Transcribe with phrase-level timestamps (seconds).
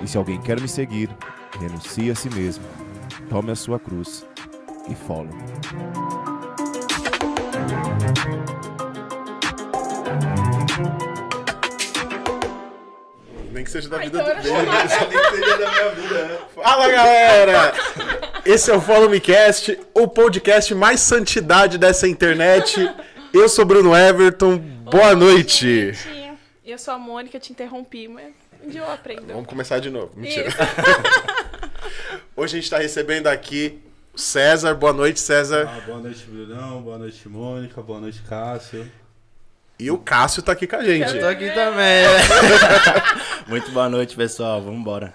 [0.00, 1.08] E se alguém quer me seguir,
[1.60, 2.64] renuncie a si mesmo,
[3.28, 4.26] tome a sua cruz
[4.88, 5.34] e follow.
[13.52, 14.66] Nem que seja da vida então dele.
[15.10, 16.38] Nem que seja da minha vida, né?
[16.54, 17.72] Fala, galera!
[18.44, 22.76] Esse é o Follow Me Cast, o podcast mais santidade dessa internet.
[23.32, 24.58] Eu sou Bruno Everton.
[24.58, 25.92] Boa Oi, noite.
[25.92, 26.24] gente.
[26.64, 28.32] Eu sou a Mônica, te interrompi, mas
[28.64, 29.26] um dia eu aprendo.
[29.26, 30.12] Vamos começar de novo.
[30.16, 30.50] Mentira.
[32.34, 33.78] Hoje a gente está recebendo aqui
[34.12, 34.74] o César.
[34.74, 35.68] Boa noite, César.
[35.68, 36.80] Ah, boa noite, Brunão.
[36.82, 37.82] Boa noite, Mônica.
[37.82, 38.90] Boa noite, Cássio.
[39.78, 41.18] E o Cássio tá aqui com a gente.
[41.18, 42.06] Tô aqui também.
[43.46, 44.62] Muito boa noite, pessoal.
[44.62, 45.12] Vamos embora.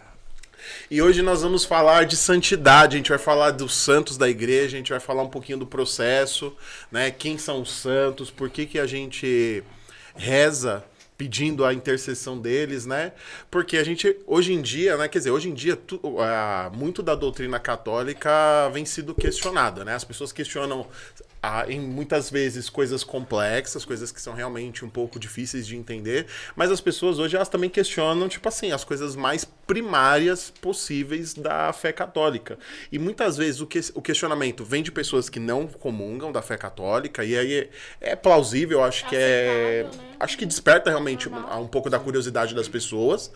[0.91, 4.75] E hoje nós vamos falar de santidade, a gente vai falar dos santos da igreja,
[4.75, 6.55] a gente vai falar um pouquinho do processo,
[6.91, 7.09] né?
[7.09, 9.63] Quem são os santos, por que, que a gente
[10.15, 10.83] reza
[11.19, 13.11] pedindo a intercessão deles, né?
[13.51, 15.05] Porque a gente, hoje em dia, né?
[15.09, 18.29] Quer dizer, hoje em dia, tu- ah, muito da doutrina católica
[18.71, 19.93] vem sido questionada, né?
[19.95, 20.87] As pessoas questionam
[21.41, 26.27] ah, em muitas vezes coisas complexas, coisas que são realmente um pouco difíceis de entender,
[26.55, 31.71] mas as pessoas hoje elas também questionam, tipo assim, as coisas mais primárias possíveis da
[31.71, 32.57] fé católica.
[32.91, 36.57] E muitas vezes o, que, o questionamento vem de pessoas que não comungam da fé
[36.57, 37.53] católica, e aí
[38.01, 39.83] é, é plausível, acho que é.
[39.83, 40.09] Né?
[40.19, 43.31] Acho que desperta realmente um, um pouco da curiosidade das pessoas.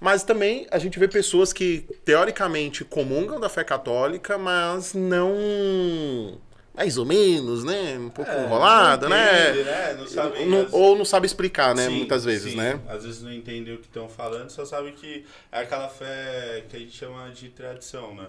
[0.00, 6.38] Mas também a gente vê pessoas que teoricamente comungam da fé católica, mas não.
[6.78, 7.98] Mais ou menos, né?
[7.98, 9.50] Um pouco enrolada, né?
[9.50, 9.94] entende, né?
[9.98, 11.86] Não sabe, Não- ou não sabe explicar, né?
[11.88, 12.56] Sim, Muitas vezes, sim.
[12.56, 12.78] né?
[12.88, 16.76] Às vezes não entendem o que estão falando, só sabe que é aquela fé que
[16.76, 18.28] a gente chama de tradição, né?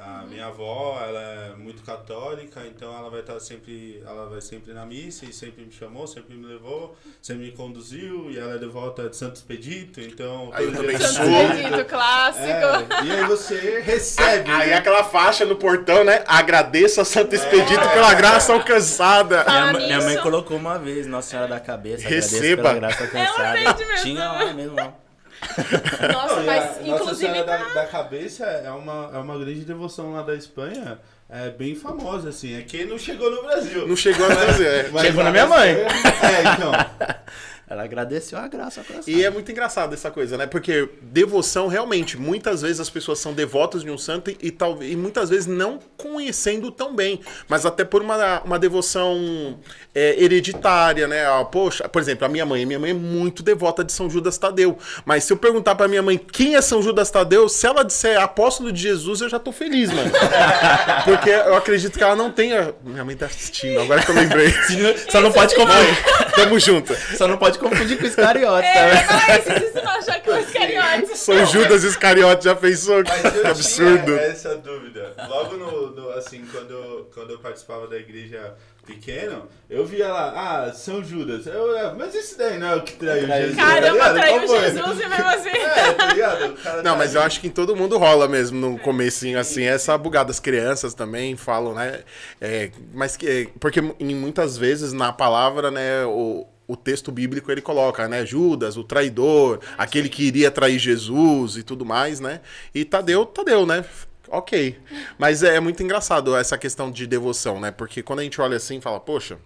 [0.00, 4.72] A minha avó, ela é muito católica, então ela vai estar sempre, ela vai sempre
[4.72, 8.58] na missa e sempre me chamou, sempre me levou, sempre me conduziu e ela é
[8.58, 11.08] devota de Santo Expedito, então Aí eu também sou.
[11.08, 12.44] Santo Expedito clássico.
[12.46, 14.48] É, e aí você recebe.
[14.50, 14.74] Aí né?
[14.76, 16.22] aquela faixa no portão, né?
[16.28, 17.88] Agradeço a Santo Expedito É.
[17.88, 19.44] pela graça alcançada.
[19.48, 22.06] Minha, minha mãe colocou uma vez Nossa Senhora da Cabeça.
[22.06, 22.62] agradeço Receba.
[22.62, 23.58] Pela graça alcançada.
[23.58, 24.02] Ela mesmo.
[24.02, 24.94] Tinha lá mesmo, lá.
[26.12, 27.74] Nossa, mas a Nossa inclusive da, pra...
[27.74, 32.56] da Cabeça é uma, é uma grande devoção lá da Espanha, é bem famosa, assim.
[32.56, 33.86] É que não chegou no Brasil.
[33.86, 34.66] Não chegou no Brasil.
[34.66, 34.88] é.
[34.90, 35.70] Mas Chegou na minha mãe.
[35.70, 36.72] É, então.
[37.68, 39.10] Ela agradeceu a graça alcançada.
[39.10, 40.46] E é muito engraçado essa coisa, né?
[40.46, 44.96] Porque devoção, realmente, muitas vezes as pessoas são devotas de um santo e, tal, e
[44.96, 49.58] muitas vezes não conhecendo tão bem, mas até por uma, uma devoção
[49.94, 51.26] é, hereditária, né?
[51.26, 54.38] Ah, poxa, por exemplo, a minha mãe, minha mãe é muito devota de São Judas
[54.38, 57.84] Tadeu, mas se eu perguntar pra minha mãe quem é São Judas Tadeu, se ela
[57.84, 60.10] disser apóstolo de Jesus, eu já tô feliz, mano.
[61.04, 62.74] Porque eu acredito que ela não tenha.
[62.82, 64.52] Minha mãe tá assistindo, agora que eu lembrei.
[65.10, 66.34] Só não pode confundir.
[66.34, 66.94] Tamo junto.
[67.16, 69.22] Só não pode confundir com Iscariote, É, tá?
[69.28, 71.18] mas se você não achar que é os cariotes.
[71.18, 72.98] São Judas Iscariote, já pensou?
[72.98, 74.04] Eu Que absurdo.
[74.04, 75.14] tinha essa dúvida.
[75.28, 78.54] Logo no, no- assim, quando, quando eu participava da igreja
[78.86, 80.32] pequeno, eu via lá,
[80.66, 81.46] ah, São Judas.
[81.46, 83.56] Eu olhava, mas esse daí não é o que traiu Jesus.
[83.56, 84.14] Caramba, tá ligado?
[84.14, 84.48] traiu?
[84.60, 85.48] Jesus e mesmo assim.
[85.50, 86.54] É, tá ligado?
[86.62, 87.26] Cara Não, tá mas eu ali.
[87.26, 90.30] acho que em todo mundo rola mesmo no comecinho, assim, essa bugada.
[90.30, 92.00] As crianças também falam, né?
[92.40, 93.50] É, mas que.
[93.60, 98.26] Porque em muitas vezes na palavra, né, o, o texto bíblico ele coloca, né?
[98.26, 102.42] Judas, o traidor, aquele que iria trair Jesus e tudo mais, né?
[102.74, 103.82] E Tadeu, Tadeu, né?
[104.28, 104.78] Ok.
[105.16, 107.70] Mas é, muito engraçado essa questão de devoção, né?
[107.70, 109.38] Porque quando a gente olha assim e fala, poxa.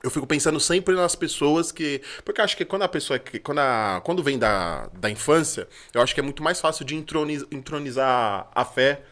[0.00, 2.00] Eu fico pensando sempre nas pessoas que.
[2.24, 3.16] Porque eu acho que quando a pessoa.
[3.16, 6.84] é Quando, a, quando vem da, da infância, eu acho que é muito mais fácil
[6.84, 9.02] de entroniz- entronizar a fé.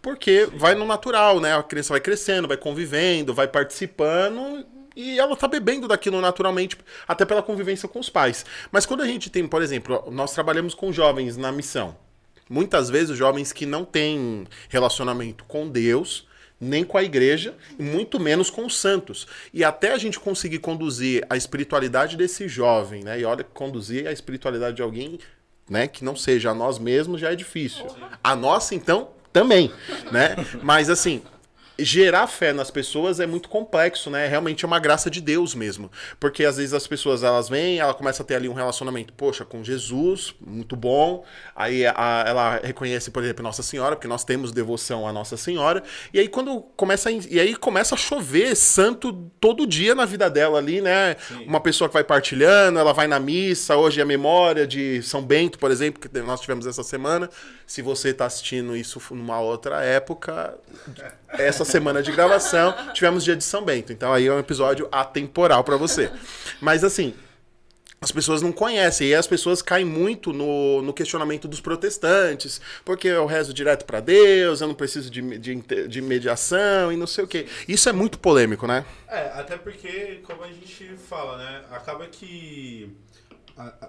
[0.00, 1.54] Porque vai no natural, né?
[1.54, 4.64] A criança vai crescendo, vai convivendo, vai participando.
[4.94, 6.76] E ela tá bebendo daquilo naturalmente,
[7.06, 8.44] até pela convivência com os pais.
[8.70, 11.96] Mas quando a gente tem, por exemplo, nós trabalhamos com jovens na missão.
[12.48, 16.26] Muitas vezes os jovens que não têm relacionamento com Deus,
[16.60, 19.26] nem com a igreja, muito menos com os santos.
[19.52, 23.18] E até a gente conseguir conduzir a espiritualidade desse jovem, né?
[23.18, 25.18] E olha, conduzir a espiritualidade de alguém,
[25.68, 27.86] né, que não seja a nós mesmos já é difícil.
[28.22, 29.72] A nossa, então, também,
[30.10, 30.36] né?
[30.62, 31.22] Mas assim,
[31.84, 34.26] gerar fé nas pessoas é muito complexo, né?
[34.26, 35.90] Realmente é uma graça de Deus mesmo.
[36.20, 39.44] Porque às vezes as pessoas elas vêm, ela começa a ter ali um relacionamento, poxa,
[39.44, 41.24] com Jesus, muito bom.
[41.54, 45.82] Aí a- ela reconhece, por exemplo, Nossa Senhora, porque nós temos devoção à Nossa Senhora.
[46.12, 50.28] E aí quando começa a, e aí começa a chover santo todo dia na vida
[50.30, 51.16] dela ali, né?
[51.46, 55.22] Uma pessoa que vai partilhando, ela vai na missa, hoje é a memória de São
[55.22, 57.28] Bento, por exemplo, que nós tivemos essa semana.
[57.66, 60.56] Se você está assistindo isso numa outra época,
[61.32, 63.92] essa semana de gravação, tivemos dia de São Bento.
[63.92, 66.10] Então aí é um episódio atemporal para você.
[66.60, 67.14] Mas assim,
[68.02, 69.08] as pessoas não conhecem.
[69.08, 72.60] E as pessoas caem muito no, no questionamento dos protestantes.
[72.84, 75.54] Porque eu rezo direto para Deus, eu não preciso de, de,
[75.86, 77.46] de mediação e não sei o quê.
[77.68, 78.84] Isso é muito polêmico, né?
[79.08, 81.62] É, até porque, como a gente fala, né?
[81.70, 82.92] Acaba que.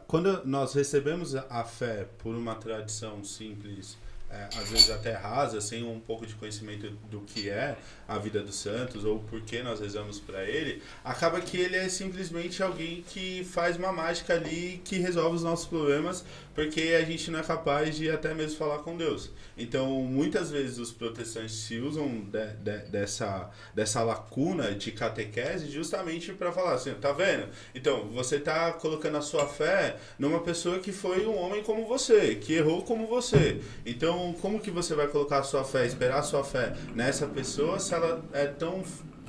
[0.06, 3.98] quando nós recebemos a fé por uma tradição simples,
[4.34, 7.78] é, às vezes até rasa, sem um pouco de conhecimento do que é
[8.08, 11.88] a vida dos santos ou por que nós rezamos para ele, acaba que ele é
[11.90, 16.24] simplesmente alguém que faz uma mágica ali que resolve os nossos problemas,
[16.54, 19.32] porque a gente não é capaz de até mesmo falar com Deus.
[19.58, 26.34] Então, muitas vezes os protestantes se usam de- de- dessa, dessa lacuna de catequese justamente
[26.34, 27.48] para falar assim, tá vendo?
[27.74, 32.36] Então, você tá colocando a sua fé numa pessoa que foi um homem como você,
[32.36, 33.62] que errou como você.
[33.86, 37.80] Então, como que você vai colocar a sua fé, esperar a sua fé nessa pessoa
[37.80, 38.03] se ela
[38.34, 38.84] é tão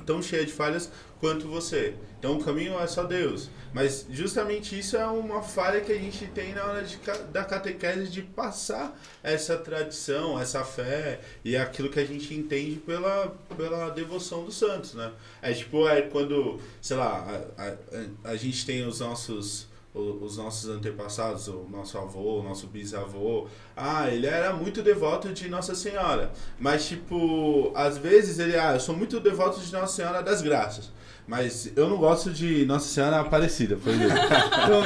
[0.05, 0.89] tão cheia de falhas
[1.19, 1.95] quanto você.
[2.19, 3.49] Então o caminho é só Deus.
[3.73, 6.97] Mas justamente isso é uma falha que a gente tem na hora de,
[7.31, 13.35] da catequese de passar essa tradição, essa fé e aquilo que a gente entende pela,
[13.57, 15.11] pela devoção dos santos, né?
[15.41, 20.69] É tipo, é quando, sei lá, a, a, a gente tem os nossos os nossos
[20.69, 26.31] antepassados, o nosso avô, o nosso bisavô, ah, ele era muito devoto de Nossa Senhora.
[26.59, 30.91] Mas, tipo, às vezes ele, ah, eu sou muito devoto de Nossa Senhora das Graças.
[31.27, 34.15] Mas eu não gosto de Nossa Senhora Aparecida, por exemplo.
[34.65, 34.81] Então,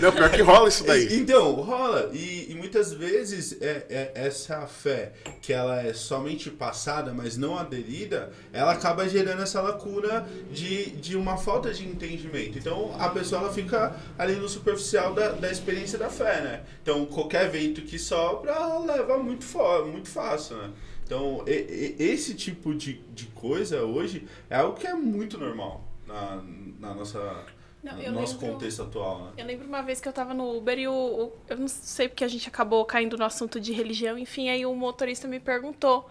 [0.00, 1.16] Não, pior que rola isso daí.
[1.18, 2.10] então, rola.
[2.12, 5.12] E, e muitas vezes é, é essa fé
[5.42, 11.16] que ela é somente passada, mas não aderida, ela acaba gerando essa lacuna de, de
[11.16, 12.58] uma falta de entendimento.
[12.58, 16.60] Então a pessoa ela fica ali no superficial da, da experiência da fé, né?
[16.82, 19.46] Então qualquer vento que sopra ela leva muito,
[19.86, 20.70] muito fácil, né?
[21.08, 25.82] Então e- e- esse tipo de, de coisa hoje é algo que é muito normal
[26.06, 26.42] na,
[26.78, 27.46] na nossa,
[27.82, 29.32] Não, no nosso lembro- contexto atual, né?
[29.38, 32.08] Eu lembro uma vez que eu tava no Uber e o, o- Eu não sei
[32.08, 36.08] porque a gente acabou caindo no assunto de religião, enfim, aí o motorista me perguntou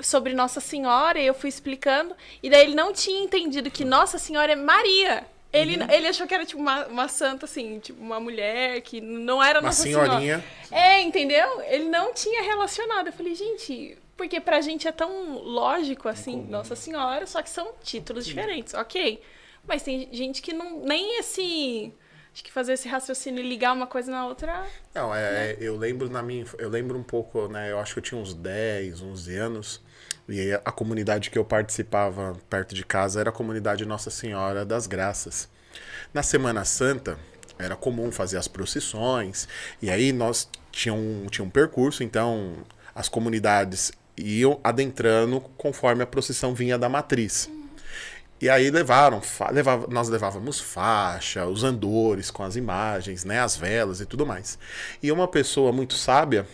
[0.00, 2.16] sobre Nossa Senhora e eu fui explicando.
[2.42, 5.26] E daí ele não tinha entendido que Nossa Senhora é Maria.
[5.52, 5.88] Ele, Uhum.
[5.88, 9.60] ele achou que era tipo uma, uma santa, assim, tipo uma mulher que não era
[9.60, 10.42] Uma Nossa senhorinha.
[10.68, 10.84] Senhora.
[10.88, 11.60] É, entendeu?
[11.68, 13.06] Ele não tinha relacionado.
[13.06, 17.72] Eu falei, gente, porque pra gente é tão lógico assim, Nossa Senhora, só que são
[17.82, 19.20] títulos diferentes, ok.
[19.66, 20.80] Mas tem gente que não.
[20.80, 21.92] Nem esse.
[22.32, 24.66] Acho que fazer esse raciocínio e ligar uma coisa na outra.
[24.92, 27.70] Não, é, eu lembro na minha, eu lembro um pouco, né?
[27.70, 29.80] Eu acho que eu tinha uns 10, 11 anos.
[30.28, 34.86] E a comunidade que eu participava perto de casa era a comunidade Nossa Senhora das
[34.86, 35.48] Graças.
[36.12, 37.18] Na Semana Santa
[37.58, 39.46] era comum fazer as procissões
[39.80, 42.64] e aí nós tinha um, tinha um percurso, então
[42.94, 47.50] as comunidades iam adentrando conforme a procissão vinha da matriz.
[48.40, 49.22] E aí levaram,
[49.52, 54.58] levava- nós levávamos faixa, os andores com as imagens, né, as velas e tudo mais.
[55.02, 56.46] E uma pessoa muito sábia,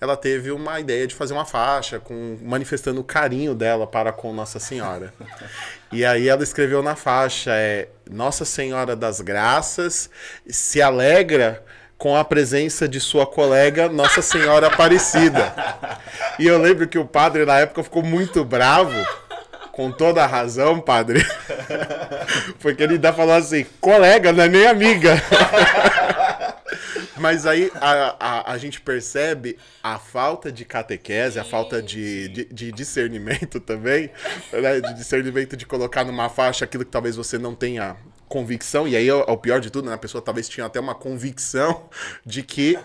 [0.00, 4.32] ela teve uma ideia de fazer uma faixa com manifestando o carinho dela para com
[4.32, 5.12] Nossa Senhora.
[5.90, 10.10] E aí ela escreveu na faixa é Nossa Senhora das Graças
[10.46, 11.64] se alegra
[11.98, 15.52] com a presença de sua colega Nossa Senhora Aparecida.
[16.38, 18.94] E eu lembro que o padre na época ficou muito bravo
[19.72, 21.26] com toda a razão, padre.
[22.60, 25.20] Porque ele ainda falou assim, colega, não é nem amiga.
[27.16, 32.44] Mas aí a, a, a gente percebe a falta de catequese, a falta de, de,
[32.44, 34.10] de discernimento também,
[34.52, 34.80] né?
[34.80, 37.96] de discernimento de colocar numa faixa aquilo que talvez você não tenha
[38.28, 39.94] convicção, e aí é o é o pior de tudo, né?
[39.94, 41.88] a pessoa talvez tinha até uma convicção
[42.24, 42.78] de que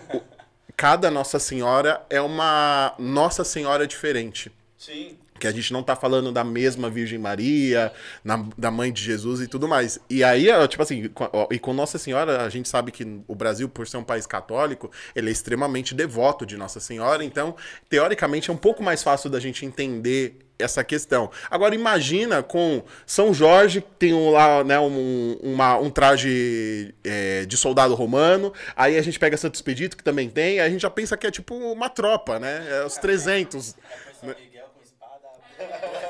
[0.76, 5.16] cada Nossa Senhora é uma Nossa Senhora diferente Sim.
[5.38, 7.92] que a gente não tá falando da mesma Virgem Maria,
[8.24, 9.98] na- da mãe de Jesus e tudo mais.
[10.08, 13.34] E aí, tipo assim, com- ó, e com Nossa Senhora, a gente sabe que o
[13.34, 17.54] Brasil, por ser um país católico, ele é extremamente devoto de Nossa Senhora, então,
[17.88, 21.30] teoricamente, é um pouco mais fácil da gente entender essa questão.
[21.50, 27.44] Agora, imagina com São Jorge, que tem um, lá, né, um, uma- um traje é,
[27.44, 30.82] de soldado romano, aí a gente pega Santo Expedito, que também tem, aí a gente
[30.82, 32.66] já pensa que é tipo uma tropa, né?
[32.70, 33.74] É os 300.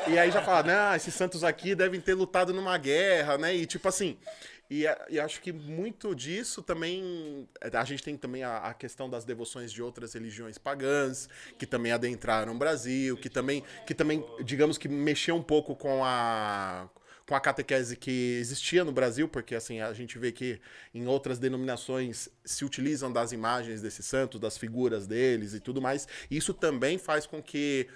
[0.06, 3.54] E aí já fala, né, esses santos aqui devem ter lutado numa guerra, né?
[3.54, 4.16] E tipo assim.
[4.76, 7.48] E, a- e acho que muito disso também.
[7.72, 11.28] A gente tem também a, a questão das devoções de outras religiões pagãs,
[11.58, 16.04] que também adentraram o Brasil, que também, que também, digamos que mexeu um pouco com
[16.04, 16.88] a.
[17.26, 20.60] Com a catequese que existia no Brasil, porque assim a gente vê que
[20.92, 26.06] em outras denominações se utilizam das imagens desses santos, das figuras deles e tudo mais.
[26.30, 27.88] Isso também faz com que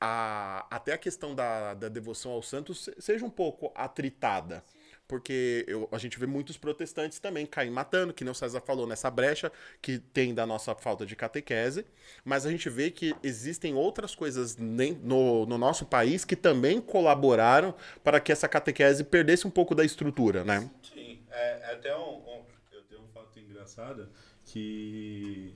[0.00, 4.62] a- até a questão da, da devoção aos santos se- seja um pouco atritada.
[5.08, 8.86] Porque eu, a gente vê muitos protestantes também caem matando, que nem o César falou,
[8.86, 11.84] nessa brecha que tem da nossa falta de catequese,
[12.24, 17.74] mas a gente vê que existem outras coisas no, no nosso país que também colaboraram
[18.02, 20.70] para que essa catequese perdesse um pouco da estrutura, né?
[20.82, 24.08] Sim, é, é até um, um, eu tenho um fato engraçado
[24.44, 25.54] que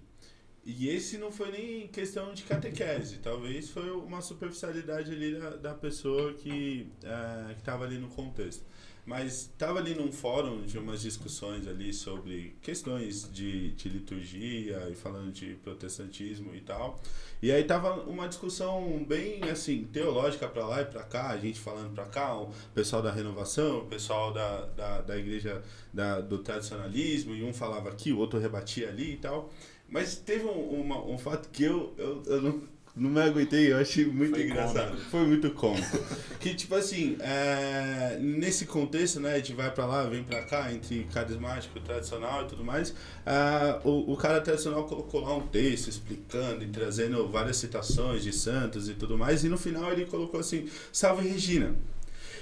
[0.64, 5.75] e esse não foi nem questão de catequese, talvez foi uma superficialidade ali da, da
[5.75, 8.64] pessoa que é, estava ali no contexto.
[9.11, 14.95] Mas estava ali num fórum de umas discussões ali sobre questões de, de liturgia e
[14.95, 16.97] falando de protestantismo e tal.
[17.43, 21.59] E aí tava uma discussão bem assim, teológica para lá e para cá, a gente
[21.59, 25.61] falando para cá, o pessoal da renovação, o pessoal da, da, da igreja
[25.93, 29.50] da, do tradicionalismo, e um falava aqui, o outro rebatia ali e tal.
[29.88, 32.62] Mas teve um, uma, um fato que eu, eu, eu não,
[32.97, 34.88] não me aguentei, eu achei muito Foi engraçado.
[34.88, 35.11] cômico.
[35.11, 35.99] Foi muito cômico.
[36.40, 41.06] que, tipo assim, é, nesse contexto, né, de vai pra lá, vem pra cá, entre
[41.12, 42.92] carismático, tradicional e tudo mais,
[43.25, 48.32] ah, o, o cara tradicional colocou lá um texto explicando e trazendo várias citações de
[48.32, 51.75] santos e tudo mais, e no final ele colocou assim, salve Regina.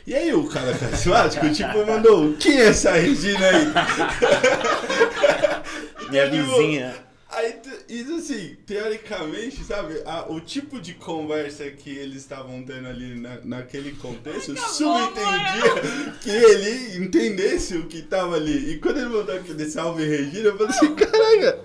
[0.06, 3.66] E aí o cara carismático, tipo, mandou, quem é essa Regina aí?
[6.08, 7.07] Minha tipo, vizinha.
[7.30, 7.56] Aí,
[7.90, 13.38] isso assim, teoricamente, sabe, a- o tipo de conversa que eles estavam tendo ali na,
[13.44, 18.72] naquele contexto subentendia que ele entendesse o que tava ali.
[18.72, 21.60] E quando ele mandou aquele salve Regina, eu falei assim, caraca!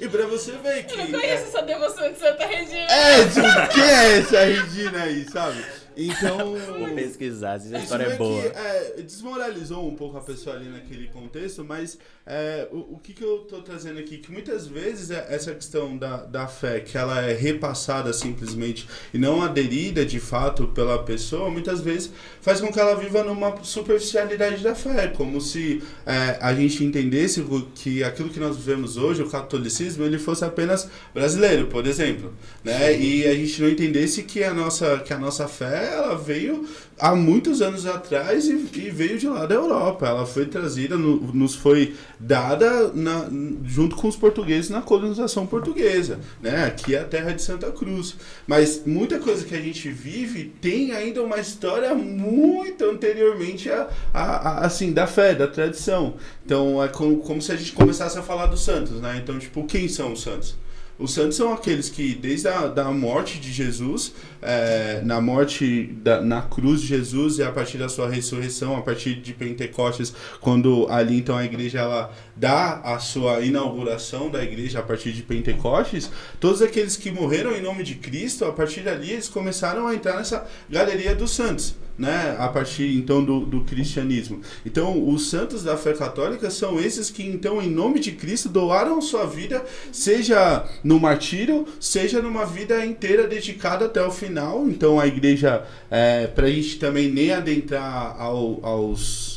[0.00, 0.94] E pra você ver que.
[0.94, 2.90] Eu não conheço essa devoção de Santa Regina.
[2.92, 5.64] É, tipo, quem é essa Regina aí, sabe?
[5.96, 6.54] Então.
[6.78, 8.42] Vou pesquisar, se a Isso história é boa.
[8.42, 13.12] que é, desmoralizou um pouco a pessoa ali naquele contexto, mas é, o, o que,
[13.12, 14.18] que eu tô trazendo aqui?
[14.18, 19.18] Que muitas vezes é essa questão da, da fé, que ela é repassada simplesmente e
[19.18, 22.10] não aderida de fato pela pessoa, muitas vezes
[22.40, 27.44] faz com que ela viva numa superficialidade da fé, como se é, a gente entendesse
[27.74, 32.32] que aquilo que nós vivemos hoje, o catolicismo, ele fosse apenas brasileiro, por exemplo,
[32.62, 32.98] né?
[32.98, 36.66] E a gente não entendesse que a nossa, que a nossa fé, ela veio
[36.98, 40.06] há muitos anos atrás e, e veio de lá da Europa.
[40.06, 43.28] Ela foi trazida, no- nos foi dada na-
[43.64, 46.64] junto com os portugueses na colonização portuguesa, né?
[46.66, 48.16] Aqui é a terra de Santa Cruz.
[48.46, 54.22] Mas muita coisa que a gente vive tem ainda uma história muito anteriormente a, a-
[54.48, 56.14] a- assim da fé, da tradição.
[56.44, 59.20] Então é como, como se a gente começasse a falar dos santos, né?
[59.22, 60.56] Então tipo quem são os santos?
[60.96, 64.14] Os santos são aqueles que, desde a da morte de Jesus,
[64.44, 68.82] é, na morte, da, na cruz de Jesus e a partir da sua ressurreição, a
[68.82, 74.80] partir de Pentecostes, quando ali então a igreja ela dá a sua inauguração da igreja
[74.80, 79.12] a partir de Pentecostes, todos aqueles que morreram em nome de Cristo, a partir dali
[79.12, 81.74] eles começaram a entrar nessa galeria dos santos.
[81.96, 84.40] Né, a partir então do, do cristianismo.
[84.66, 89.00] Então, os santos da fé católica são esses que, então, em nome de Cristo, doaram
[89.00, 94.33] sua vida, seja no martírio, seja numa vida inteira dedicada até o final.
[94.68, 99.33] Então, a igreja, é, para a gente também nem adentrar ao- aos.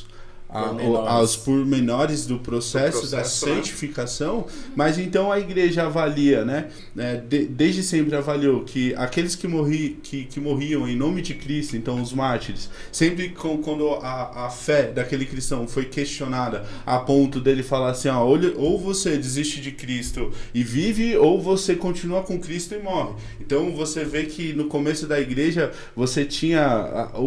[0.50, 1.10] A- Pormenores.
[1.12, 3.56] aos pormenores do processo, Do da processo, né?
[3.56, 6.70] santificação, mas então a igreja avalia, né?
[6.98, 11.34] É, de- desde sempre avaliou que aqueles que, morri, que, que morriam em nome de
[11.34, 16.98] Cristo, então os mártires, sempre com- quando a, a fé daquele cristão foi questionada a
[17.00, 21.76] ponto dele falar assim: ó, ou, ou você desiste de Cristo e vive, ou você
[21.76, 23.16] continua com Cristo e morre.
[23.42, 27.26] Então você vê que no começo da igreja você tinha a- o.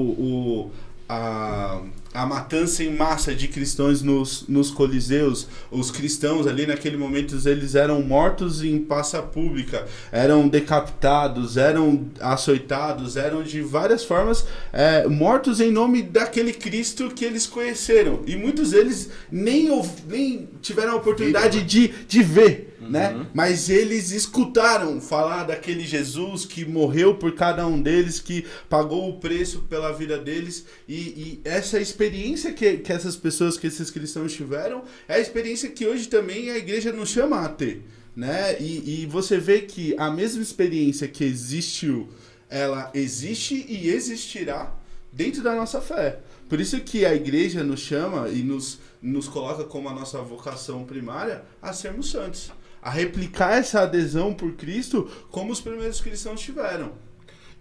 [0.66, 0.70] o
[1.11, 1.81] a,
[2.14, 7.75] a matança em massa de cristãos nos, nos coliseus, os cristãos ali naquele momento eles
[7.75, 15.61] eram mortos em praça pública, eram decapitados, eram açoitados, eram de várias formas é, mortos
[15.61, 18.21] em nome daquele Cristo que eles conheceram.
[18.25, 19.69] E muitos deles nem,
[20.07, 22.69] nem tiveram a oportunidade de, de ver.
[22.90, 23.26] Né?
[23.32, 29.20] Mas eles escutaram falar daquele Jesus que morreu por cada um deles, que pagou o
[29.20, 34.32] preço pela vida deles, e, e essa experiência que, que essas pessoas, que esses cristãos
[34.32, 37.85] tiveram, é a experiência que hoje também a igreja nos chama a ter.
[38.16, 38.61] Né?
[38.61, 42.09] E, e você vê que a mesma experiência que existiu,
[42.49, 44.75] ela existe e existirá
[45.12, 46.18] dentro da nossa fé.
[46.49, 50.85] Por isso que a igreja nos chama e nos, nos coloca como a nossa vocação
[50.85, 52.50] primária a sermos santos.
[52.82, 56.92] A replicar essa adesão por Cristo como os primeiros cristãos tiveram.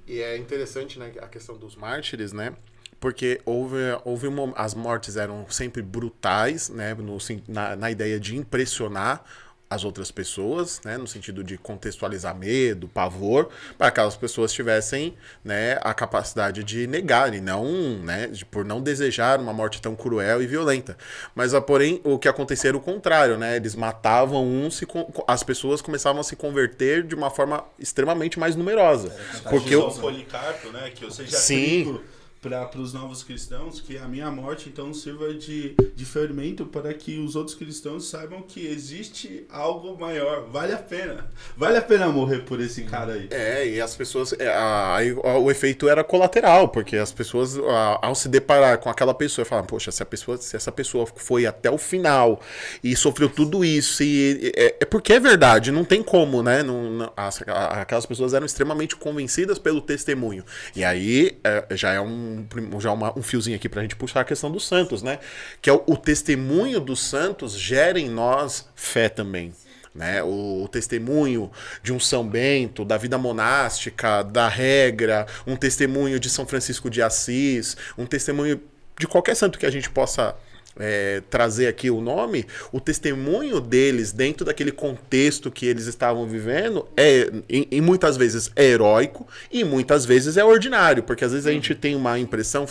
[0.08, 2.54] E é interessante, né, a questão dos mártires, né?
[3.00, 6.94] Porque houve, houve uma, as mortes eram sempre brutais, né?
[6.96, 9.24] No, na, na ideia de impressionar
[9.70, 15.16] as outras pessoas, né, no sentido de contextualizar medo, pavor, para que aquelas pessoas tivessem,
[15.44, 19.96] né, a capacidade de negar e não, né, de, por não desejar uma morte tão
[19.96, 20.98] cruel e violenta.
[21.36, 24.88] Mas, a, porém, o que acontecia era o contrário, né, eles matavam um, se,
[25.28, 29.16] as pessoas começavam a se converter de uma forma extremamente mais numerosa.
[29.50, 31.84] Porque o Policarpo, né, que eu seja Sim.
[31.84, 36.94] trigo para os novos cristãos que a minha morte então sirva de, de fermento para
[36.94, 40.48] que os outros cristãos saibam que existe algo maior.
[40.50, 41.30] Vale a pena.
[41.58, 43.28] Vale a pena morrer por esse cara aí.
[43.32, 44.34] É, e as pessoas.
[44.34, 49.14] É, aí o efeito era colateral, porque as pessoas, a, ao se deparar com aquela
[49.14, 52.40] pessoa, falam, poxa, se, a pessoa, se essa pessoa foi até o final
[52.84, 56.64] e sofreu tudo isso, e, é, é porque é verdade, não tem como, né?
[56.64, 60.46] Não, não, as, aquelas pessoas eram extremamente convencidas pelo testemunho.
[60.76, 64.22] E aí é, já é um um, já uma, um fiozinho aqui pra gente puxar
[64.22, 65.20] a questão dos santos, né?
[65.62, 69.54] Que é o, o testemunho dos santos gera em nós fé também.
[69.94, 70.22] Né?
[70.24, 76.30] O, o, testemunho de um São Bento, da vida monástica, da regra, um testemunho de
[76.30, 78.62] São Francisco de Assis, um testemunho
[79.00, 80.36] de qualquer santo que a gente possa
[80.80, 86.88] é, trazer aqui o nome, o testemunho deles dentro daquele contexto que eles estavam vivendo
[86.96, 91.46] é, em, em, muitas vezes é heróico e muitas vezes é ordinário, porque às vezes
[91.46, 92.66] a gente tem uma impressão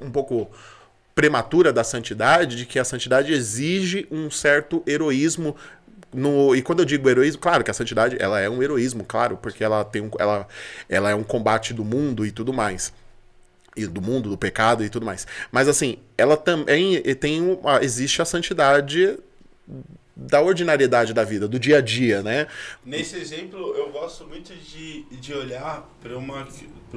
[0.00, 0.50] um pouco
[1.14, 5.54] prematura da santidade, de que a santidade exige um certo heroísmo
[6.14, 9.38] no, e quando eu digo heroísmo, claro que a santidade ela é um heroísmo, claro,
[9.38, 10.46] porque ela tem um, ela,
[10.86, 12.92] ela é um combate do mundo e tudo mais
[13.76, 15.26] e do mundo, do pecado e tudo mais.
[15.50, 19.18] Mas assim, ela também tem existe a santidade
[20.14, 22.46] da ordinariedade da vida, do dia a dia, né?
[22.84, 26.46] Nesse exemplo, eu gosto muito de, de olhar para uma,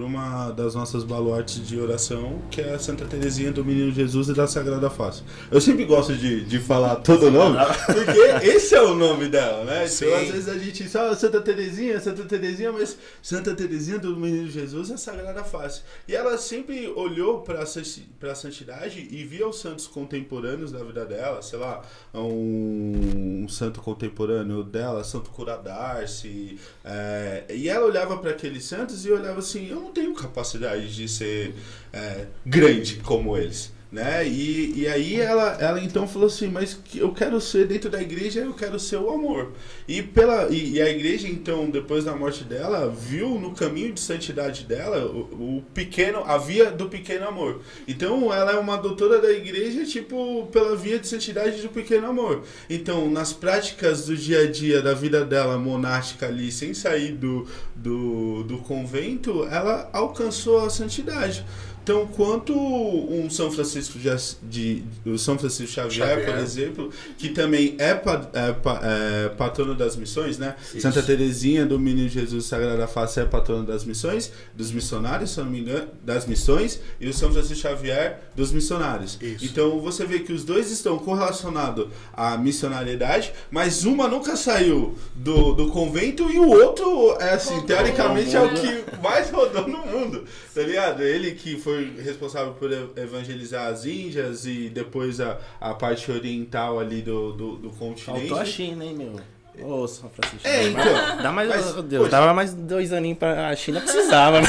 [0.03, 4.33] uma das nossas baluartes de oração, que é a Santa Teresinha do Menino Jesus e
[4.33, 5.23] da Sagrada Face.
[5.51, 9.63] Eu sempre gosto de, de falar todo o nome, porque esse é o nome dela,
[9.63, 9.87] né?
[9.87, 10.05] Sim.
[10.05, 14.49] Então, às vezes a gente só Santa Teresinha, Santa Teresinha, mas Santa Teresinha do Menino
[14.49, 15.81] Jesus e a Sagrada Face.
[16.07, 21.41] E ela sempre olhou para a santidade e via os santos contemporâneos da vida dela,
[21.41, 21.81] sei lá,
[22.13, 29.11] um um santo contemporâneo dela, Santo Curadarce, é, e ela olhava para aqueles santos e
[29.11, 31.55] olhava assim: eu não tenho capacidade de ser
[31.93, 34.27] é, grande como eles né?
[34.27, 38.41] E, e aí ela, ela então falou assim, mas eu quero ser dentro da igreja,
[38.41, 39.53] eu quero ser o amor.
[39.87, 44.01] E pela e, e a igreja então depois da morte dela viu no caminho de
[44.01, 47.61] santidade dela o, o, pequeno a via do pequeno amor.
[47.87, 52.43] Então ela é uma doutora da igreja tipo pela via de santidade do pequeno amor.
[52.69, 57.47] Então nas práticas do dia a dia da vida dela monástica ali sem sair do,
[57.73, 61.45] do, do convento, ela alcançou a santidade.
[61.85, 64.09] Então, quanto um São Francisco de,
[64.41, 69.75] de, de São Francisco Xavier, Xavier, por exemplo, que também é, pa, é, é patrono
[69.75, 70.55] das missões, né?
[70.63, 70.81] Isso.
[70.81, 75.45] Santa Teresinha do Menino Jesus Sagrada Face é patrono das missões, dos missionários, se não
[75.45, 79.17] me engano, das missões, e o São Francisco Xavier dos missionários.
[79.21, 79.45] Isso.
[79.45, 85.53] Então, você vê que os dois estão correlacionados à missionariedade, mas uma nunca saiu do,
[85.53, 90.25] do convento e o outro, é assim, teoricamente é o que mais rodou no mundo,
[90.53, 91.01] tá ligado?
[91.01, 97.01] Ele que foi responsável por evangelizar as Índias e depois a, a parte oriental ali
[97.01, 98.27] do, do, do continente.
[98.27, 99.15] Faltou a China, hein, meu?
[99.63, 100.45] Ô, São Francisco.
[100.45, 100.83] É, então.
[101.21, 102.11] Dá mais, mas, Deus, poxa.
[102.11, 104.47] dava mais dois aninhos pra a China, precisava, né?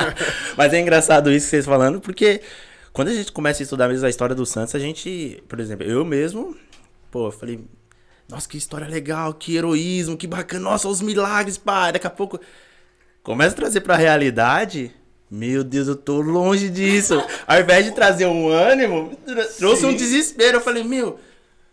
[0.56, 2.42] mas é engraçado isso que vocês falando, porque
[2.92, 5.86] quando a gente começa a estudar mesmo a história dos Santos, a gente, por exemplo,
[5.86, 6.56] eu mesmo,
[7.10, 7.64] pô, eu falei,
[8.28, 12.38] nossa, que história legal, que heroísmo, que bacana, nossa, os milagres, pá, daqui a pouco
[13.22, 14.94] começa a trazer pra realidade,
[15.30, 17.14] meu Deus, eu tô longe disso.
[17.48, 19.16] Ao invés de trazer um ânimo,
[19.56, 19.86] trouxe Sim.
[19.86, 20.58] um desespero.
[20.58, 21.18] Eu falei, meu,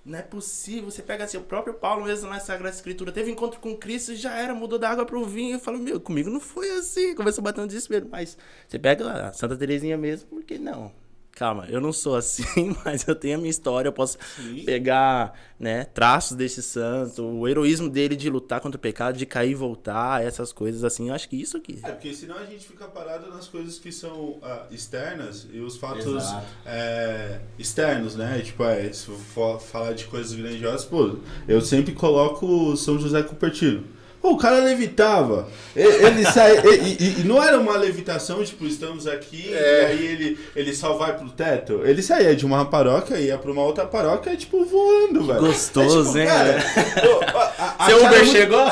[0.05, 0.89] não é possível.
[0.89, 4.15] Você pega assim, o próprio Paulo mesmo na Sagrada Escritura teve encontro com Cristo e
[4.15, 5.55] já era, mudou da água pro vinho.
[5.55, 7.13] Eu falo, meu, comigo não foi assim.
[7.13, 8.07] Começou a bater um desespero.
[8.09, 10.93] Mas você pega a Santa Terezinha mesmo, por que não?
[11.39, 12.43] Calma, eu não sou assim,
[12.83, 14.65] mas eu tenho a minha história, eu posso Sim.
[14.65, 19.51] pegar, né, traços desse santo, o heroísmo dele de lutar contra o pecado, de cair
[19.51, 21.79] e voltar, essas coisas assim, eu acho que isso aqui.
[21.81, 25.77] É, porque senão a gente fica parado nas coisas que são uh, externas e os
[25.77, 26.25] fatos
[26.65, 28.41] é, externos, né?
[28.41, 33.98] Tipo, é, se for falar de coisas grandiosas, pô, eu sempre coloco São José Cupertino
[34.21, 35.47] o cara levitava.
[35.75, 36.57] Ele, sai.
[36.67, 39.81] e, e, não era uma levitação, tipo, estamos aqui é.
[39.81, 41.81] e aí ele, ele só vai pro teto.
[41.85, 45.39] Ele saía de uma paróquia, ia pra uma outra paróquia, tipo, voando, velho.
[45.39, 46.27] Gostoso, é, tipo, hein?
[46.27, 48.31] Cara, Seu Uber muito...
[48.31, 48.65] chegou?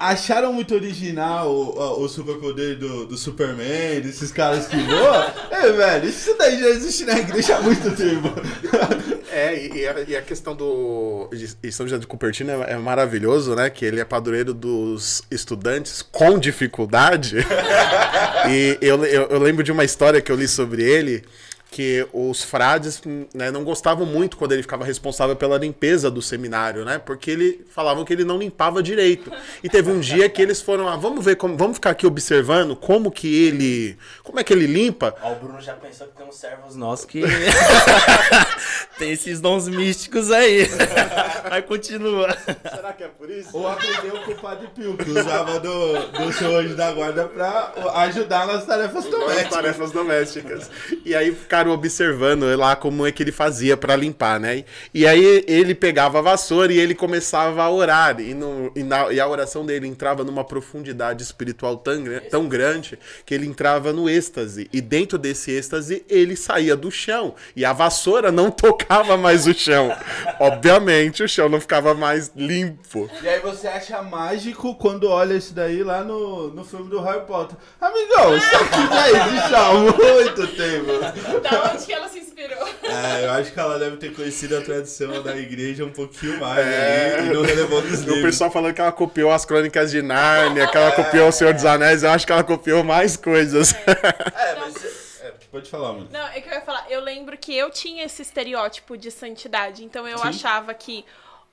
[0.00, 5.32] Acharam muito original o, o, superpoder do, do Superman, desses caras que voam.
[5.52, 8.28] é, velho, isso daí já existe na igreja há muito tempo.
[9.32, 11.30] É, e, e a, e a questão do.
[11.62, 13.70] E São José de Cupertino é, é maravilhoso, né?
[13.70, 17.36] Que ele é padroeiro dos estudantes com dificuldade.
[18.50, 21.22] e eu, eu, eu lembro de uma história que eu li sobre ele
[21.70, 23.00] que os frades
[23.32, 26.98] né, não gostavam muito quando ele ficava responsável pela limpeza do seminário, né?
[26.98, 29.30] Porque ele falavam que ele não limpava direito.
[29.62, 32.74] E teve um dia que eles foram lá, vamos ver como, vamos ficar aqui observando
[32.74, 35.14] como que ele, como é que ele limpa.
[35.22, 37.22] Ó, o Bruno já pensou que tem uns servos nossos que
[38.98, 40.68] tem esses dons místicos aí.
[41.50, 42.36] Aí continua.
[42.46, 43.56] Será que é por isso?
[43.56, 47.72] Ou aprendeu com o Padre Pio, que usava do, do seu anjo da guarda pra
[48.02, 49.50] ajudar nas tarefas Nas domésticas.
[49.50, 50.70] tarefas domésticas.
[51.04, 54.64] E aí ficaram observando lá como é que ele fazia pra limpar, né?
[54.94, 58.18] E aí ele pegava a vassoura e ele começava a orar.
[58.18, 62.98] E, no- e na- e a oração dele entrava numa profundidade espiritual tão, tão grande
[63.26, 64.70] que ele entrava no êxtase.
[64.72, 67.34] E dentro desse êxtase ele saía do chão.
[67.54, 69.94] E a vassoura não tocava mais o chão.
[70.38, 73.10] Obviamente o chão não ficava mais limpo.
[73.22, 77.26] E aí você acha mágico quando olha isso daí lá no, no filme do Harry
[77.26, 77.56] Potter.
[77.78, 81.49] Amigão, isso aqui já existe há muito tempo.
[81.50, 82.68] Da onde que ela se inspirou?
[82.82, 86.58] É, eu acho que ela deve ter conhecido a tradição da igreja um pouquinho mais
[86.58, 87.16] É.
[87.20, 88.22] aí, e não relevou nos O livros.
[88.22, 91.64] pessoal falando que ela copiou as crônicas de Nárnia, que ela copiou o Senhor dos
[91.64, 93.74] Anéis, eu acho que ela copiou mais coisas.
[93.74, 95.20] É, mas...
[95.22, 96.08] É, pode falar, mano.
[96.10, 99.84] Não, é que eu ia falar, eu lembro que eu tinha esse estereótipo de santidade,
[99.84, 100.28] então eu Sim.
[100.28, 101.04] achava que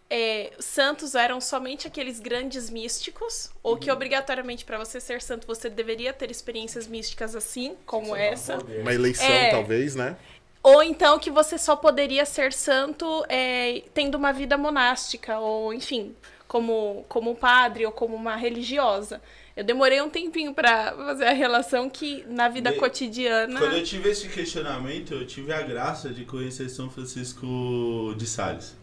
[0.10, 3.80] é, santos eram somente aqueles grandes místicos, ou Uhum.
[3.80, 8.58] que obrigatoriamente para você ser santo você deveria ter experiências místicas assim, como essa.
[8.82, 9.50] Uma eleição, É.
[9.52, 10.16] talvez, né?
[10.64, 16.16] Ou então que você só poderia ser santo é, tendo uma vida monástica, ou enfim,
[16.48, 19.22] como, como um padre ou como uma religiosa.
[19.56, 23.60] Eu demorei um tempinho pra fazer a relação que na vida Me- cotidiana.
[23.60, 28.76] Quando eu tive esse questionamento, eu tive a graça de conhecer São Francisco de Sales.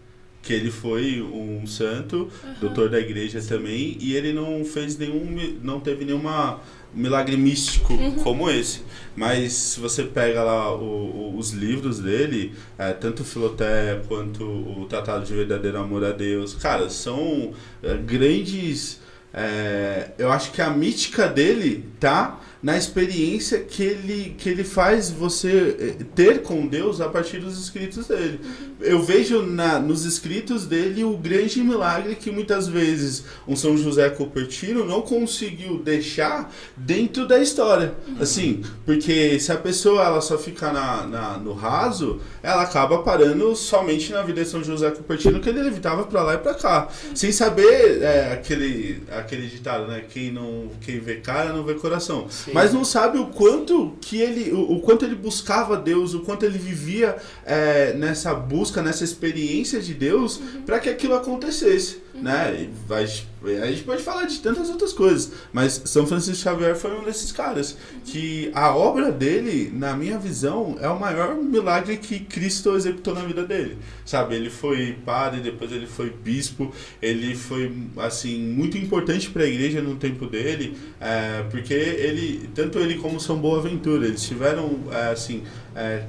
[0.44, 2.28] Que ele foi um santo,
[2.60, 5.56] doutor da igreja também, e ele não fez nenhum.
[5.62, 6.60] não teve nenhuma
[6.94, 8.82] milagre místico como esse.
[9.16, 14.44] Mas se você pega lá o- o- os livros dele, é, tanto o Filoté quanto
[14.44, 17.52] o Tratado de Verdadeiro Amor a Deus, cara, são
[17.82, 19.00] é, grandes.
[19.32, 25.10] é, eu acho que a mítica dele tá na experiência que ele, que ele faz
[25.10, 28.40] você eh, ter com Deus a partir dos escritos dele.
[28.80, 34.08] Eu vejo na, nos escritos dele o grande milagre que muitas vezes um São José
[34.08, 37.92] Cupertino não conseguiu deixar dentro da história.
[38.18, 43.54] Assim, porque se a pessoa ela só fica na, na- no raso, ela acaba parando
[43.54, 46.88] somente na vida de São José Cupertino, que ele levitava pra lá e pra cá.
[47.14, 50.02] Sem saber é, aquele, aquele ditado, né?
[50.08, 52.26] Quem, não, quem vê cara não vê coração.
[52.54, 54.52] Mas não sabe o quanto que ele.
[54.52, 59.80] O, o quanto ele buscava Deus, o quanto ele vivia é, nessa busca, nessa experiência
[59.80, 62.03] de Deus, para que aquilo acontecesse.
[62.14, 62.62] Né?
[62.62, 66.98] E vai, a gente pode falar de tantas outras coisas, mas São Francisco Xavier foi
[66.98, 67.76] um desses caras.
[68.04, 73.22] Que a obra dele, na minha visão, é o maior milagre que Cristo executou na
[73.22, 73.78] vida dele.
[74.04, 76.72] Sabe, ele foi padre, depois ele foi bispo,
[77.02, 82.78] ele foi, assim, muito importante para a igreja no tempo dele, é, porque ele, tanto
[82.78, 85.42] ele como São Boaventura, eles tiveram, é, assim,
[85.74, 86.04] é,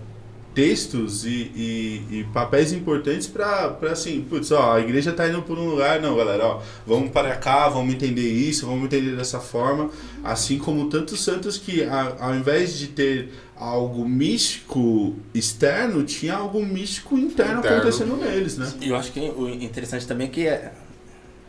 [0.55, 5.59] textos e, e- e papéis importantes para assim, putz, ó, a igreja tá indo por
[5.59, 9.91] um lugar, não, galera, ó, vamos para cá, vamos entender isso, vamos entender dessa forma,
[10.23, 16.65] assim como tantos santos que a- ao invés de ter algo místico externo, tinha algo
[16.65, 17.77] místico interno, Interno.
[17.77, 18.73] acontecendo neles, né?
[18.81, 20.71] E eu acho que o interessante também é que é,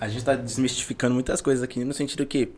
[0.00, 2.48] a gente está desmistificando muitas coisas aqui, no sentido que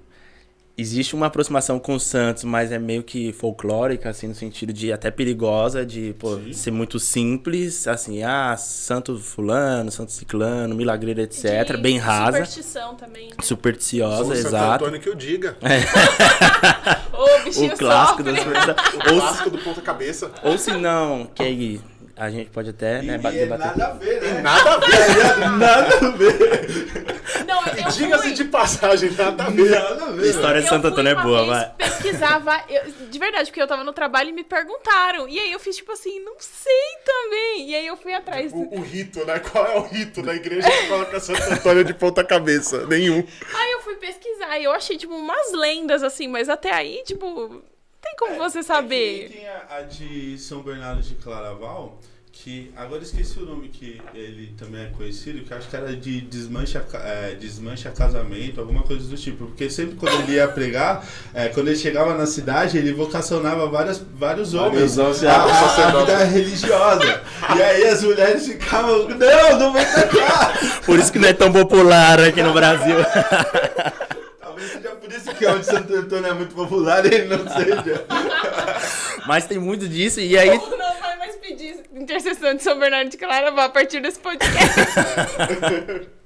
[0.79, 4.93] existe uma aproximação com os santos, mas é meio que folclórica, assim, no sentido de
[4.93, 11.73] até perigosa, de pô, ser muito simples, assim, ah, santo fulano, santo ciclano, milagreiro, etc.
[11.75, 13.29] de bem rasa, Superstição também.
[13.29, 13.37] Né?
[13.43, 14.85] supersticiosa, Santo exato.
[14.85, 15.57] Antônio que eu diga.
[17.13, 18.33] Ô, bichinho O clássico sofre.
[18.33, 18.75] da superstição.
[18.95, 20.31] O Ou, clássico do ponta cabeça.
[20.45, 21.81] ou se não, que aí
[22.19, 23.49] a gente pode até, né, E, e é debater.
[23.77, 24.41] nada a ver, né?
[24.43, 25.39] Nada a ver.
[25.59, 27.19] nada a ver.
[27.47, 28.33] Não, eu Diga-se fui...
[28.33, 29.71] de passagem, nada a ver.
[29.71, 30.23] Nada a ver.
[30.25, 31.71] A história de Santo Antônio é boa, vai.
[31.77, 35.29] pesquisar, va- eu- de verdade, porque eu tava no trabalho e me perguntaram.
[35.29, 36.73] E aí eu fiz tipo assim, não sei
[37.05, 37.71] também.
[37.71, 38.53] E aí eu fui atrás.
[38.53, 39.39] O, o rito, né?
[39.39, 42.87] Qual é o rito da igreja que coloca Santo Antônio de ponta cabeça?
[42.87, 43.25] Nenhum.
[43.55, 47.63] Aí eu fui pesquisar e eu achei, tipo, umas lendas, assim, mas até aí, tipo,
[48.01, 49.29] tem como você É saber.
[49.29, 51.99] que Tem a, a de São Bernardo de Claraval,
[52.31, 55.95] que agora esqueci o nome que ele também é conhecido, que eu acho que era
[55.97, 59.47] de desmancha, é, desmancha casamento, alguma coisa do tipo.
[59.47, 63.99] Porque sempre quando ele ia pregar, é, quando ele chegava na cidade, ele vocacionava várias,
[64.15, 67.23] vários homens homens, a, a, a vida religiosa.
[67.57, 70.81] E aí as mulheres ficavam, não, não vem pra cá!
[70.87, 72.97] Por isso que não é tão popular aqui no Brasil.
[74.59, 78.05] Seja por isso que onde Santo Antônio é muito popular ele não seja.
[79.27, 80.51] Mas tem muito disso, e aí.
[80.51, 84.81] Ou não vai mais pedir intercessão de São Bernardo de Claraval a partir desse podcast.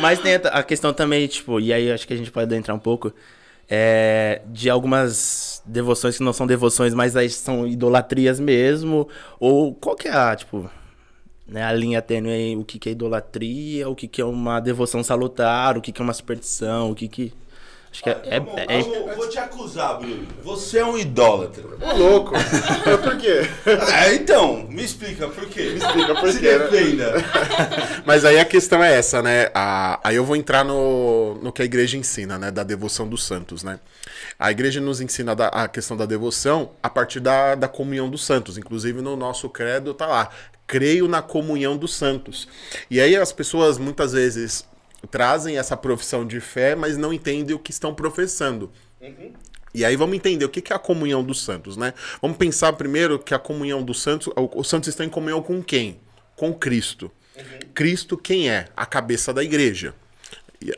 [0.00, 2.80] Mas tem a questão também, tipo, e aí acho que a gente pode adentrar um
[2.80, 3.12] pouco,
[3.68, 9.08] é, de algumas devoções que não são devoções, mas aí são idolatrias mesmo.
[9.38, 10.70] Ou qual que é a, tipo,
[11.46, 14.60] né, a linha tênue aí, o que, que é idolatria, o que, que é uma
[14.60, 17.32] devoção salutar, o que, que é uma superstição, o que que.
[17.90, 18.20] Acho que é.
[18.26, 20.26] é- Vamos- é- vamos- vou te acusar, Bruno.
[20.44, 21.64] Você é um idólatra.
[21.80, 22.32] Ô, louco.
[23.02, 23.40] por quê?
[23.92, 25.70] Ah, então, me explica por quê.
[25.70, 26.58] Me explica por Se quê, né?
[26.58, 27.12] defenda.
[28.04, 29.50] Mas aí a questão é essa, né?
[29.54, 32.50] A- aí eu vou entrar no, no que a igreja ensina, né?
[32.50, 33.80] Da devoção dos santos, né?
[34.38, 38.24] A igreja nos ensina da- a questão da devoção a partir da, da comunhão dos
[38.24, 38.58] santos.
[38.58, 40.28] Inclusive no nosso credo tá lá.
[40.66, 42.46] Creio na comunhão dos santos.
[42.90, 44.64] E aí as pessoas muitas vezes
[45.10, 48.70] trazem essa profissão de fé, mas não entendem o que estão professando.
[49.74, 51.94] E aí vamos entender o que é a comunhão dos santos, né?
[52.20, 56.00] Vamos pensar primeiro que a comunhão dos santos, os santos estão em comunhão com quem?
[56.34, 57.10] Com Cristo.
[57.74, 58.66] Cristo quem é?
[58.76, 59.94] A cabeça da igreja.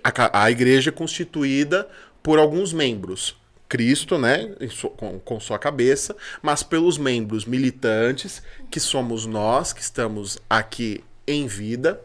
[0.05, 1.89] A, a igreja é constituída
[2.23, 3.39] por alguns membros.
[3.69, 4.53] Cristo, né,
[4.97, 11.47] com, com sua cabeça, mas pelos membros militantes, que somos nós, que estamos aqui em
[11.47, 12.01] vida,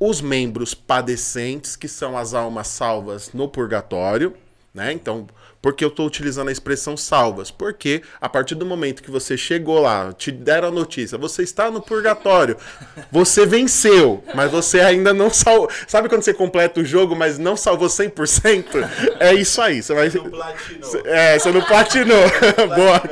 [0.00, 4.34] os membros padecentes, que são as almas salvas no purgatório,
[4.72, 4.92] né?
[4.92, 5.26] Então,
[5.60, 7.50] por que eu estou utilizando a expressão salvas?
[7.50, 11.70] Porque a partir do momento que você chegou lá, te deram a notícia, você está
[11.70, 12.56] no purgatório,
[13.12, 15.68] você venceu, mas você ainda não salvou.
[15.86, 18.88] Sabe quando você completa o jogo, mas não salvou 100%?
[19.20, 19.82] É isso aí.
[19.82, 20.08] Você vai.
[20.08, 21.06] No platinou.
[21.06, 22.24] É, você não platinou.
[22.74, 23.02] Boa.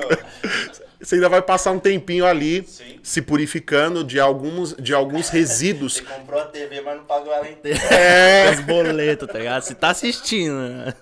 [1.01, 2.99] Você ainda vai passar um tempinho ali Sim.
[3.03, 6.01] se purificando de alguns, de alguns resíduos.
[6.01, 7.79] comprou a TV, mas não pagou ela inteira.
[7.95, 8.51] É.
[8.51, 9.63] Os boletos, tá ligado?
[9.63, 10.95] Você tá assistindo, né?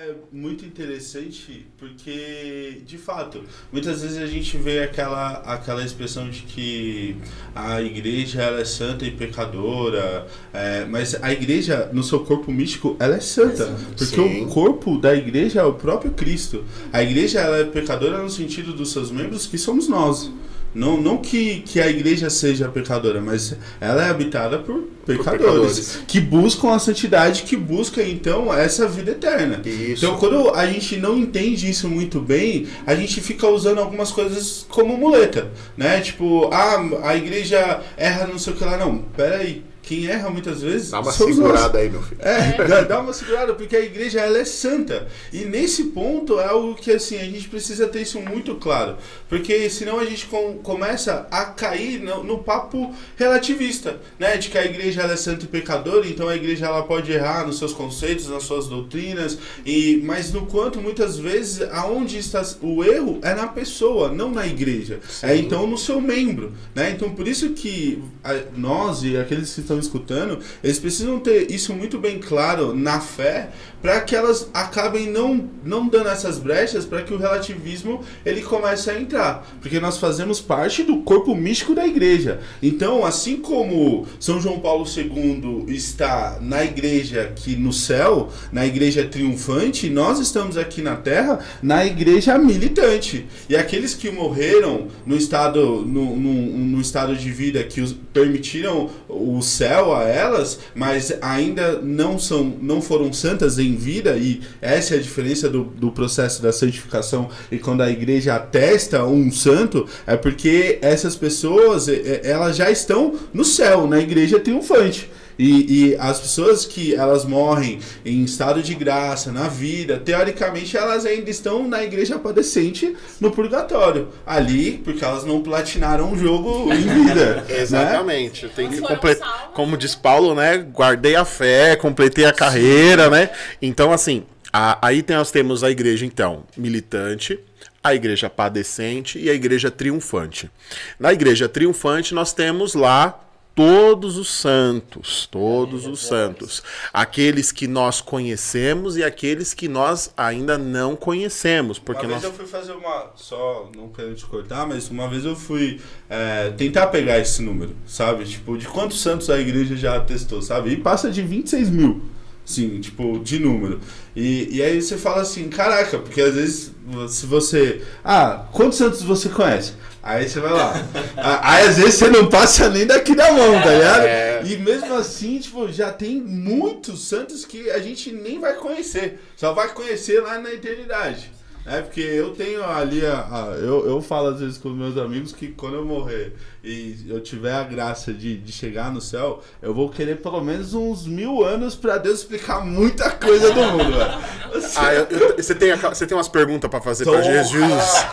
[0.00, 6.30] É, é muito interessante porque, de fato, muitas vezes a gente vê aquela, aquela expressão
[6.30, 7.16] de que
[7.54, 12.96] a igreja ela é santa e pecadora, é, mas a igreja, no seu corpo místico,
[12.98, 13.66] ela é santa.
[13.96, 14.44] Porque Sim.
[14.44, 16.64] o corpo da igreja é o próprio Cristo.
[16.92, 20.30] A igreja ela é pecadora no sentido dos seus membros, que somos nós.
[20.74, 26.02] Não, não que, que a igreja seja pecadora, mas ela é habitada por pecadores, pecadores.
[26.06, 29.60] que buscam a santidade, que buscam então essa vida eterna.
[29.64, 30.04] Isso.
[30.04, 34.64] Então, quando a gente não entende isso muito bem, a gente fica usando algumas coisas
[34.68, 36.00] como muleta, né?
[36.00, 38.76] Tipo, ah, a igreja erra não sei o que lá.
[38.76, 39.64] Não, peraí.
[39.90, 41.46] Quem erra muitas vezes Dá uma somos nós.
[41.48, 42.20] segurada aí, meu filho.
[42.22, 45.08] É, dá, dá uma segurada, porque a igreja ela é santa.
[45.32, 48.96] E nesse ponto é algo que assim, a gente precisa ter isso muito claro.
[49.28, 54.36] Porque senão a gente com- começa a cair no, no papo relativista, né?
[54.36, 57.44] De que a igreja ela é santa e pecadora, então a igreja ela pode errar
[57.44, 62.84] nos seus conceitos, nas suas doutrinas, e mas no quanto muitas vezes aonde está o
[62.84, 65.00] erro é na pessoa, não na igreja.
[65.20, 66.90] É então no seu membro, né?
[66.90, 71.74] Então por isso que a- nós e aqueles que estão escutando, eles precisam ter isso
[71.74, 73.50] muito bem claro na fé,
[73.82, 78.90] para que elas acabem não, não dando essas brechas para que o relativismo ele comece
[78.90, 82.40] a entrar, porque nós fazemos parte do corpo místico da igreja.
[82.62, 89.04] Então, assim como São João Paulo II está na igreja aqui no céu, na igreja
[89.04, 93.26] triunfante, nós estamos aqui na terra na igreja militante.
[93.48, 98.90] E aqueles que morreram no estado no, no, no estado de vida que os permitiram
[99.08, 104.94] o céu a elas, mas ainda não são não foram santas em vida e essa
[104.94, 109.86] é a diferença do, do processo da santificação e quando a igreja atesta um santo
[110.06, 111.86] é porque essas pessoas
[112.22, 117.78] elas já estão no céu na igreja triunfante e, e as pessoas que elas morrem
[118.04, 124.08] em estado de graça, na vida, teoricamente elas ainda estão na igreja padecente no purgatório.
[124.26, 127.36] Ali, porque elas não platinaram o jogo em vida.
[127.36, 127.44] né?
[127.60, 128.48] Exatamente.
[128.50, 129.50] Tem que completar.
[129.54, 130.58] Como diz Paulo, né?
[130.58, 133.30] Guardei a fé, completei a carreira, né?
[133.62, 137.38] Então, assim, a- aí nós temos a igreja, então, militante,
[137.82, 140.50] a igreja padecente e a igreja triunfante.
[140.98, 143.18] Na igreja triunfante, nós temos lá
[143.54, 150.56] todos os santos, todos os santos, aqueles que nós conhecemos e aqueles que nós ainda
[150.56, 153.10] não conhecemos, porque uma vez nós eu fui fazer uma.
[153.16, 157.74] Só, não quero te cortar, mas uma vez eu fui é, tentar pegar esse número,
[157.86, 158.24] sabe?
[158.24, 160.70] Tipo, de quantos santos a igreja já testou, sabe?
[160.70, 162.02] E passa de 26 mil.
[162.50, 163.80] Sim, tipo, de número.
[164.16, 166.72] E, e aí você fala assim, caraca, porque às vezes
[167.08, 167.80] se você.
[168.04, 169.74] Ah, quantos santos você conhece?
[170.02, 170.74] Aí você vai lá.
[171.44, 174.02] Aí às vezes você não passa nem daqui da mão, tá ligado?
[174.02, 174.42] É.
[174.44, 179.20] E mesmo assim, tipo, já tem muitos santos que a gente nem vai conhecer.
[179.36, 181.30] Só vai conhecer lá na eternidade.
[181.72, 184.96] É porque eu tenho ali a, a- eu, eu falo às vezes com os meus
[184.98, 186.32] amigos que quando eu morrer
[186.64, 190.74] e eu tiver a graça de, de chegar no céu, eu vou querer pelo menos
[190.74, 194.40] uns mil anos pra Deus explicar muita coisa do mundo, velho.
[194.76, 197.22] Ah, eu- eu- você, tem, você tem umas perguntas pra fazer pra Tô.
[197.22, 198.04] Jesus?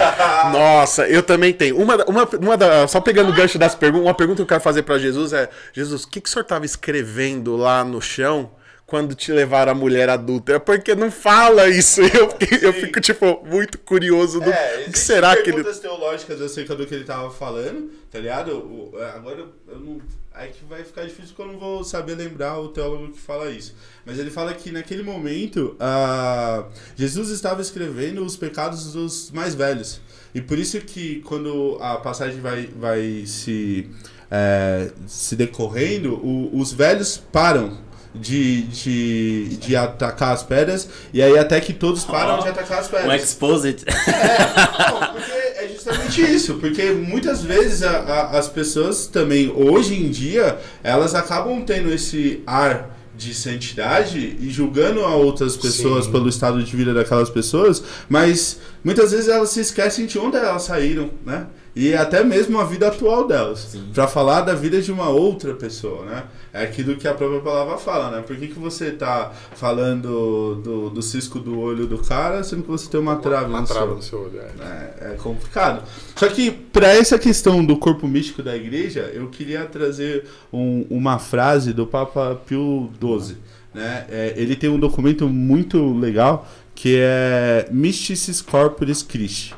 [0.51, 1.77] Nossa, eu também tenho.
[1.77, 4.61] Uma, uma, uma da, só pegando o gancho das perguntas, uma pergunta que eu quero
[4.61, 8.51] fazer pra Jesus é: Jesus, o que, que o senhor tava escrevendo lá no chão?
[8.87, 10.53] Quando te levaram a mulher adulta?
[10.53, 11.99] É porque não fala isso.
[12.15, 15.61] Eu, fiquei- eu fico, tipo, muito curioso do É, que será que ele.
[15.61, 18.51] teológicas acerca do que ele tava falando, tá ligado?
[18.55, 19.99] O- é, agora eu não.
[20.33, 23.49] Aí que vai ficar difícil porque eu não vou saber lembrar o teólogo que fala
[23.49, 23.75] isso.
[24.05, 26.63] Mas ele fala que naquele momento ah,
[26.95, 29.99] Jesus estava escrevendo os pecados dos mais velhos.
[30.33, 33.89] E por isso que quando a passagem vai, vai se,
[34.31, 37.85] é, se decorrendo, o- os velhos param.
[38.15, 42.87] De, de, de atacar as pedras, e aí até que todos param de atacar as
[42.87, 43.07] pedras.
[43.09, 43.85] Um exposit.
[43.85, 46.55] Não, porque é justamente isso.
[46.55, 52.41] Porque muitas vezes a- a- as pessoas também, hoje em dia, elas acabam tendo esse
[52.47, 56.11] ar de santidade e julgando a outras pessoas Sim.
[56.11, 60.63] pelo estado de vida daquelas pessoas, mas muitas vezes elas se esquecem de onde elas
[60.63, 61.47] saíram, né?
[61.75, 63.77] E até mesmo a vida atual delas.
[63.93, 66.23] Pra falar da vida de uma outra pessoa, né?
[66.59, 68.23] É aquilo que a própria palavra fala, né?
[68.25, 72.69] Por que, que você tá falando do, do cisco do olho do cara, sendo que
[72.69, 73.95] você tem uma trave Uma no trava seu?
[73.95, 74.39] no seu olho.
[74.39, 75.07] é.
[75.09, 75.83] É, é complicado.
[76.15, 81.19] Só que para essa questão do corpo místico da igreja, eu queria trazer um- uma
[81.19, 83.37] frase do Papa Pio XII.
[83.73, 84.05] Né?
[84.09, 89.53] É, ele tem um documento muito legal que é Mysticis Corporis Christi.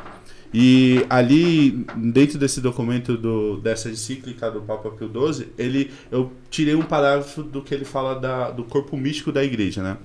[0.53, 6.73] E ali, dentro desse documento do, dessa encíclica do Papa Pio XII, ele, eu tirei
[6.73, 9.97] um parágrafo do que ele fala da, do corpo místico da igreja, né?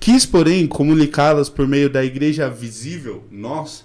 [0.00, 3.84] Quis, porém, comunicá-las por meio da igreja visível, nós,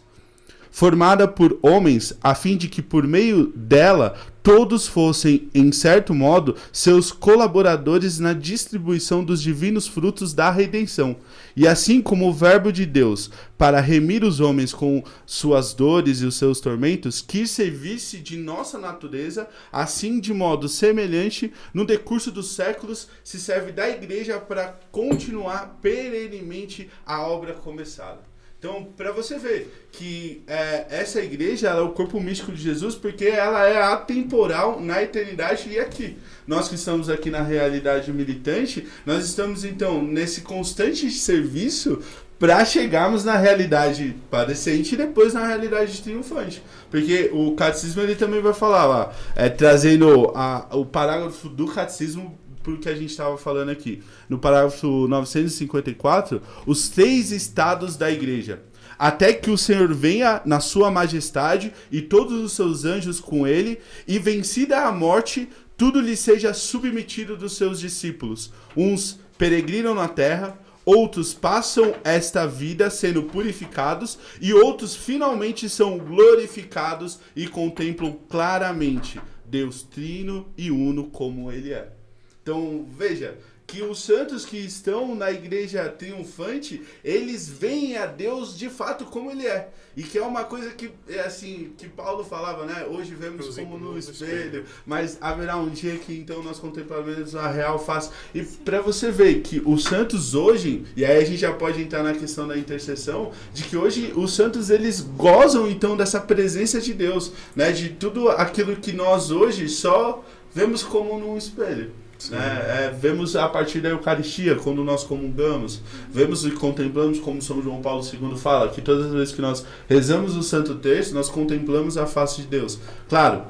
[0.71, 6.57] formada por homens, a fim de que por meio dela todos fossem, em certo modo,
[6.71, 11.15] seus colaboradores na distribuição dos divinos frutos da redenção.
[11.55, 16.25] E assim como o Verbo de Deus, para remir os homens com suas dores e
[16.25, 22.53] os seus tormentos, quis servir-se de nossa natureza, assim de modo semelhante, no decurso dos
[22.53, 28.32] séculos, se serve da igreja para continuar perenemente a obra começada.
[28.63, 33.25] Então, para você ver que é, essa igreja é o corpo místico de Jesus, porque
[33.25, 36.17] ela é atemporal na eternidade e aqui.
[36.47, 42.01] Nós que estamos aqui na realidade militante, nós estamos então nesse constante serviço
[42.39, 46.63] para chegarmos na realidade padecente e depois na realidade triunfante.
[46.89, 52.39] Porque o catecismo ele também vai falar lá, é, trazendo a, o parágrafo do catecismo
[52.63, 54.01] pro que a gente estava falando aqui.
[54.29, 58.63] No parágrafo 954, os três estados da igreja.
[58.97, 63.79] Até que o Senhor venha na sua majestade e todos os seus anjos com ele,
[64.07, 68.53] e vencida a morte, tudo lhe seja submetido dos seus discípulos.
[68.77, 77.19] Uns peregrinam na terra, outros passam esta vida sendo purificados, e outros finalmente são glorificados
[77.35, 82.02] e contemplam claramente Deus trino e uno como ele é.
[82.43, 88.69] Então, veja que os santos que estão na igreja triunfante, eles veem a Deus de
[88.69, 89.69] fato como ele é.
[89.95, 92.85] E que é uma coisa que é assim, que Paulo falava, né?
[92.85, 94.65] Hoje vemos como no espelho.
[94.85, 98.11] mas haverá um dia que então nós contemplaremos a real face.
[98.33, 102.03] E para você ver que os santos hoje, e aí a gente já pode entrar
[102.03, 106.93] na questão da intercessão, de que hoje os santos eles gozam então dessa presença de
[106.93, 107.71] Deus, né?
[107.71, 112.02] De tudo aquilo que nós hoje só vemos como num espelho.
[112.29, 112.37] Né?
[112.37, 117.81] É, vemos a partir da Eucaristia, quando nós comungamos, vemos e contemplamos, como São João
[117.81, 121.97] Paulo II fala, que todas as vezes que nós rezamos o Santo Terço, nós contemplamos
[121.97, 122.79] a face de Deus.
[123.07, 123.43] Claro,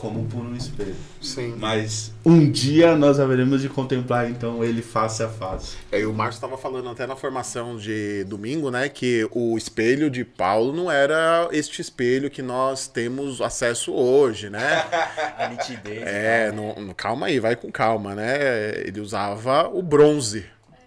[0.00, 0.96] como por um espelho.
[1.20, 1.54] Sim.
[1.58, 5.76] Mas um dia nós haveremos de contemplar então ele face a face.
[5.92, 10.08] É, e o Marcos estava falando até na formação de domingo, né, que o espelho
[10.10, 14.84] de Paulo não era este espelho que nós temos acesso hoje, né?
[15.36, 16.02] A nitidez.
[16.02, 18.80] É, não, não- calma aí, vai com calma, né?
[18.86, 20.46] Ele usava o bronze.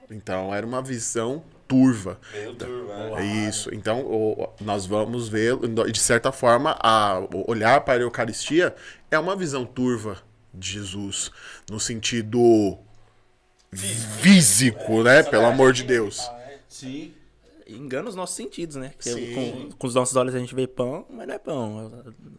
[0.09, 1.43] Então era uma visão
[1.73, 2.19] turva.
[2.31, 3.19] Meio turva.
[3.21, 3.73] É isso.
[3.73, 5.57] Então, o- nós vamos ver,
[5.91, 8.75] de certa forma, a o olhar para a Eucaristia
[9.09, 10.17] é uma visão turva
[10.53, 11.31] de Jesus,
[11.69, 12.77] no sentido
[14.21, 15.23] físico, né?
[15.23, 16.29] Pelo amor de Deus.
[16.69, 17.13] Sim.
[17.75, 18.91] Engana os nossos sentidos, né?
[18.97, 21.91] Porque com, com os nossos olhos a gente vê pão, mas não é pão.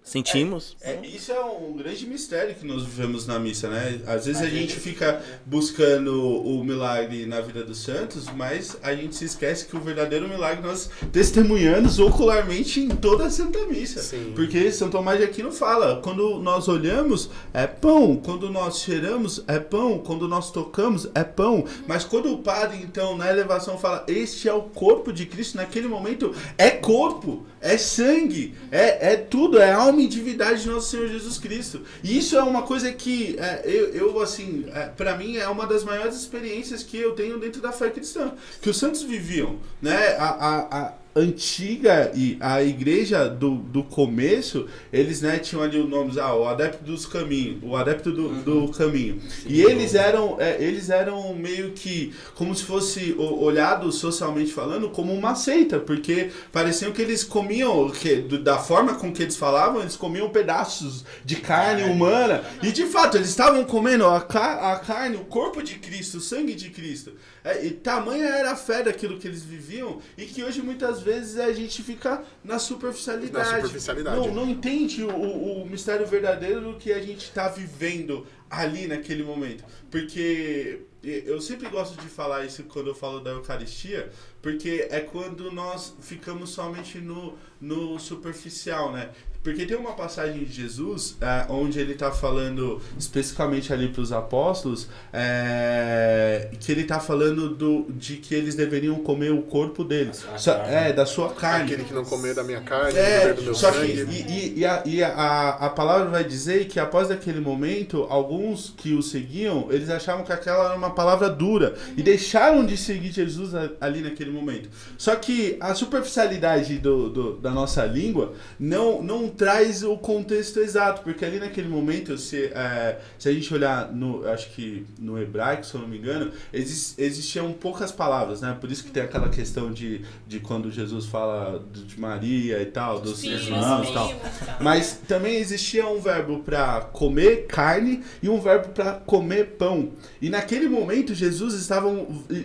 [0.02, 0.76] Sentimos.
[0.80, 4.00] É, isso é um grande mistério que nós vivemos na missa, né?
[4.06, 6.12] Às vezes a gente fica buscando
[6.42, 10.62] o milagre na vida dos santos, mas a gente se esquece que o verdadeiro milagre
[10.62, 14.02] nós testemunhamos ocularmente em toda a Santa Missa.
[14.02, 14.32] Sim.
[14.34, 19.58] Porque São Tomás de Aquino fala, quando nós olhamos, é pão, quando nós cheiramos, é
[19.58, 21.64] pão, quando nós tocamos, é pão.
[21.86, 25.88] Mas quando o padre, então, na elevação fala, este é o corpo de Cristo, naquele
[25.88, 31.08] momento é corpo, é sangue, é, é tudo, é alma e divindade de nosso Senhor
[31.08, 31.82] Jesus Cristo.
[32.02, 35.66] E isso é uma coisa que é, eu, eu, assim, é, para mim é uma
[35.66, 40.16] das maiores experiências que eu tenho dentro da fé cristã, que os santos viviam, né?
[40.18, 45.88] A, a, a antiga e a igreja do, do começo, eles né, tinham ali os
[45.88, 49.20] nomes, ah, o adepto dos caminhos, o adepto do, do caminho.
[49.46, 54.88] E eles eram, é, eles eram meio que como se fosse o- olhado socialmente falando
[54.90, 59.80] como uma seita, porque pareciam que eles comiam, que, da forma com que eles falavam,
[59.80, 62.42] eles comiam pedaços de carne humana.
[62.62, 66.54] E de fato, eles estavam comendo a, a carne, o corpo de Cristo, o sangue
[66.54, 67.12] de Cristo.
[67.44, 71.38] É, e tamanha era a fé daquilo que eles viviam e que hoje muitas vezes
[71.38, 73.50] a gente fica na superficialidade.
[73.50, 74.16] Na superficialidade.
[74.16, 78.86] Não, não entende o, o, o mistério verdadeiro do que a gente está vivendo ali
[78.86, 79.62] naquele momento.
[79.90, 85.52] Porque eu sempre gosto de falar isso quando eu falo da Eucaristia, porque é quando
[85.52, 89.10] nós ficamos somente no, no superficial, né?
[89.44, 94.10] Porque tem uma passagem de Jesus é, onde ele está falando especificamente ali para os
[94.10, 100.12] apóstolos, é, que ele está falando do, de que eles deveriam comer o corpo dele.
[100.14, 100.74] sua Só- carne.
[100.74, 101.64] é, da sua carne.
[101.64, 104.24] Aquele que não comer da minha carne, É, do meu só que sangue.
[104.28, 108.72] e, e- e a, e a, a palavra vai dizer que após aquele momento, alguns
[108.76, 113.12] que o seguiam, eles achavam que aquela era uma palavra dura e deixaram de seguir
[113.12, 114.70] Jesus ali naquele momento.
[114.96, 121.02] Só que a superficialidade do, do- da nossa língua não, não traz o contexto exato,
[121.02, 125.64] porque ali naquele momento, se, é, se a gente olhar no, acho que no hebraico,
[125.64, 128.56] se eu não me engano, exis- existiam poucas palavras, né?
[128.60, 133.00] Por isso que tem aquela questão de, de quando Jesus fala de Maria e tal,
[133.00, 134.12] dos Filhos, irmãos e tal.
[134.60, 139.90] Mas também existia um verbo para comer carne e um verbo para comer pão.
[140.20, 141.88] E naquele momento Jesus estava,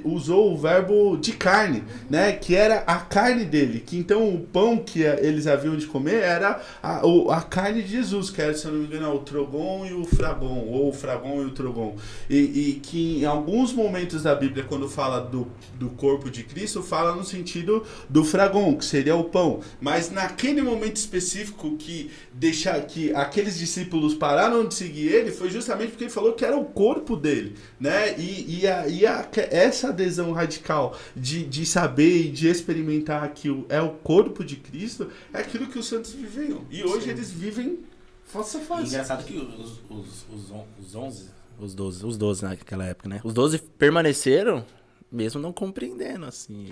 [0.03, 2.31] usou o verbo de carne, né?
[2.33, 3.79] Que era a carne dele.
[3.79, 7.89] Que então o pão que eles haviam de comer era a, o- a carne de
[7.89, 10.93] Jesus, que era, se eu não me engano, o trogon e o fragon, ou o
[10.93, 11.95] fragon e o trogon.
[12.29, 16.81] E, e que em alguns momentos da Bíblia, quando fala do, do corpo de Cristo,
[16.81, 19.59] fala no sentido do fragon, que seria o pão.
[19.81, 25.89] Mas naquele momento específico que deixar que aqueles discípulos pararam de seguir ele, foi justamente
[25.91, 28.17] porque ele falou que era o corpo dele, né?
[28.17, 33.49] E, e, a, e a- essa adesão radical de, de saber e de experimentar que
[33.69, 36.61] é o corpo de Cristo é aquilo que os santos viviam.
[36.69, 37.79] E hoje eles vivem
[38.25, 38.87] face a face.
[38.87, 43.19] engraçado que os, os, os, os 11, os 12, os 12 naquela época, né?
[43.23, 44.65] Os 12 permaneceram,
[45.11, 46.69] mesmo não compreendendo, assim.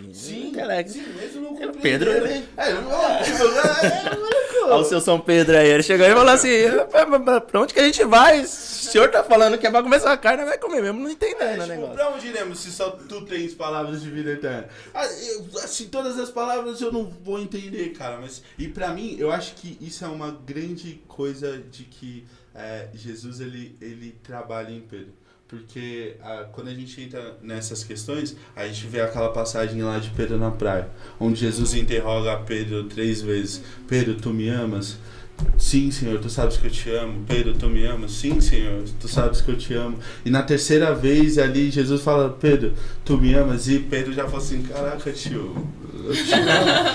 [0.48, 0.92] Intelecto.
[0.94, 2.26] sim, mesmo não Pedro, compreenderam.
[2.28, 6.30] ele- É, eu- tipo, é, Olha o seu São Pedro aí, ele chegou e falou
[6.34, 6.50] assim:
[6.92, 8.42] "Pra- onde que a gente vai?
[8.42, 11.42] O senhor tá falando que é pra comer sua carne, vai comer mesmo, não entendendo
[11.42, 11.96] É, o tipo, negócio.
[11.96, 14.68] pra onde iremos se só tu tens palavras de vida eterna?
[14.94, 15.04] Ah,
[15.64, 18.18] assim, todas as palavras eu não vou entender, cara.
[18.22, 22.88] Mas, e pra mim, eu acho que isso é uma grande coisa de que é,
[22.94, 25.14] Jesus ele, ele trabalha em Pedro.
[25.48, 30.10] Porque ah, quando a gente entra nessas questões, a gente vê aquela passagem lá de
[30.10, 34.98] Pedro na praia, onde Jesus interroga Pedro três vezes: Pedro, tu me amas?
[35.58, 37.24] Sim, Senhor, tu sabes que eu te amo.
[37.26, 38.12] Pedro, tu me amas?
[38.12, 40.00] Sim, Senhor, tu sabes que eu te amo.
[40.26, 42.74] E na terceira vez ali, Jesus fala: Pedro,
[43.06, 43.68] tu me amas?
[43.70, 45.56] E Pedro já fala assim: Caraca, tio.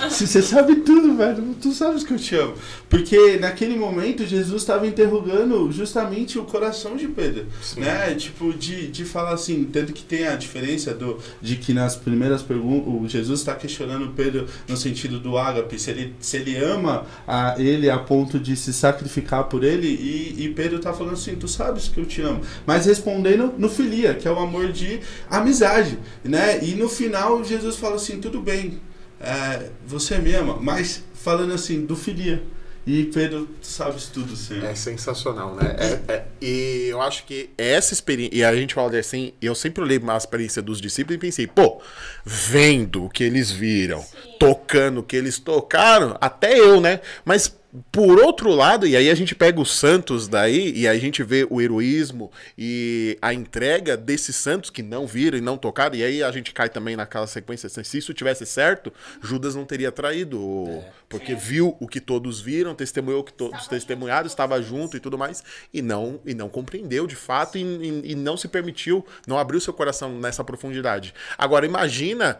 [0.09, 1.55] Se Você sabe tudo, velho.
[1.61, 2.55] Tu sabes que eu te amo.
[2.89, 7.45] Porque naquele momento Jesus estava interrogando justamente o coração de Pedro.
[7.77, 8.15] Né?
[8.15, 12.41] Tipo, de, de falar assim, tanto que tem a diferença do, de que nas primeiras
[12.41, 17.05] perguntas, o Jesus está questionando Pedro no sentido do ágape, se ele, se ele ama
[17.27, 21.35] a ele a ponto de se sacrificar por ele, e, e Pedro está falando assim,
[21.35, 22.41] tu sabes que eu te amo.
[22.65, 24.99] Mas respondendo no filia, que é o amor de
[25.29, 25.97] amizade.
[26.23, 26.63] Né?
[26.63, 28.79] E no final Jesus fala assim, tudo bem,
[29.23, 32.43] é, você me ama, mas falando assim, do filia.
[32.85, 34.65] E Pedro, tu sabes tudo, Senhor.
[34.65, 35.73] É sensacional, né?
[35.79, 38.35] É, é, e eu acho que essa experiência.
[38.35, 41.81] E a gente fala assim, eu sempre olhei a experiência dos discípulos e pensei, pô,
[42.25, 44.05] vendo o que eles viram,
[44.37, 46.99] tocando o que eles tocaram, até eu, né?
[47.23, 47.55] Mas
[47.91, 51.23] por outro lado, e aí a gente pega os santos daí, e aí a gente
[51.23, 56.03] vê o heroísmo e a entrega desses santos que não viram e não tocaram, e
[56.03, 57.67] aí a gente cai também naquela sequência.
[57.69, 60.85] Se isso tivesse certo, Judas não teria traído, É.
[61.09, 65.17] porque viu o que todos viram, testemunhou o que todos testemunharam, estava junto e tudo
[65.17, 65.43] mais,
[65.73, 69.59] e não, e não compreendeu de fato, e, e- e não se permitiu, não abriu
[69.59, 71.13] seu coração nessa profundidade.
[71.37, 72.37] Agora, imagina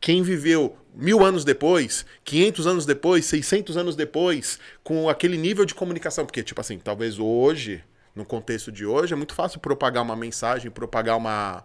[0.00, 5.74] quem viveu mil anos depois, 500 anos depois, 600 anos depois, com aquele nível de
[5.74, 6.24] comunicação.
[6.26, 7.82] Porque, tipo assim, talvez hoje,
[8.14, 11.64] no contexto de hoje, é muito fácil propagar uma mensagem, propagar uma.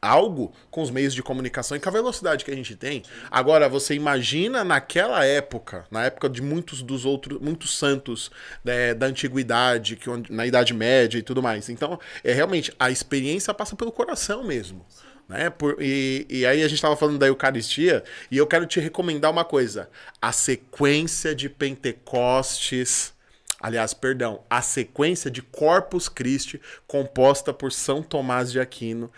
[0.00, 3.02] Algo com os meios de comunicação e com a velocidade que a gente tem.
[3.30, 8.30] Agora, você imagina naquela época, na época de muitos dos outros, muitos santos
[8.62, 11.70] né, da antiguidade, que, na Idade Média e tudo mais.
[11.70, 14.84] Então, é realmente, a experiência passa pelo coração mesmo
[15.28, 15.50] né?
[15.50, 19.30] Por- e, e aí a gente estava falando da Eucaristia e eu quero te recomendar
[19.30, 19.88] uma coisa:
[20.20, 23.14] a sequência de Pentecostes.
[23.58, 29.10] Aliás, perdão, a sequência de Corpus Christi composta por São Tomás de Aquino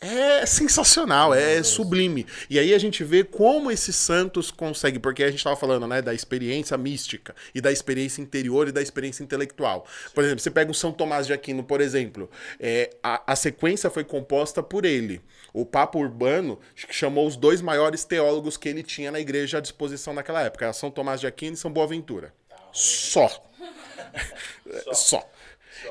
[0.00, 2.26] é sensacional, é sublime.
[2.50, 6.02] E aí a gente vê como esses santos conseguem, porque a gente estava falando, né,
[6.02, 9.86] da experiência mística e da experiência interior e da experiência intelectual.
[10.14, 12.30] Por exemplo, você pega o São Tomás de Aquino, por exemplo,
[12.60, 15.20] é, a, a sequência foi composta por ele.
[15.52, 20.12] O Papa Urbano chamou os dois maiores teólogos que ele tinha na igreja à disposição
[20.12, 22.34] naquela época, São Tomás de Aquino e São Boaventura.
[22.72, 23.30] Só.
[24.92, 25.26] Só.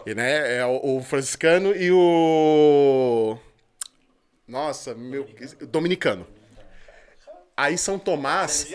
[0.05, 3.37] E, né, é o, o franciscano e o
[4.47, 5.27] nossa, meu.
[5.69, 6.27] Dominicano.
[7.57, 8.67] Aí São Tomás.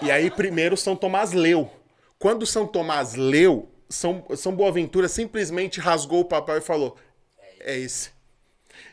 [0.00, 1.70] E, e aí primeiro São Tomás leu.
[2.18, 6.96] Quando São Tomás leu, São, São Boaventura simplesmente rasgou o papel e falou:
[7.60, 8.10] É esse.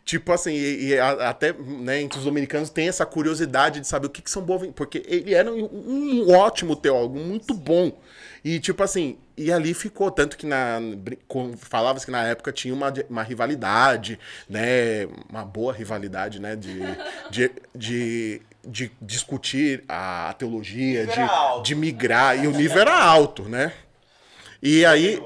[0.03, 4.09] Tipo assim, e, e até né, entre os dominicanos tem essa curiosidade de saber o
[4.09, 4.73] que, que São Boaventura.
[4.73, 8.01] Porque ele era um, um ótimo teólogo, muito bom.
[8.43, 10.09] E tipo assim, e ali ficou.
[10.09, 10.79] Tanto que na,
[11.57, 14.19] falava-se que na época tinha uma, uma rivalidade,
[14.49, 15.05] né?
[15.29, 16.55] Uma boa rivalidade, né?
[16.55, 16.79] De,
[17.29, 22.43] de, de, de discutir a teologia, de, de migrar.
[22.43, 23.71] E o nível era alto, né?
[24.61, 25.21] E aí.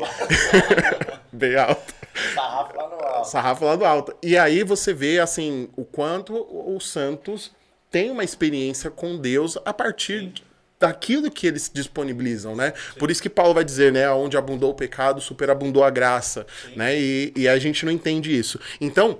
[1.32, 2.02] Bem alto
[2.36, 3.30] Sarrafo lá no alto.
[3.30, 4.16] sarrafo lá do alto.
[4.22, 6.46] E aí você vê, assim, o quanto
[6.76, 7.52] os santos
[7.90, 10.34] têm uma experiência com Deus a partir
[10.82, 12.74] daquilo que eles disponibilizam, né?
[12.98, 14.10] Por isso que Paulo vai dizer, né?
[14.10, 17.00] Onde abundou o pecado, superabundou a graça, né?
[17.00, 18.60] E, e a gente não entende isso.
[18.82, 19.20] Então,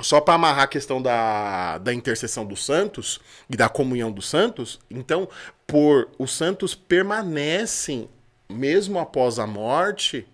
[0.00, 4.80] só para amarrar a questão da, da intercessão dos santos e da comunhão dos santos,
[4.90, 5.28] então,
[5.66, 8.08] por os santos permanecem,
[8.50, 10.26] mesmo após a morte,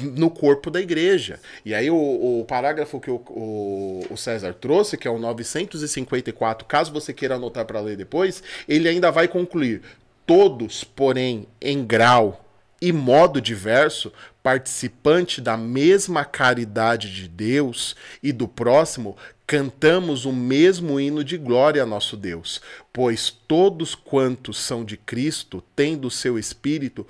[0.00, 1.40] no corpo da igreja.
[1.64, 1.96] E aí o,
[2.40, 7.36] o parágrafo que o, o, o César trouxe, que é o 954, caso você queira
[7.36, 9.82] anotar para ler depois, ele ainda vai concluir:
[10.26, 12.44] todos, porém, em grau
[12.80, 14.12] e modo diverso,
[14.42, 19.16] participante da mesma caridade de Deus e do próximo,
[19.46, 22.60] cantamos o mesmo hino de glória a nosso Deus,
[22.92, 27.06] pois todos quantos são de Cristo, tendo o seu espírito,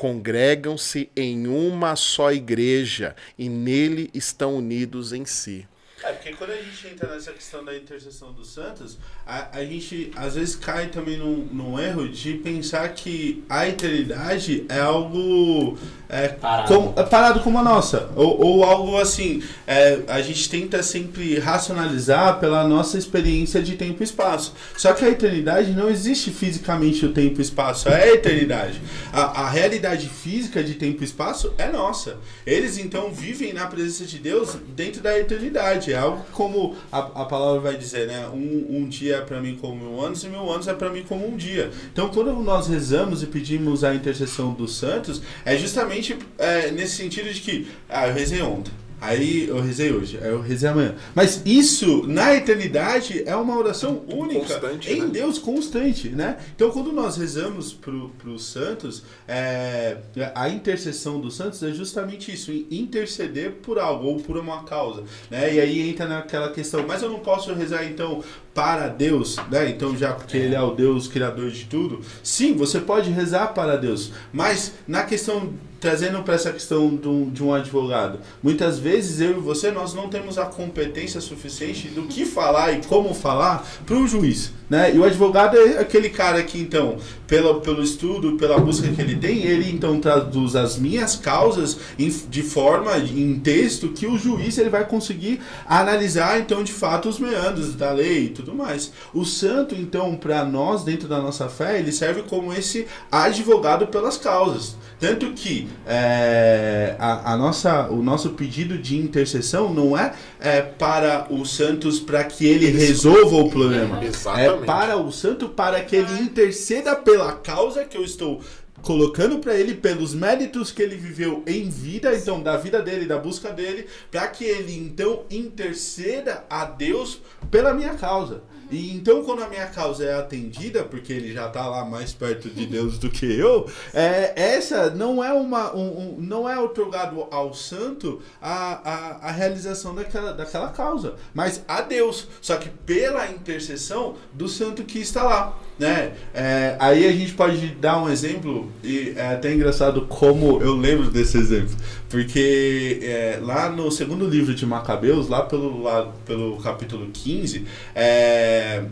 [0.00, 5.68] congregam-se em uma só igreja e nele estão unidos em si.
[6.02, 8.96] É, porque quando a gente entra nessa questão da intercessão dos santos,
[9.26, 14.64] a, a gente às vezes cai também num, num erro de pensar que a eternidade
[14.70, 15.76] é algo
[16.08, 16.68] é, Parado.
[16.74, 18.10] com- é parado como a nossa.
[18.16, 24.02] Ou, ou algo assim, é, a gente tenta sempre racionalizar pela nossa experiência de tempo
[24.02, 24.54] e espaço.
[24.78, 28.80] Só que a eternidade não existe fisicamente o tempo e espaço, é a eternidade.
[29.12, 32.16] A, a realidade física de tempo e espaço é nossa.
[32.46, 35.89] Eles então vivem na presença de Deus dentro da eternidade.
[35.92, 38.28] É algo como a, a palavra vai dizer, né?
[38.28, 41.04] Um, um dia é para mim como mil anos e mil anos é para mim
[41.08, 41.70] como um dia.
[41.92, 47.32] Então, quando nós rezamos e pedimos a intercessão dos santos, é justamente é, nesse sentido
[47.32, 48.72] de que, ah, eu rezei ontem.
[49.00, 50.94] Aí eu rezei hoje, aí eu rezei amanhã.
[51.14, 54.40] Mas isso, na eternidade, é uma oração única.
[54.40, 55.06] Constante, em né?
[55.06, 56.36] Deus constante, né?
[56.54, 59.96] Então quando nós rezamos para os santos, é,
[60.34, 65.54] a intercessão dos santos é justamente isso, interceder por algo ou por uma causa, né?
[65.54, 68.22] E aí entra naquela questão, mas eu não posso rezar então
[68.52, 69.70] para Deus, né?
[69.70, 73.76] Então já porque ele é o Deus criador de tudo, sim, você pode rezar para
[73.76, 79.20] Deus, mas na questão trazendo para essa questão de um, de um advogado, muitas vezes
[79.20, 83.66] eu e você nós não temos a competência suficiente do que falar e como falar
[83.86, 84.94] para o juiz, né?
[84.94, 86.98] E o advogado é aquele cara que então,
[87.30, 92.08] pelo, pelo estudo, pela busca que ele tem, ele então traduz as minhas causas em,
[92.28, 97.20] de forma em texto que o juiz ele vai conseguir analisar então de fato os
[97.20, 98.92] meandros da lei e tudo mais.
[99.14, 104.16] O santo então para nós dentro da nossa fé ele serve como esse advogado pelas
[104.16, 104.74] causas.
[104.98, 111.26] Tanto que é, a, a nossa, o nosso pedido de intercessão não é, é para
[111.30, 114.04] os santos para que ele resolva o problema.
[114.04, 114.62] Exatamente.
[114.62, 118.40] É para o santo para que ele interceda pela causa que eu estou
[118.82, 123.18] colocando para ele pelos méritos que ele viveu em vida, então da vida dele, da
[123.18, 128.42] busca dele, para que ele então interceda a Deus pela minha causa.
[128.70, 132.48] E então quando a minha causa é atendida, porque ele já está lá mais perto
[132.48, 135.80] de Deus do que eu, é, essa não é uma um,
[136.14, 141.80] um- não é otorgado ao santo a, a, a realização daquela, daquela causa, mas a
[141.82, 145.58] Deus, só que pela intercessão do santo que está lá.
[145.80, 146.12] Né?
[146.34, 151.10] É, aí a gente pode dar um exemplo, e é até engraçado como eu lembro
[151.10, 151.74] desse exemplo,
[152.10, 157.64] porque é, lá no segundo livro de Macabeus, lá pelo, lá pelo capítulo 15,
[157.94, 158.84] é,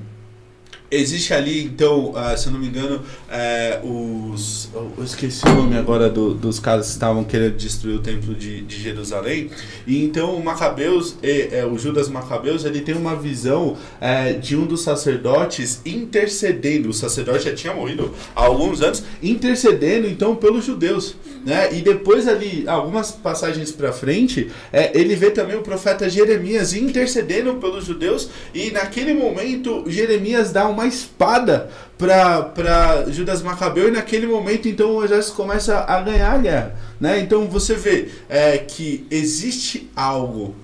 [0.91, 4.71] Existe ali, então, ah, se eu não me engano, é, os.
[4.75, 8.63] Eu esqueci o nome agora do- dos caras que estavam querendo destruir o templo de,
[8.63, 9.51] de Jerusalém.
[9.87, 14.57] E então o Macabeus, e, é, o Judas Macabeus, ele tem uma visão é, de
[14.57, 16.89] um dos sacerdotes intercedendo.
[16.89, 21.17] O sacerdote já tinha morrido há alguns anos, intercedendo então pelos judeus.
[21.45, 21.75] Né?
[21.75, 24.51] E depois ali, algumas passagens para frente,
[24.95, 30.78] ele vê também o profeta Jeremias intercedendo pelos judeus e naquele momento Jeremias dá uma
[30.87, 36.77] espada para Judas Macabeu e naquele momento então o exército começa a ganhar a guerra.
[37.01, 37.21] Né?
[37.21, 40.55] Então você vê é, que existe algo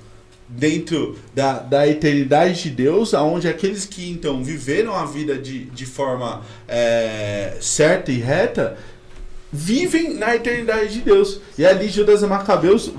[0.48, 5.86] dentro da, da eternidade de Deus, aonde aqueles que então viveram a vida de, de
[5.86, 8.76] forma é, certa e reta
[9.52, 11.40] vivem na eternidade de Deus.
[11.56, 12.92] E ali Judas Macabeus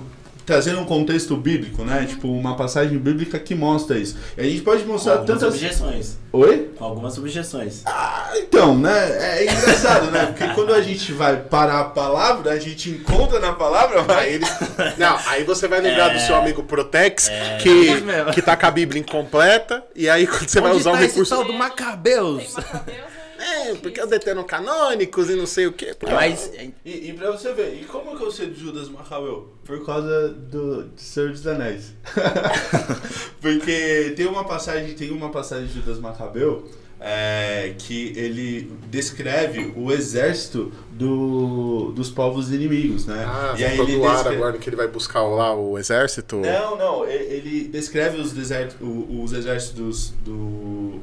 [0.45, 2.05] trazendo um contexto bíblico, né?
[2.07, 4.15] Tipo, uma passagem bíblica que mostra isso.
[4.37, 5.55] E a gente pode mostrar Algumas tantas.
[5.55, 6.17] objeções.
[6.31, 6.69] Oi?
[6.79, 7.81] Algumas objeções.
[7.85, 9.39] Ah, então, né?
[9.39, 10.25] É engraçado, né?
[10.27, 14.33] Porque quando a gente vai parar a palavra, a gente encontra na palavra, Aí, mas.
[14.33, 14.45] ele...
[14.97, 18.31] Não, aí você vai lembrar do seu amigo Protex, isso que, mesmo.
[18.31, 20.99] que tá com a Bíblia incompleta, e aí quando você vai Onde usar um tá
[21.03, 21.35] esse recurso.
[21.35, 22.43] tal do Macabeus?
[22.53, 23.14] Tem Macabeus?
[23.47, 25.95] É, porque eu detendo canônicos e não sei o quê.
[25.97, 26.51] Porque- Mas
[26.83, 29.49] E, e pra você ver, e como que eu sei de Judas Macabeu?
[29.63, 31.93] Por causa do, Senhor dos Anéis.
[33.41, 36.67] Porque tem uma passagem, tem uma passagem de Judas Macabeu
[36.99, 43.23] é, que ele descreve o exército do, dos povos inimigos, né?
[43.27, 45.77] Ah, e você aí ele do ar descreve- agora que ele vai buscar lá o
[45.77, 46.37] exército.
[46.37, 50.99] Não, não, ele descreve os, desertos, os exércitos do.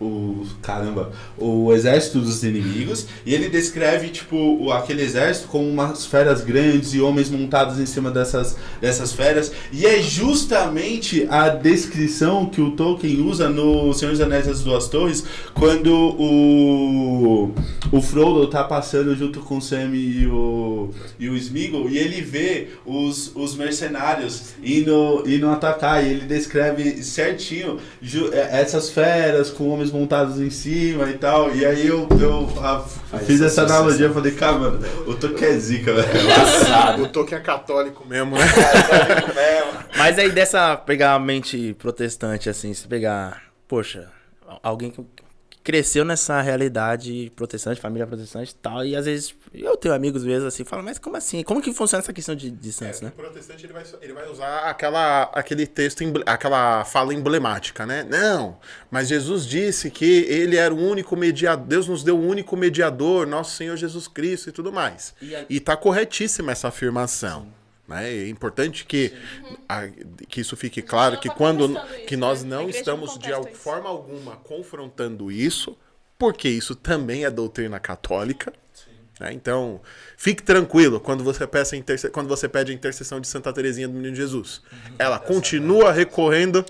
[0.00, 6.06] O, caramba, o exército dos inimigos, e ele descreve, tipo, o- aquele exército como umas
[6.06, 12.46] feras grandes e homens montados em cima dessas, dessas feras, e é justamente a descrição
[12.46, 17.52] que o Tolkien usa no Senhor dos Anéis das Duas Torres, quando o,
[17.90, 22.20] o Frodo tá passando junto com o Sam e o, e o Smeagol, e ele
[22.20, 27.78] vê os, os mercenários indo, indo atacar, e ele descreve certinho
[28.32, 33.26] é, essas feras com homens montados em cima e tal, e aí eu, eu Faz
[33.26, 37.02] fiz essa analogia, eu falei, cara, mano, o Tolkien é zica, velho.
[37.02, 38.44] O Tolkien é católico mesmo, né?
[39.96, 44.08] Mas aí dessa pegar a mente protestante, assim, se pegar, poxa,
[44.62, 45.04] alguém que
[45.62, 50.46] cresceu nessa realidade protestante, família protestante e tal, e às vezes eu tenho amigos mesmo
[50.48, 51.42] assim, falam, mas como assim?
[51.42, 53.08] Como que funciona essa questão de, de santos, né?
[53.08, 58.04] O protestante ele vai, ele vai usar aquela, aquele texto, aquela fala emblemática, né?
[58.08, 58.58] Não,
[58.90, 63.26] mas Jesus disse que ele era o único mediador, Deus nos deu o único mediador,
[63.26, 65.14] nosso Senhor Jesus Cristo e tudo mais.
[65.20, 67.42] E a- E tá corretíssima essa afirmação.
[67.42, 67.48] Né?
[67.90, 69.12] É importante que,
[69.68, 69.88] a-
[70.28, 72.56] que isso fique claro, não que quando contestando isso, que nós né?
[72.56, 73.58] Não estamos não de isso.
[73.58, 75.76] forma alguma confrontando isso,
[76.18, 78.52] porque isso também é doutrina católica.
[79.18, 79.32] Né?
[79.32, 79.80] Então,
[80.16, 82.08] fique tranquilo quando você, peça interse...
[82.10, 84.62] quando você pede a intercessão de Santa Teresinha do Menino Jesus.
[84.98, 86.64] Ela continua recorrendo,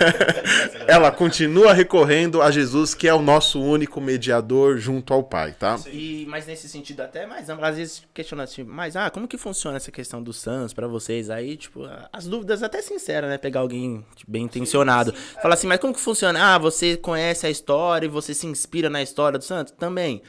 [0.86, 5.78] ela continua recorrendo a Jesus, que é o nosso único mediador junto ao Pai, tá?
[5.86, 9.38] E, mas nesse sentido até mais amplo, às vezes questionando assim, mas ah, como que
[9.38, 11.30] funciona essa questão dos santos pra vocês?
[11.30, 13.38] Aí, tipo, as dúvidas até sinceras, né?
[13.38, 15.12] Pegar alguém tipo, bem intencionado.
[15.40, 16.54] Falar assim, mas como que funciona?
[16.54, 19.72] Ah, você conhece a história e você se inspira na história do santo?
[19.72, 20.22] Também.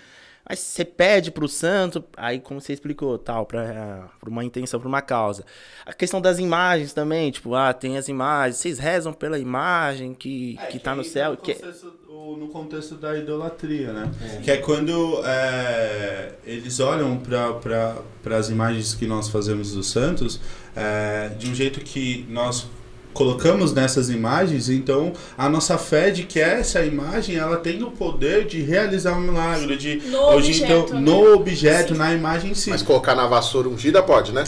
[0.45, 4.89] Aí você pede pro santo, aí como você explicou, tal, pra, pra uma intenção, pra
[4.89, 5.45] uma causa.
[5.85, 10.57] A questão das imagens também, tipo, ah, tem as imagens, vocês rezam pela imagem que,
[10.61, 11.31] É, que tá no céu.
[11.31, 14.11] No Que, contexto, o- no contexto da idolatria, né?
[14.43, 20.39] Que é quando é, eles olham para as imagens que nós fazemos dos santos
[20.75, 22.67] é, de um jeito que nós
[23.13, 28.45] colocamos nessas imagens, então a nossa fé de que essa imagem ela tem o poder
[28.45, 31.01] de realizar um milagre, de No hoje objeto, então né?
[31.01, 31.99] no objeto, Sim.
[31.99, 32.69] na imagem em si.
[32.69, 34.43] Mas colocar na vassoura ungida pode, né?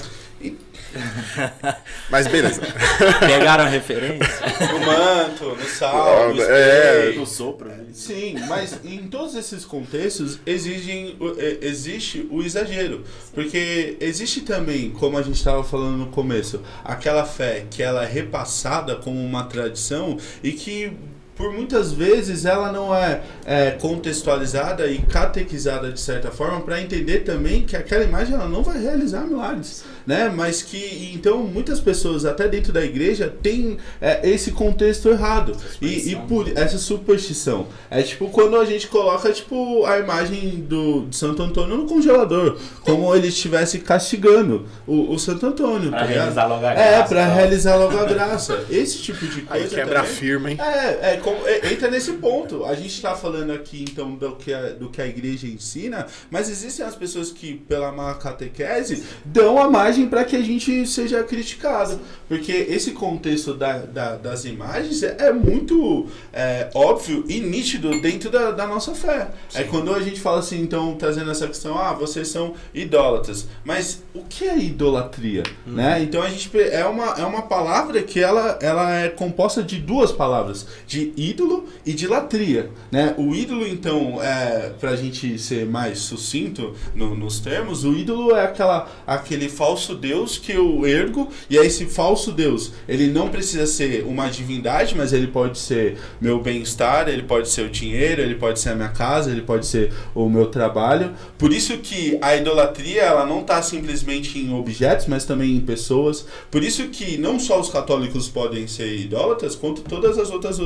[2.09, 2.61] Mas beleza.
[3.19, 4.27] pegaram a referência?
[4.71, 7.71] No manto, no sal, no É, no sopro.
[7.93, 13.03] Sim, mas em todos esses contextos exigem, e- existe o exagero.
[13.33, 18.07] Porque existe também, como a gente estava falando no começo, aquela fé que ela é
[18.07, 20.93] repassada como uma tradição e que
[21.35, 27.19] por muitas vezes ela não é, é, contextualizada e catequizada de certa forma para entender
[27.21, 30.31] também que aquela imagem ela não vai realizar milagres, né?
[30.33, 36.11] Mas que então muitas pessoas até dentro da igreja têm é, esse contexto errado e,
[36.11, 41.15] e por essa superstição é tipo quando a gente coloca tipo a imagem do de
[41.15, 46.45] Santo Antônio no congelador, como ele estivesse castigando o, o Santo Antônio, Pra tá realizar
[46.47, 47.35] logo a É, graça, para tal.
[47.35, 48.65] realizar logo a graça.
[48.69, 50.57] Esse tipo de coisa Aí quebra também- firme, hein?
[50.59, 52.65] é, é, como- é, entra nesse ponto.
[52.65, 56.49] A gente está falando aqui, então, do que, a, do que a igreja ensina, mas
[56.49, 61.23] existem as pessoas que, pela má catequese, dão a margem para que a gente seja
[61.23, 61.99] criticado.
[62.27, 68.29] Porque esse contexto da, da- das imagens é, é muito é, óbvio e nítido dentro
[68.31, 69.29] da, da nossa fé.
[69.53, 73.47] É quando a gente fala assim, então, trazendo essa questão, ah, vocês são idólatras.
[73.63, 75.43] Mas o que é idolatria?
[75.65, 76.01] Né?
[76.01, 80.11] Então a gente é uma, é uma palavra que ela, ela é composta de duas
[80.11, 82.71] palavras, de ídolo e de latria.
[82.91, 83.13] Né?
[83.17, 88.43] O ídolo, então, é, pra gente ser mais sucinto no- nos termos, o ídolo é
[88.45, 89.49] aquela, aquele
[89.83, 94.29] falso Deus que eu ergo, e é esse falso Deus, ele não precisa ser uma
[94.29, 98.69] divindade, mas ele pode ser meu bem-estar, ele pode ser o dinheiro, ele pode ser
[98.69, 101.11] a minha casa, ele pode ser o meu trabalho.
[101.37, 106.25] Por isso que a idolatria, ela não está simplesmente em objetos, mas também em pessoas.
[106.49, 110.59] Por isso que não só os católicos podem ser idólatras, quanto todas as outras,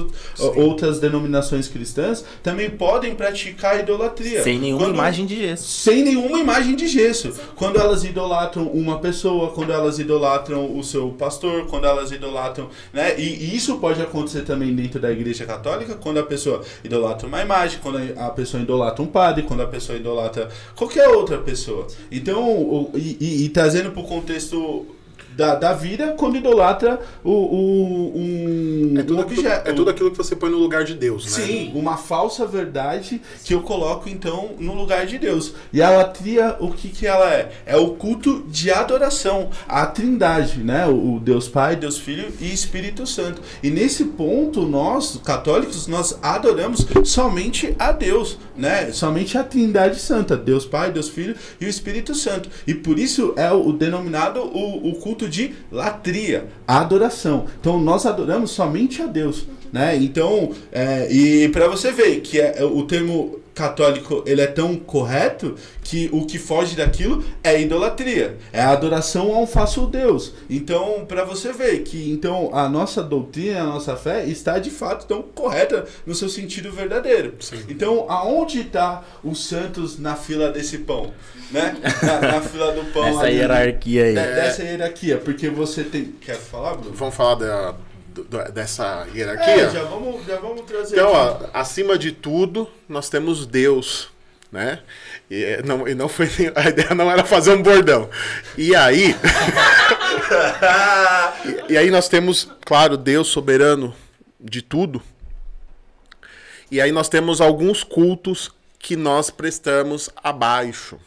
[0.55, 4.43] outras denominações cristãs também podem praticar idolatria.
[4.43, 5.68] Sem nenhuma Quando- imagem de gesso.
[5.68, 7.34] sem nenhuma imagem de gesso.
[7.55, 9.07] Quando elas idolatram uma pessoa,
[9.53, 13.20] quando elas idolatram o seu pastor, quando elas idolatram, né?
[13.20, 17.80] E, isso pode acontecer também dentro da igreja católica, quando a pessoa idolatra uma imagem,
[17.82, 21.88] quando a pessoa idolatra um padre, quando a pessoa idolatra qualquer outra pessoa.
[22.12, 24.86] Então, e, e- e trazendo para o contexto
[25.38, 29.70] da, da vida, quando idolatra o, o, um, É tudo, aquilo, objeto.
[29.70, 31.46] é tudo aquilo que você põe no lugar de Deus, né?
[31.46, 35.54] Sim, uma falsa verdade que eu coloco então no lugar de Deus.
[35.72, 37.52] E a latria, o que que ela é?
[37.68, 40.88] É o culto de adoração à Trindade, né?
[40.88, 43.42] O, Deus Pai, Deus Filho e Espírito Santo.
[43.62, 48.92] E nesse ponto nós, católicos, nós adoramos somente a Deus, né?
[48.92, 52.50] Somente a Trindade Santa, Deus Pai, Deus Filho e o Espírito Santo.
[52.66, 57.46] E por isso é o, o denominado o, o culto de latria, adoração.
[57.60, 59.96] Então nós adoramos somente a Deus, né?
[59.96, 65.55] Então, é, e para você ver que é, o termo católico ele é tão correto
[65.84, 70.34] que o que foge daquilo é idolatria, é a adoração a um falso Deus.
[70.49, 75.05] Então, para você ver que então a nossa doutrina, a nossa fé está de fato
[75.08, 77.34] tão correta no seu sentido verdadeiro.
[77.68, 81.12] Então, aonde está os santos na fila desse pão,
[81.51, 81.76] né?
[82.03, 83.08] Na, na fila do pão.
[83.08, 84.10] Essa ali, hierarquia aí.
[84.10, 86.14] de- Dessa hierarquia, porque você tem.
[86.22, 86.95] Quer falar, Bruno?
[86.95, 87.76] Vamos falar da-
[88.53, 89.70] dessa É, hierarquia?
[89.70, 90.95] já vamos, já vamos trazer.
[90.95, 94.09] Então, ó, acima de tudo, nós temos Deus,
[94.51, 94.80] né?
[95.30, 98.09] E é, não, e não foi a ideia não era fazer um bordão.
[98.57, 99.15] E aí,
[101.70, 103.93] e, e aí nós temos, claro, Deus soberano
[104.39, 105.01] de tudo.
[106.70, 110.97] E aí nós temos alguns cultos que nós prestamos abaixo.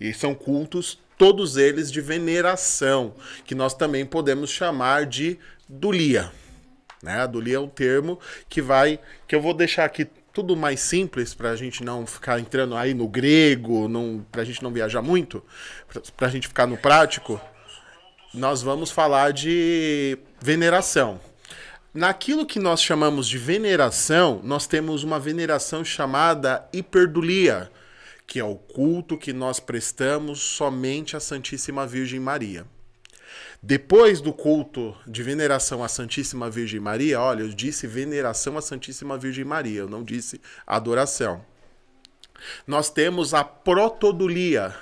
[0.00, 3.14] E são cultos, todos eles de veneração,
[3.44, 5.38] que nós também podemos chamar de
[5.68, 6.30] dulia.
[7.02, 7.20] Né?
[7.20, 8.18] Adulia é um termo
[8.48, 8.98] que vai.
[9.26, 12.94] que eu vou deixar aqui tudo mais simples para a gente não ficar entrando aí
[12.94, 13.90] no grego,
[14.30, 15.42] para a gente não viajar muito,
[16.16, 17.40] para a gente ficar no prático.
[18.32, 21.20] Nós vamos falar de veneração.
[21.92, 27.70] Naquilo que nós chamamos de veneração, nós temos uma veneração chamada hiperdulia,
[28.26, 32.66] que é o culto que nós prestamos somente à Santíssima Virgem Maria.
[33.62, 39.18] Depois do culto de veneração à Santíssima Virgem Maria, olha, eu disse veneração à Santíssima
[39.18, 41.44] Virgem Maria, eu não disse adoração.
[42.66, 44.74] Nós temos a protodulia,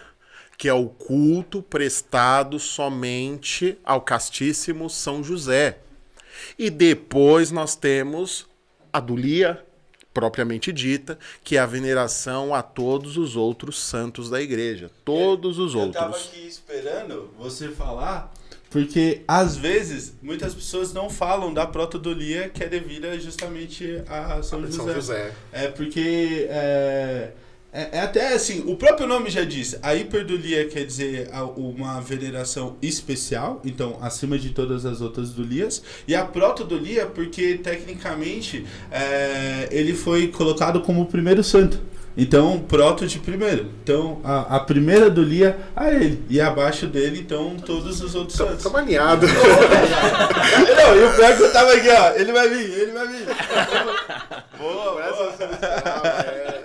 [0.59, 5.79] que é o culto prestado somente ao castíssimo São José.
[6.59, 8.47] E depois nós temos
[8.93, 9.64] a dulia,
[10.12, 14.91] propriamente dita, que é a veneração a todos os outros santos da igreja.
[15.03, 16.03] Todos os eu outros.
[16.03, 18.33] Eu tava aqui esperando você falar
[18.77, 24.61] porque, às vezes, muitas pessoas não falam da protodolia que é devida justamente a São
[24.61, 24.77] José.
[24.77, 25.33] São José.
[25.51, 26.47] É porque...
[26.51, 27.31] É,
[27.72, 32.77] é, é, até assim, o próprio nome já diz, a hiperdulia quer dizer uma veneração
[32.83, 39.95] especial, então acima de todas as outras dulias, e a protodulia porque tecnicamente é, ele
[39.95, 41.81] foi colocado como o primeiro santo.
[42.17, 43.71] Então, proto de primeiro.
[43.83, 46.25] Então, a, a primeira do Lia a ele.
[46.31, 48.62] E abaixo dele, então, todos os outros santos.
[48.62, 49.27] Tô maniado.
[49.27, 52.12] Não, e o pior que eu tava aqui, ó.
[52.14, 53.27] Ele vai vir, ele vai vir.
[54.59, 55.35] boa, boa.
[56.25, 56.64] É.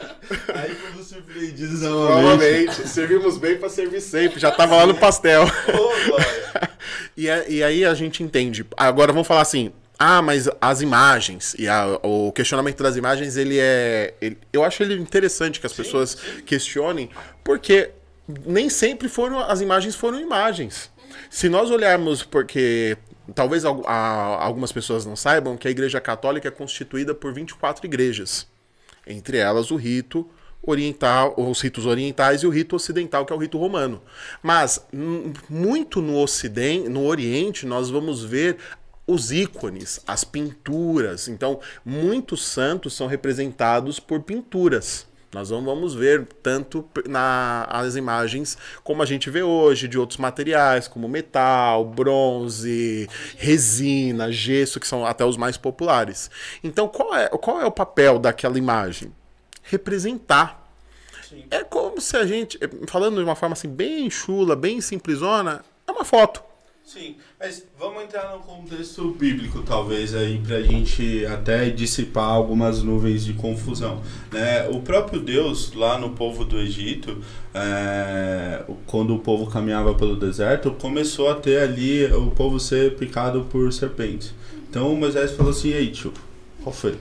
[0.56, 2.24] Aí fomos surpreendidos novamente.
[2.24, 2.88] Novamente.
[2.88, 4.40] Servimos bem pra servir sempre.
[4.40, 5.44] Já tava lá no pastel.
[5.78, 6.22] Oh,
[7.18, 8.66] e, e aí a gente entende.
[8.78, 9.74] Agora vamos falar assim,
[10.04, 14.16] ah, mas as imagens e a, o questionamento das imagens, ele é.
[14.20, 16.42] Ele, eu acho ele interessante que as sim, pessoas sim.
[16.42, 17.08] questionem,
[17.44, 17.92] porque
[18.44, 20.90] nem sempre foram as imagens foram imagens.
[21.30, 22.98] Se nós olharmos, porque
[23.36, 28.48] talvez algumas pessoas não saibam que a Igreja Católica é constituída por 24 igrejas,
[29.06, 30.28] entre elas o rito
[30.64, 34.02] oriental, os ritos orientais e o rito ocidental, que é o rito romano.
[34.42, 34.84] Mas
[35.48, 38.58] muito no ocidente, no oriente, nós vamos ver
[39.12, 41.28] os ícones, as pinturas.
[41.28, 45.06] Então, muitos santos são representados por pinturas.
[45.34, 50.90] Nós não vamos ver tanto nas imagens como a gente vê hoje, de outros materiais,
[50.90, 53.08] como metal, bronze,
[53.38, 56.30] resina, gesso, que são até os mais populares.
[56.62, 59.14] Então, qual é, qual é o papel daquela imagem?
[59.64, 60.70] Representar.
[61.30, 61.46] Sim.
[61.50, 65.92] É como se a gente, falando de uma forma assim bem chula, bem simplesona, é
[65.94, 66.44] uma foto.
[66.84, 72.84] Sim, mas vamos entrar no contexto bíblico, talvez, aí, para a gente até dissipar algumas
[72.84, 74.00] nuvens de confusão.
[74.32, 74.70] Né?
[74.70, 77.18] O próprio Deus, lá no povo do Egito,
[77.52, 83.48] é, quando o povo caminhava pelo deserto, começou a ter ali o povo ser picado
[83.50, 84.36] por serpentes.
[84.70, 86.14] Então Moisés falou assim: Ei, tio,
[86.62, 86.96] qual foi?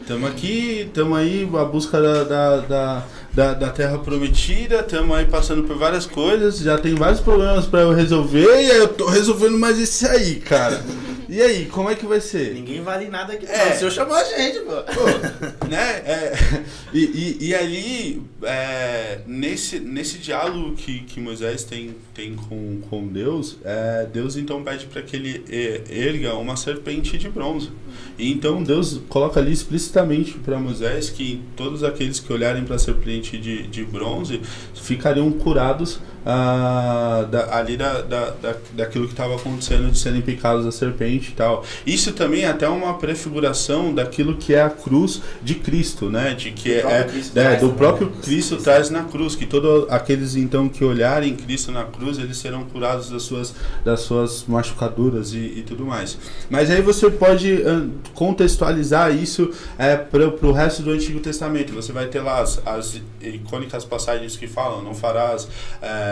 [0.00, 5.26] Estamos aqui, estamos aí a busca da, da, da, da, da Terra Prometida, estamos aí
[5.26, 9.58] passando por várias coisas, já tem vários problemas para eu resolver e eu tô resolvendo
[9.58, 10.82] mais esse aí, cara.
[11.28, 12.54] E aí, como é que vai ser?
[12.54, 13.44] Ninguém vale nada aqui.
[13.44, 13.66] É.
[13.66, 14.72] Não, o senhor chamou a gente, pô.
[14.82, 16.02] pô né?
[16.06, 16.32] É,
[16.94, 23.06] e, e, e, ali, é, nesse, nesse diálogo que, que Moisés tem, tem com, com
[23.06, 25.44] Deus, é, Deus então pede para que ele
[25.90, 27.70] erga uma serpente de bronze.
[28.18, 32.78] E então Deus coloca ali explicitamente para Moisés que todos aqueles que olharem para a
[32.78, 34.40] serpente de, de bronze
[34.74, 40.64] ficariam curados ah, da, ali da, da, da, daquilo que estava acontecendo de serem picados
[40.64, 41.64] da serpente e tal.
[41.86, 46.34] Isso também é até uma prefiguração daquilo que é a cruz de Cristo, né?
[46.34, 50.68] De que é, é, é, do próprio Cristo traz na cruz, que todos aqueles então
[50.68, 53.54] que olharem Cristo na cruz, eles serão curados das suas,
[53.84, 56.18] das suas machucaduras e, e tudo mais.
[56.50, 57.62] Mas aí você pode
[58.14, 61.72] contextualizar isso é, para o resto do Antigo Testamento.
[61.72, 65.48] Você vai ter lá as, as icônicas passagens que falam, não farás
[65.80, 66.07] é,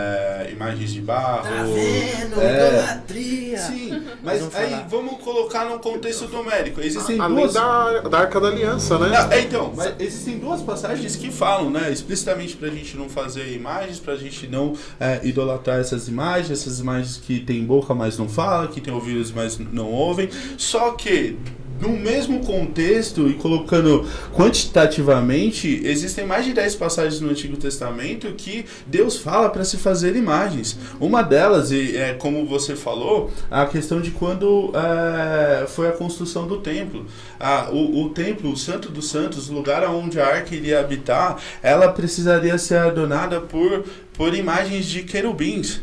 [0.50, 1.42] imagens de barro.
[1.42, 2.40] Tá vendo?
[2.40, 3.58] É, Idolatria.
[3.58, 4.88] Sim, mas vamos aí falar.
[4.88, 6.80] vamos colocar num contexto numérico.
[6.80, 7.54] Existem Além duas...
[7.54, 9.08] da, da Arca da Aliança, né?
[9.08, 13.08] Não, é, então, mas existem duas passagens que falam, né, explicitamente para a gente não
[13.08, 17.94] fazer imagens, para a gente não é, idolatrar essas imagens, essas imagens que tem boca,
[17.94, 20.28] mas não fala, que tem ouvidos, mas não ouvem.
[20.56, 21.36] Só que
[21.80, 28.64] no mesmo contexto e colocando quantitativamente, existem mais de 10 passagens no Antigo Testamento que
[28.86, 30.78] Deus fala para se fazer imagens.
[31.00, 36.46] Uma delas, e é como você falou, a questão de quando é, foi a construção
[36.46, 37.06] do templo.
[37.38, 41.38] Ah, o, o templo, o Santo dos Santos, o lugar onde a arca iria habitar,
[41.62, 45.80] ela precisaria ser adornada por, por imagens de querubins.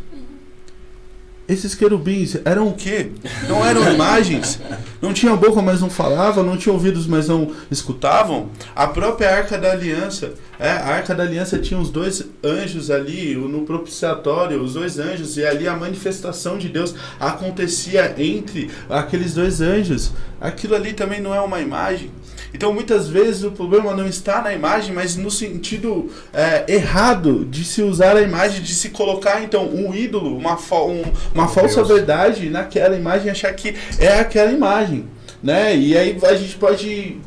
[1.53, 3.11] Esses querubins eram o quê?
[3.47, 4.59] Não eram imagens?
[5.01, 6.43] Não tinham boca, mas não falavam?
[6.43, 8.49] Não tinham ouvidos, mas não escutavam?
[8.75, 10.33] A própria Arca da Aliança.
[10.59, 15.37] É, a Arca da Aliança tinha os dois anjos ali, no propiciatório, os dois anjos,
[15.37, 20.11] e ali a manifestação de Deus acontecia entre aqueles dois anjos.
[20.39, 22.11] Aquilo ali também não é uma imagem.
[22.53, 27.63] Então, muitas vezes o problema não está na imagem, mas no sentido é, errado de
[27.63, 31.87] se usar a imagem, de se colocar, então, um ídolo, uma, um, uma falsa Deus.
[31.87, 35.05] verdade naquela imagem, achar que é aquela imagem.
[35.41, 35.75] Né?
[35.75, 37.17] E aí a gente pode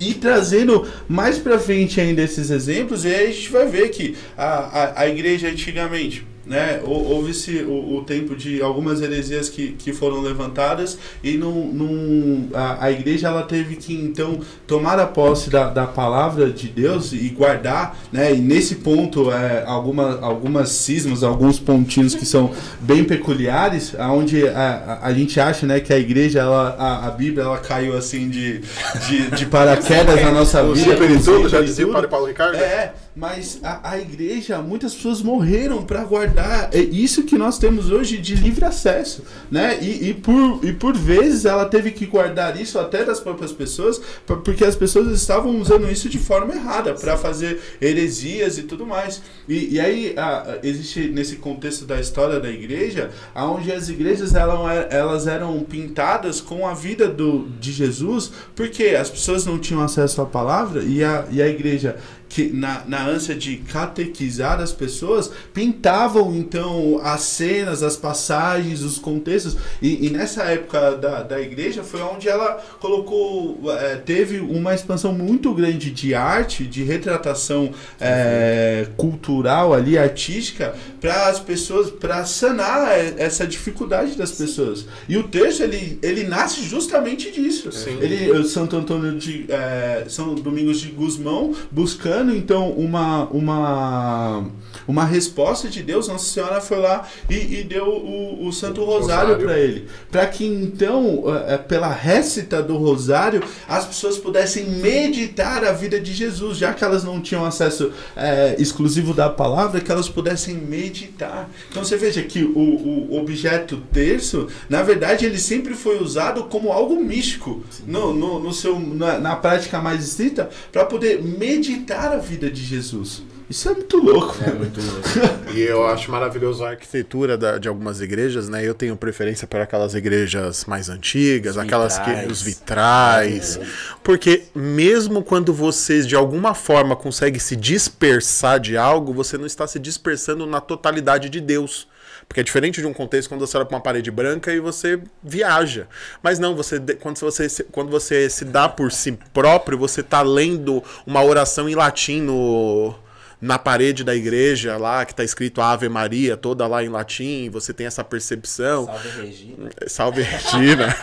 [0.00, 4.16] ir trazendo mais pra frente ainda esses exemplos, e aí a gente vai ver que
[4.36, 6.80] a, a, a igreja antigamente né?
[6.84, 12.48] Hou- Houve-se o, o tempo de algumas heresias que, que foram levantadas e num, num-
[12.52, 17.12] a, a igreja ela teve que então tomar a posse da, da palavra de Deus
[17.12, 18.34] e guardar, né?
[18.34, 24.98] E nesse ponto é, alguma, algumas cismas, alguns pontinhos que são bem peculiares, aonde a,
[25.02, 28.28] a, a gente acha, né, que a igreja, ela, a, a Bíblia, ela caiu assim
[28.28, 28.60] de,
[29.06, 30.92] de, de paraquedas na nossa O vida.
[30.92, 32.56] super tudo, já e dizia o Paulo Ricardo?
[32.56, 36.39] É, mas a, a igreja, muitas pessoas morreram para guardar
[36.72, 39.78] é isso que nós temos hoje de livre acesso, né?
[39.82, 44.00] E, e, por, e por vezes ela teve que guardar isso até das próprias pessoas,
[44.26, 48.86] por- porque as pessoas estavam usando isso de forma errada para fazer heresias e tudo
[48.86, 49.22] mais.
[49.48, 54.86] E, e aí a- existe nesse contexto da história da igreja, onde as igrejas elas,
[54.90, 60.20] elas eram pintadas com a vida do, de Jesus, porque as pessoas não tinham acesso
[60.22, 61.96] à palavra e a, e a igreja
[62.30, 68.98] que na, na ânsia de catequizar as pessoas, pintavam então as cenas, as passagens, os
[68.98, 69.56] contextos.
[69.82, 75.12] E, e nessa época da, da igreja foi onde ela colocou, eh, teve uma expansão
[75.12, 82.96] muito grande de arte, de retratação eh, cultural ali, artística, para as pessoas, para sanar
[83.18, 84.86] essa dificuldade das pessoas.
[85.08, 87.72] E o texto ele, ele nasce justamente disso.
[87.72, 87.98] Sim.
[88.00, 94.44] Ele, Santo Antônio de eh, São Domingos de Gusmão buscando então uma uma
[94.90, 99.34] uma resposta de Deus, Nossa Senhora foi lá e, e deu o, o Santo Rosário
[99.34, 99.46] Rosário.
[99.46, 105.64] para ele, para que então eh, eh, pela récita do Rosário as pessoas pudessem meditar
[105.64, 109.92] a vida de Jesus, já que elas não tinham acesso eh, exclusivo da palavra, que
[109.92, 111.48] elas pudessem meditar.
[111.70, 116.72] Então você veja que o, o objeto terço, na verdade, ele sempre foi usado como
[116.72, 122.18] algo místico no, no, no seu, na, na prática mais estrita, para poder meditar a
[122.18, 123.22] vida de Jesus.
[123.50, 124.36] Isso é muito louco.
[124.46, 125.50] É muito louco.
[125.52, 128.64] E eu acho maravilhoso a arquitetura da- de algumas igrejas, né?
[128.64, 133.58] Eu tenho preferência por aquelas igrejas mais antigas, Os aquelas que os vitrais,
[134.04, 139.66] porque mesmo quando você de alguma forma consegue se dispersar de algo, você não está
[139.66, 141.88] se dispersando na totalidade de Deus.
[142.28, 145.00] Porque é diferente de um contexto quando você olha para uma parede branca e você
[145.20, 145.88] viaja.
[146.22, 150.22] Mas não, você quando você se- quando você se dá por si próprio, você está
[150.22, 152.94] lendo uma oração em latim no
[153.40, 157.72] na parede da igreja lá, que tá escrito Ave Maria, toda lá em latim, você
[157.72, 158.86] tem essa percepção.
[158.86, 159.70] Salve Regina.
[159.86, 160.96] Salve Regina.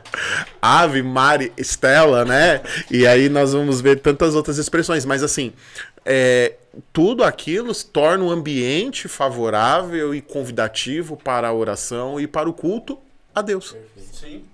[0.60, 2.62] Ave Mari Stella, né?
[2.90, 5.52] E aí nós vamos ver tantas outras expressões, mas assim,
[6.04, 6.54] é,
[6.92, 12.54] tudo aquilo se torna um ambiente favorável e convidativo para a oração e para o
[12.54, 12.98] culto
[13.34, 13.76] a Deus.
[14.12, 14.44] Sim.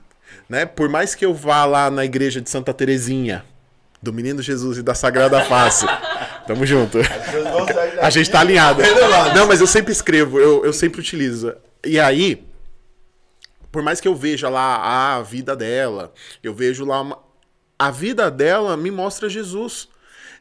[0.48, 0.66] Né?
[0.66, 3.44] Por mais que eu vá lá na igreja de Santa Terezinha,
[4.02, 5.84] do Menino Jesus e da Sagrada Face,
[6.46, 6.98] tamo junto.
[8.00, 8.80] A gente tá alinhado.
[9.34, 11.54] Não, mas eu sempre escrevo, eu, eu sempre utilizo.
[11.84, 12.46] E aí,
[13.72, 17.18] por mais que eu veja lá a vida dela, eu vejo lá uma-
[17.78, 19.88] a vida dela me mostra Jesus.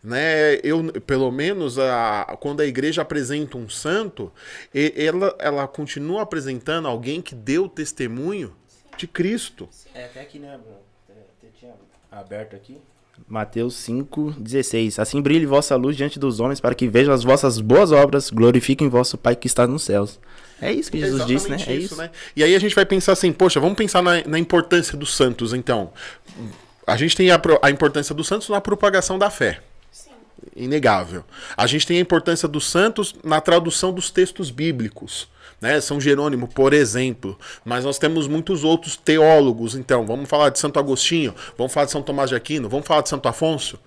[0.03, 4.31] Né, eu, pelo menos, a, quando a igreja apresenta um santo,
[4.73, 8.55] e- ela, ela continua apresentando alguém que deu testemunho
[8.95, 9.67] de Cristo.
[9.93, 10.77] É, até aqui, né, Bruno?
[11.59, 11.73] Tinha
[12.11, 12.79] aberto aqui.
[13.27, 14.99] Mateus 5, 16.
[14.99, 18.89] Assim brilhe vossa luz diante dos homens, para que vejam as vossas boas obras, glorifiquem
[18.89, 20.19] vosso Pai que está nos céus.
[20.61, 21.55] É isso que Jesus disse, né?
[21.55, 21.95] Exatamente É isso.
[21.95, 22.09] né?
[22.35, 25.53] E aí a gente vai pensar assim, poxa, vamos pensar na, na importância dos santos,
[25.53, 25.91] então.
[26.85, 29.59] A gente tem a, a importância dos santos na propagação da fé.
[30.55, 31.23] Inegável.
[31.55, 35.27] A gente tem a importância dos santos na tradução dos textos bíblicos.
[35.59, 35.81] Né?
[35.81, 37.37] São Jerônimo, por exemplo.
[37.65, 39.75] Mas nós temos muitos outros teólogos.
[39.75, 43.01] Então, vamos falar de Santo Agostinho, vamos falar de São Tomás de Aquino, vamos falar
[43.01, 43.79] de Santo Afonso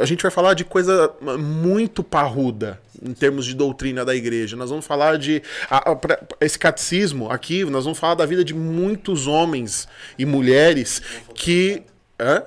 [0.00, 4.56] a gente vai falar de coisa muito parruda em termos de doutrina da igreja.
[4.56, 8.44] Nós vamos falar de a- a- pra- esse catecismo aqui, nós vamos falar da vida
[8.44, 11.02] de muitos homens e mulheres
[11.34, 11.82] que
[12.20, 12.40] Hã?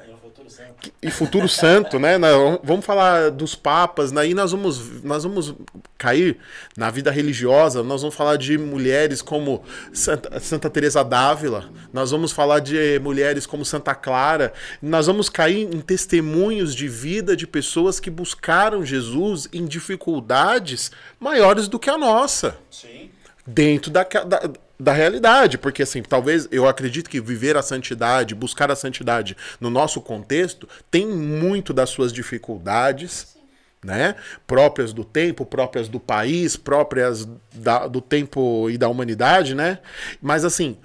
[1.01, 2.17] E futuro santo, né?
[2.63, 4.21] Vamos falar dos papas, né?
[4.21, 5.53] aí nós vamos, nós vamos
[5.97, 6.37] cair
[6.75, 9.63] na vida religiosa, nós vamos falar de mulheres como
[9.93, 15.73] Santa, Santa Teresa d'Ávila, nós vamos falar de mulheres como Santa Clara, nós vamos cair
[15.73, 21.97] em testemunhos de vida de pessoas que buscaram Jesus em dificuldades maiores do que a
[21.97, 22.57] nossa.
[22.69, 23.09] Sim.
[23.45, 24.49] Dentro da, da,
[24.79, 29.69] da realidade, porque assim, talvez eu acredito que viver a santidade, buscar a santidade no
[29.69, 33.37] nosso contexto tem muito das suas dificuldades,
[33.83, 34.15] né?
[34.47, 39.79] Próprias do tempo, próprias do país, próprias da, do tempo e da humanidade, né?
[40.21, 40.77] Mas assim,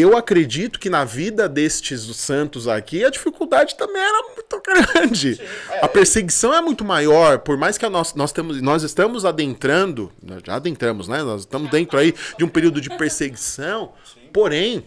[0.00, 5.40] eu acredito que na vida destes santos aqui a dificuldade também era muito grande.
[5.80, 10.42] A perseguição é muito maior, por mais que nós, nós, temos, nós estamos adentrando, nós
[10.44, 11.22] já adentramos, né?
[11.22, 13.92] Nós estamos dentro aí de um período de perseguição,
[14.32, 14.84] porém,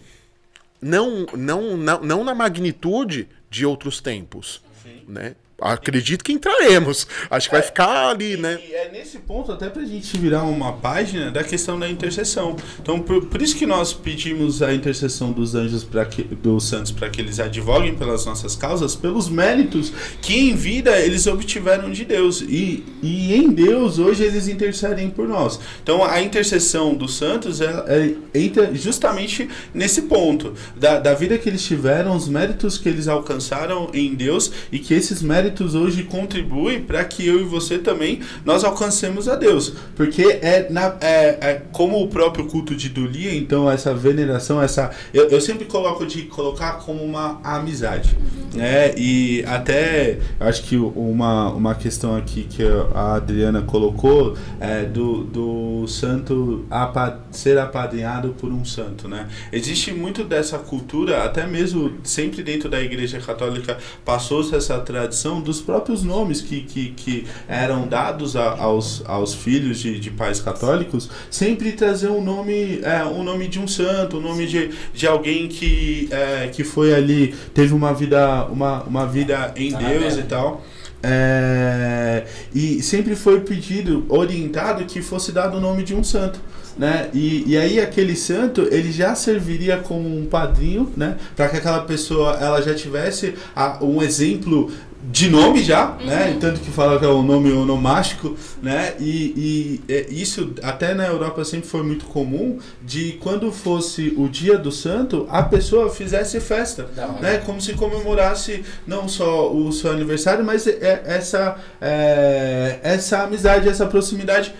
[0.81, 4.63] não, não, não, não na magnitude de outros tempos,
[5.07, 5.35] né?
[5.61, 7.07] Acredito que entraremos.
[7.29, 8.59] Acho que vai ficar ali, né?
[8.67, 12.55] E é nesse ponto, até pra gente virar uma página da questão da intercessão.
[12.81, 16.91] Então, por, por isso que nós pedimos a intercessão dos anjos, para que, dos santos,
[16.91, 22.05] para que eles advoguem pelas nossas causas, pelos méritos que em vida eles obtiveram de
[22.05, 22.41] Deus.
[22.41, 25.59] E, e em Deus, hoje, eles intercedem por nós.
[25.83, 31.47] Então, a intercessão dos santos é, é- entra justamente nesse ponto, da, da vida que
[31.47, 36.81] eles tiveram, os méritos que eles alcançaram em Deus e que esses méritos hoje contribuem
[36.81, 39.73] para que eu e você também nós alcancemos a Deus.
[39.95, 44.91] Porque é, na, é, é como o próprio culto de Dulia, então essa veneração, essa.
[45.13, 48.15] Eu, eu sempre coloco de colocar como uma amizade.
[48.53, 48.93] Né?
[48.97, 55.87] E até acho que uma, uma questão aqui que a Adriana colocou é do, do
[55.87, 59.07] santo apa, ser apadrinhado por um santo.
[59.07, 59.27] Né?
[59.51, 65.59] Existe muito dessa cultura, até mesmo sempre dentro da igreja católica passou-se essa tradição dos
[65.61, 71.09] próprios nomes que, que, que eram dados a- aos, aos filhos de, de pais católicos,
[71.29, 75.47] sempre trazer um nome, é, um nome de um santo, um nome de, de alguém
[75.47, 80.63] que, é, que foi ali, teve uma vida, uma, uma vida em Deus e tal.
[81.03, 86.39] É, e sempre foi pedido, orientado que fosse dado o nome de um santo.
[86.77, 87.09] Né?
[87.13, 91.17] E, e aí aquele santo ele já serviria como um padrinho, né?
[91.35, 94.71] Para que aquela pessoa ela já tivesse a- um exemplo
[95.03, 96.37] de nome já, né?
[96.39, 98.93] Tanto que fala que é um nome onomástico, né?
[98.99, 104.27] E, e é, isso até na Europa sempre foi muito comum de quando fosse o
[104.29, 106.87] dia do santo a pessoa fizesse festa,
[107.19, 107.37] né?
[107.39, 113.85] Como se comemorasse não só o seu aniversário, mas é- essa é, essa amizade, essa
[113.87, 114.53] proximidade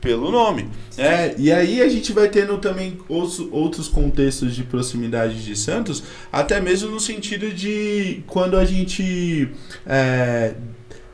[0.00, 0.68] pelo nome.
[0.96, 1.34] né?
[1.38, 6.60] E aí a gente vai tendo também outros, outros contextos de proximidade de santos, até
[6.60, 9.48] mesmo no sentido de quando a gente
[9.86, 10.54] é,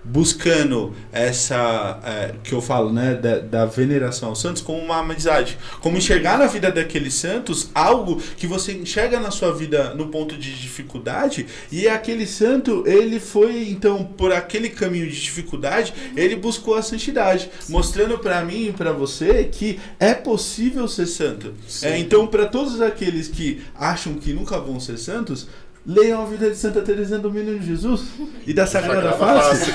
[0.08, 5.58] buscando essa é, que eu falo, né, da, da veneração aos santos como uma amizade,
[5.80, 10.36] como enxergar na vida daqueles santos algo que você enxerga na sua vida no ponto
[10.36, 11.46] de dificuldade.
[11.72, 17.50] E aquele santo ele foi então por aquele caminho de dificuldade ele buscou a santidade,
[17.68, 21.54] mostrando para mim e para você que é possível ser santo.
[21.82, 25.48] É, então para todos aqueles que acham que nunca vão ser santos
[25.86, 28.08] Leiam a vida de Santa Teresinha do Menino Jesus
[28.44, 29.70] e da Sagrada Face.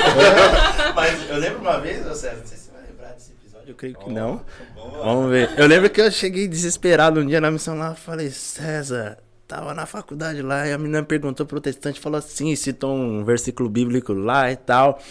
[0.94, 3.70] Mas eu lembro uma vez, ô César, não sei se você vai lembrar desse episódio,
[3.70, 4.42] eu creio que não.
[4.76, 5.04] Vamos lá.
[5.06, 5.50] Vamos ver.
[5.58, 9.86] Eu lembro que eu cheguei desesperado um dia na missão lá, falei, César, tava na
[9.86, 14.58] faculdade lá, e a menina perguntou, protestante, falou assim, citou um versículo bíblico lá e
[14.58, 15.02] tal.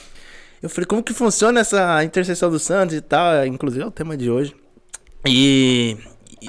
[0.63, 3.47] Eu falei, como que funciona essa intercessão dos santos e tal?
[3.47, 4.55] Inclusive é o tema de hoje.
[5.27, 5.97] E,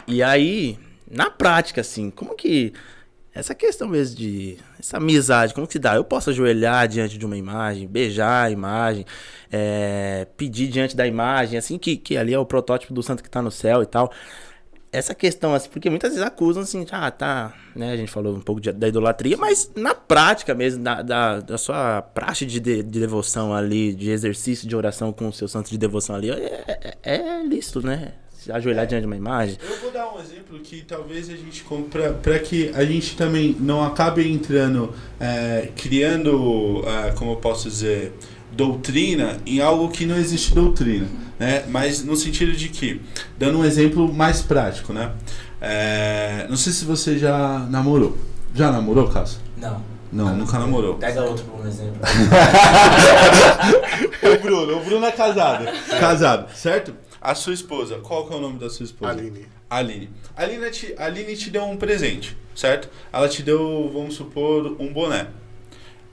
[0.06, 0.78] e aí,
[1.10, 2.74] na prática, assim, como que.
[3.34, 4.58] Essa questão mesmo de.
[4.78, 5.96] Essa amizade, como que se dá?
[5.96, 9.06] Eu posso ajoelhar diante de uma imagem, beijar a imagem,
[9.50, 13.30] é, pedir diante da imagem, assim, que, que ali é o protótipo do santo que
[13.30, 14.12] tá no céu e tal.
[14.92, 17.94] Essa questão, assim, porque muitas vezes acusam assim, ah, tá, né?
[17.94, 21.58] A gente falou um pouco de- da idolatria, mas na prática mesmo, da, da, da
[21.58, 25.70] sua praxe de, de, de devoção ali, de exercício de oração com o seu santo
[25.70, 28.16] de devoção ali, é, é, é lícito, né?
[28.42, 29.56] Se Ajoelhar diante de uma imagem.
[29.62, 31.64] Eu vou dar um exemplo que talvez a gente
[32.20, 38.12] para que a gente também não acabe entrando é, criando é, como eu posso dizer
[38.52, 41.66] doutrina em algo que não existe doutrina, né?
[41.68, 43.00] Mas no sentido de que
[43.38, 45.12] dando um exemplo mais prático, né?
[45.62, 48.18] É, não sei se você já namorou.
[48.56, 49.40] Já namorou, Cássio?
[49.56, 49.84] Não.
[50.12, 50.96] Não, nunca namorou.
[50.96, 52.02] Pega outro por um exemplo.
[54.24, 55.66] O Bruno, o Bruno é casado.
[56.00, 56.94] Casado, certo?
[57.22, 59.12] A sua esposa, qual que é o nome da sua esposa?
[59.12, 59.46] Aline.
[59.70, 60.10] Aline.
[60.36, 62.90] Aline te, Aline te deu um presente, certo?
[63.14, 65.28] Ela te deu, vamos supor, um boné.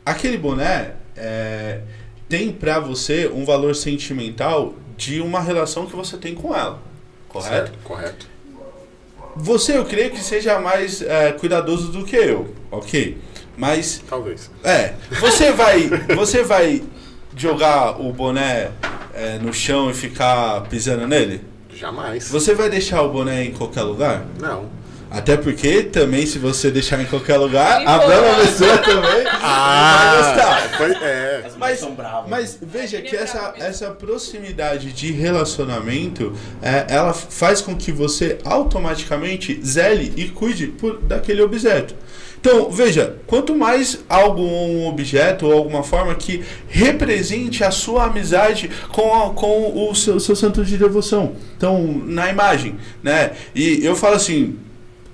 [0.04, 1.80] aquele boné é,
[2.28, 6.78] tem pra você um valor sentimental de uma relação que você tem com ela.
[7.28, 7.70] Correto?
[7.70, 8.28] Certo, correto.
[9.34, 13.16] Você, eu creio que seja mais é, cuidadoso do que eu, ok?
[13.56, 14.50] Mas Talvez.
[14.62, 16.82] é, você vai, você vai
[17.38, 18.70] jogar o boné
[19.14, 21.42] é, no chão e ficar pisando nele?
[21.74, 22.28] Jamais.
[22.28, 24.26] Você vai deixar o boné em qualquer lugar?
[24.40, 24.66] Não.
[25.10, 30.18] Até porque também se você deixar em qualquer lugar, a bela pessoa também Ah, vai
[30.18, 30.76] gostar.
[30.76, 31.42] Foi, é.
[31.46, 31.86] As Mas-.
[32.28, 39.58] Mas veja que essa, essa proximidade de relacionamento, é, ela faz com que você automaticamente
[39.64, 41.94] zele e cuide por, daquele objeto.
[42.40, 48.70] Então, veja, quanto mais algo um objeto ou alguma forma que represente a sua amizade
[48.90, 51.32] com, a- com o seu, seu santo de devoção.
[51.56, 53.32] Então, na imagem, né?
[53.54, 54.56] E eu falo assim,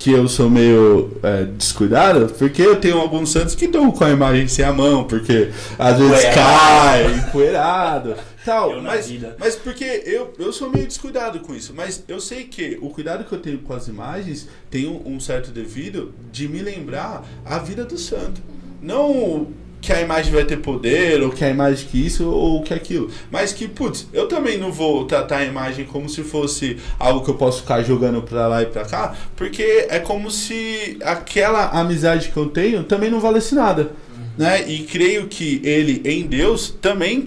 [0.05, 4.10] que eu sou meio é, descuidado, porque eu tenho alguns santos que estão com a
[4.10, 5.48] imagem sem a mão, porque
[5.78, 8.14] às vezes cai, empoeirado,
[8.44, 8.72] tal.
[8.72, 12.78] Eu Mas, mas porque eu, eu sou meio descuidado com isso, mas eu sei que
[12.82, 16.60] o cuidado que eu tenho com as imagens tem um, um certo devido de me
[16.60, 18.43] lembrar a vida do santo.
[18.82, 19.48] Não
[19.85, 23.11] que a imagem vai ter poder, ou que a imagem que isso, ou que aquilo.
[23.31, 27.31] Mas que, putz, eu também não vou tratar a imagem como se fosse algo que
[27.31, 32.31] eu posso ficar jogando pra lá e pra cá, porque é como se aquela amizade
[32.31, 33.93] que eu tenho também não valesse nada.
[34.36, 34.69] Né?
[34.69, 37.27] E creio que ele, em Deus, também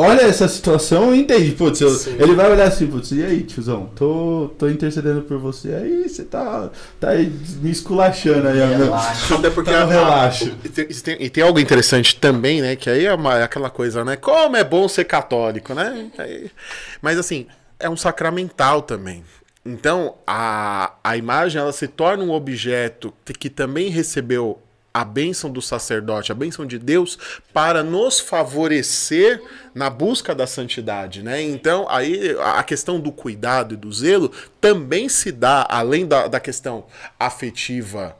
[0.00, 1.52] olha essa situação e entende.
[1.52, 3.90] Putz, eu- ele vai olhar assim, putz, e aí, tiozão?
[3.94, 5.74] Tô, tô intercedendo por você.
[5.74, 7.32] Aí você tá, tá aí
[7.62, 8.58] me esculachando aí.
[8.58, 9.34] Relaxa.
[9.36, 10.52] Até porque Tá relaxo.
[10.64, 12.76] E tem, e tem- algo interessante também, né?
[12.76, 14.16] Que aí é uma- aquela coisa, né?
[14.16, 16.10] Como é bom ser católico, né?
[16.18, 16.50] Aí-
[17.00, 17.46] mas assim,
[17.78, 19.22] é um sacramental também.
[19.64, 24.58] Então, a, a imagem ela se torna um objeto que, que também recebeu
[24.92, 27.18] a bênção do sacerdote, a bênção de Deus,
[27.52, 29.42] para nos favorecer
[29.74, 31.40] na busca da santidade, né?
[31.40, 36.40] Então, aí a questão do cuidado e do zelo também se dá, além da, da
[36.40, 36.86] questão
[37.18, 38.16] afetiva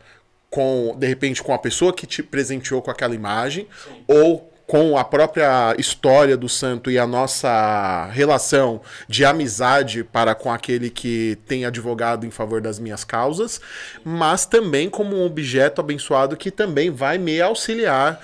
[0.51, 3.69] com, de repente, com a pessoa que te presenteou com aquela imagem,
[4.07, 10.49] ou com a própria história do santo e a nossa relação de amizade para com
[10.49, 13.61] aquele que tem advogado em favor das minhas causas,
[14.05, 18.21] mas também como um objeto abençoado que também vai me auxiliar,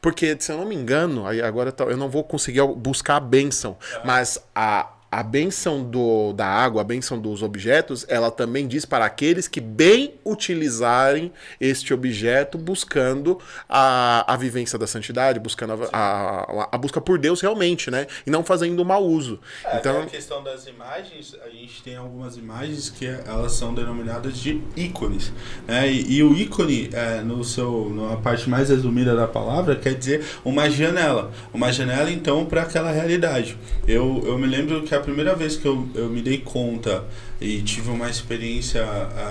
[0.00, 4.38] porque se eu não me engano, agora eu não vou conseguir buscar a bênção, mas
[4.54, 9.48] a a bênção do, da água, a bênção dos objetos, ela também diz para aqueles
[9.48, 16.78] que bem utilizarem este objeto, buscando a, a vivência da santidade, buscando a, a, a
[16.78, 18.06] busca por Deus realmente, né?
[18.24, 19.40] E não fazendo mau uso.
[19.64, 24.38] É, Então, a questão das imagens, a gente tem algumas imagens que elas são denominadas
[24.38, 25.32] de ícones.
[25.66, 25.90] Né?
[25.90, 30.24] E, e o ícone, é, no seu, na parte mais resumida da palavra, quer dizer
[30.44, 31.32] uma janela.
[31.52, 33.58] Uma janela, então, para aquela realidade.
[33.88, 37.04] Eu, eu me lembro que a primeira vez que eu, eu me dei conta
[37.40, 38.84] e tive uma experiência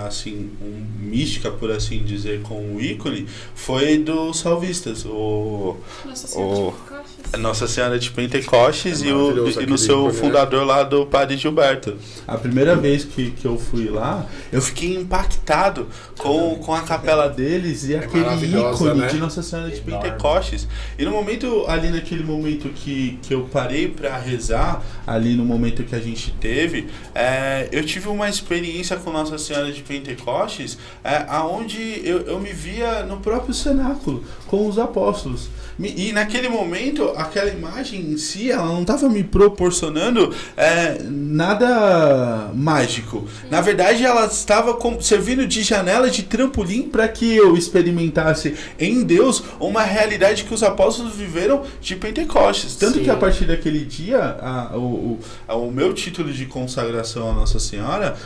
[0.08, 6.72] assim um, mística por assim dizer com o ícone foi dos salvistas o Nossa Senhora
[6.72, 6.99] Pentecostes.
[7.38, 10.14] Nossa Senhora de Pentecostes É e, o, e no aquele seu né?
[10.14, 11.98] fundador lá do Padre Gilberto.
[12.28, 15.88] A primeira vez que, que eu fui lá, eu fiquei impactado
[16.18, 19.08] com, com a capela deles e aquele maravilhosa, ícone né?
[19.08, 20.10] de Nossa Senhora de Enorme.
[20.10, 20.68] Pentecostes.
[20.98, 25.84] E no momento, ali naquele momento que, que eu parei para rezar, ali no momento
[25.84, 31.26] que a gente teve, é, eu tive uma experiência com Nossa Senhora de Pentecostes, é,
[31.28, 35.50] aonde eu, eu me via no próprio cenáculo, com os apóstolos.
[35.82, 43.26] E naquele momento, aquela imagem em si, ela não estava me proporcionando é, nada mágico.
[43.50, 49.42] Na verdade, ela estava servindo de janela de trampolim para que eu experimentasse em Deus
[49.60, 52.76] uma realidade que os apóstolos viveram de Pentecostes.
[52.76, 53.04] Tanto Sim.
[53.06, 57.34] que a partir daquele dia, a- o, o- a- o meu título de consagração à
[57.34, 58.18] Nossa Senhora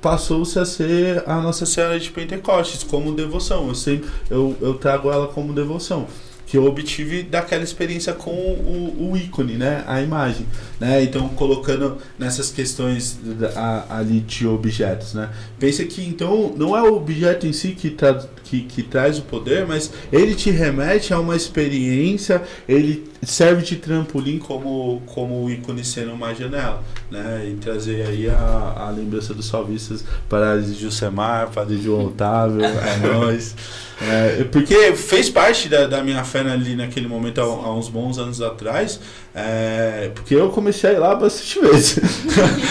[0.00, 3.68] passou-se a ser a Nossa Senhora de Pentecostes como devoção.
[3.68, 6.06] Eu sempre eu, eu trago ela como devoção
[6.52, 10.44] que eu obtive daquela experiência com o, o ícone, né, a imagem,
[10.78, 16.76] né, então colocando nessas questões da- a- ali de objetos, né, pensa que então não
[16.76, 17.96] é o objeto em si que,
[18.44, 23.76] que, que traz o poder, mas ele te remete a uma experiência, ele serve de
[23.76, 27.48] trampolim como, como ícone sendo uma janela, né?
[27.48, 33.54] E trazer aí a, a lembrança dos salvistas para Gilcemar, Padre João Otávio, é nós.
[34.00, 38.18] É, porque fez parte da, da minha fé ali naquele momento, há, há uns bons
[38.18, 38.98] anos atrás,
[39.32, 42.00] é, porque eu comecei a ir lá bastante vezes.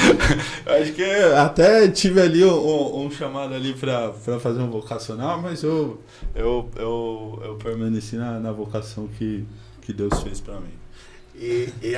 [0.67, 1.03] Acho que
[1.37, 6.01] até tive ali um, um chamado ali para fazer um vocacional, mas eu,
[6.35, 9.45] eu, eu, eu permaneci na, na vocação que,
[9.91, 10.73] que Deus fez para mim.
[11.35, 11.93] E, e,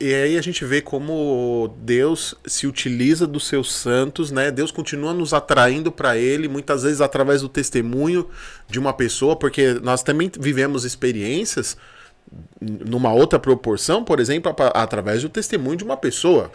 [0.00, 4.50] e, aí a gente vê como Deus se utiliza dos seus santos, né?
[4.50, 8.28] Deus continua nos atraindo para Ele, muitas vezes através do testemunho
[8.68, 11.76] de uma pessoa, porque nós também vivemos experiências
[12.60, 16.50] numa outra proporção, por exemplo, através do testemunho de uma pessoa.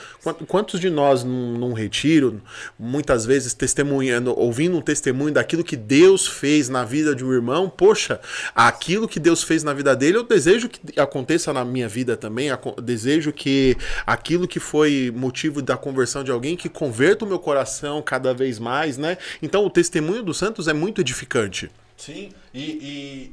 [0.47, 2.41] Quantos de nós num, num, retiro,
[2.77, 7.69] muitas vezes testemunhando, ouvindo um testemunho daquilo que Deus fez na vida de um irmão,
[7.69, 8.19] poxa,
[8.55, 12.49] aquilo que Deus fez na vida dele, eu desejo que aconteça na minha vida também,
[12.81, 18.01] desejo que aquilo que foi motivo da conversão de alguém que converta o meu coração
[18.01, 19.17] cada vez mais, né?
[19.41, 21.69] Então o testemunho dos santos é muito edificante.
[21.95, 22.59] Sim, e,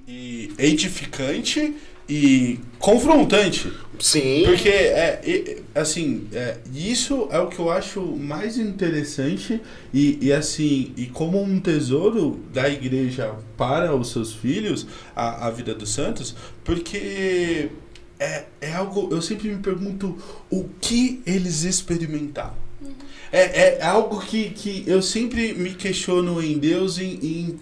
[0.07, 1.75] e, e edificante
[2.09, 3.73] e confrontante.
[3.99, 4.45] Sim.
[4.45, 9.61] Porque, é, assim, é, isso é o que eu acho mais interessante
[9.93, 15.51] e, e, assim, e como um tesouro da igreja para os seus filhos, a, a
[15.51, 17.71] vida dos santos, porque
[18.21, 20.17] é, é algo, eu sempre me pergunto
[20.49, 22.68] o que eles experimentaram.
[23.31, 27.05] É, é algo que, que eu sempre me questiono em Deus e,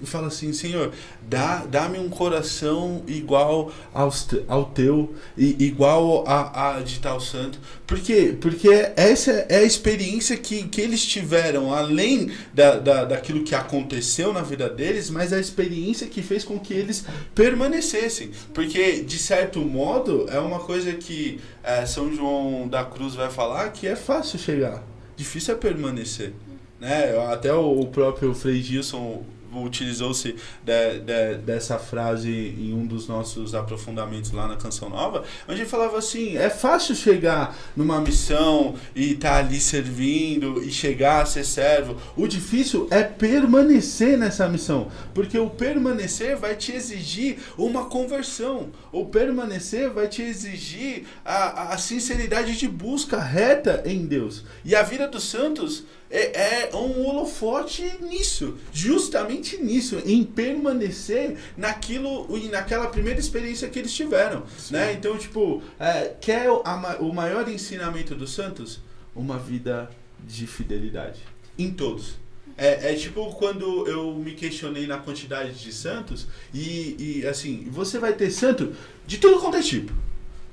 [0.01, 0.93] e falo assim, Senhor,
[1.29, 7.59] dá, dá-me um coração igual aos, ao teu, e, igual a, a de tal santo.
[7.87, 8.37] Por quê?
[8.41, 14.33] Porque essa é a experiência que, que eles tiveram, além da, da, daquilo que aconteceu
[14.33, 18.31] na vida deles, mas a experiência que fez com que eles permanecessem.
[18.55, 23.71] Porque, de certo modo, é uma coisa que é, São João da Cruz vai falar
[23.71, 26.33] que é fácil chegar difícil é permanecer.
[26.81, 27.17] Né?
[27.33, 29.25] Até o próprio Frei Gilson
[29.63, 35.61] utilizou-se de, de, dessa frase em um dos nossos aprofundamentos lá na Canção Nova, onde
[35.61, 41.23] ele falava assim: é fácil chegar numa missão e estar tá ali servindo e chegar
[41.23, 41.97] a ser servo.
[42.17, 49.07] O difícil é permanecer nessa missão, porque o permanecer vai te exigir uma conversão, o
[49.07, 54.45] permanecer vai te exigir a, a sinceridade de busca reta em Deus.
[54.65, 62.27] E a vida dos santos é, é um holofote nisso, justamente nisso, em permanecer naquilo
[62.37, 64.93] e naquela primeira experiência que eles tiveram, né?
[64.93, 68.81] Então, tipo, é, quer a, o maior ensinamento dos santos?
[69.15, 69.91] Uma vida
[70.27, 71.21] de fidelidade
[71.59, 72.15] em todos.
[72.59, 77.99] É, é, tipo quando eu me questionei na quantidade de santos e, e assim, você
[77.99, 78.75] vai ter santo
[79.07, 79.93] de tudo quanto é tipo.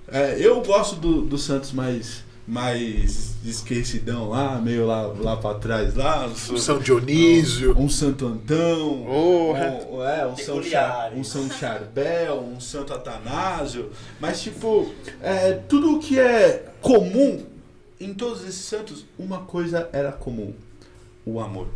[0.07, 5.95] É, eu gosto do, dos santos mais mais esquecidão lá, meio lá, lá pra trás
[5.95, 6.27] lá.
[6.27, 7.77] Um São Dionísio.
[7.77, 9.05] Um, um Santo Antão.
[9.07, 13.91] Oh, um, é, um São, Char, um São Charbel, um Santo Atanásio.
[14.19, 17.45] Mas, tipo, é, tudo o que é comum
[17.99, 20.53] em todos esses santos, uma coisa era comum:
[21.25, 21.67] o amor.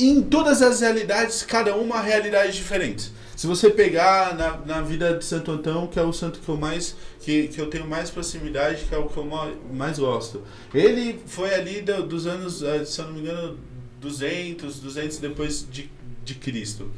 [0.00, 3.12] Em todas as realidades, cada uma realidade diferente.
[3.36, 6.56] Se você pegar na, na vida de Santo Antão, que é o santo que eu
[6.56, 9.26] mais que, que eu tenho mais proximidade, que é o que eu
[9.72, 10.42] mais gosto.
[10.74, 13.58] Ele foi ali do, dos anos, eh, se eu não me engano,
[14.00, 15.90] 200, 200 depois de,
[16.24, 16.90] de Cristo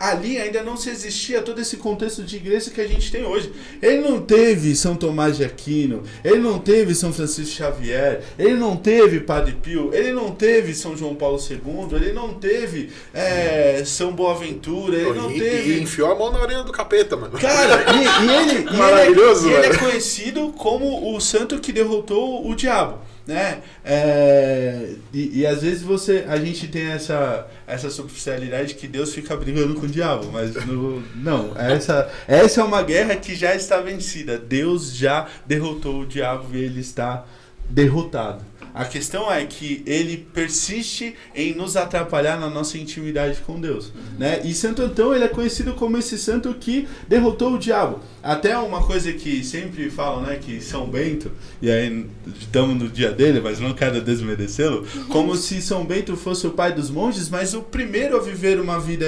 [0.00, 3.52] ali ainda não se existia todo esse contexto de igreja que a gente tem hoje.
[3.82, 8.78] Ele não teve São Tomás de Aquino, ele não teve São Francisco Xavier, ele não
[8.78, 14.12] teve Padre Pio, ele não teve São João Paulo II, ele não teve é, São
[14.12, 15.72] Boaventura, ele não e, teve.
[15.74, 17.38] E enfiou a mão na orelha do capeta, mano.
[17.38, 21.58] Cara, e, e ele, Maravilhoso, e ele, é, e ele é conhecido como o santo
[21.58, 22.98] que derrotou o diabo
[23.30, 23.62] né?
[23.84, 29.36] É, e, e, às vezes você, a gente tem essa, essa superficialidade que Deus fica
[29.36, 33.80] brigando com o diabo, mas no, não, essa, essa é uma guerra que já está
[33.80, 34.36] vencida.
[34.36, 37.24] Deus já derrotou o diabo e ele está
[37.68, 38.49] derrotado.
[38.74, 44.18] A questão é que ele persiste em nos atrapalhar na nossa intimidade com Deus, uhum.
[44.18, 44.40] né?
[44.44, 48.00] E Santo Antão ele é conhecido como esse santo que derrotou o diabo.
[48.22, 51.32] Até uma coisa que sempre falam, né, que São Bento,
[51.62, 52.06] e aí
[52.38, 56.72] estamos no dia dele, mas não quero desmerecê-lo, como se São Bento fosse o pai
[56.72, 59.06] dos monges, mas o primeiro a viver uma vida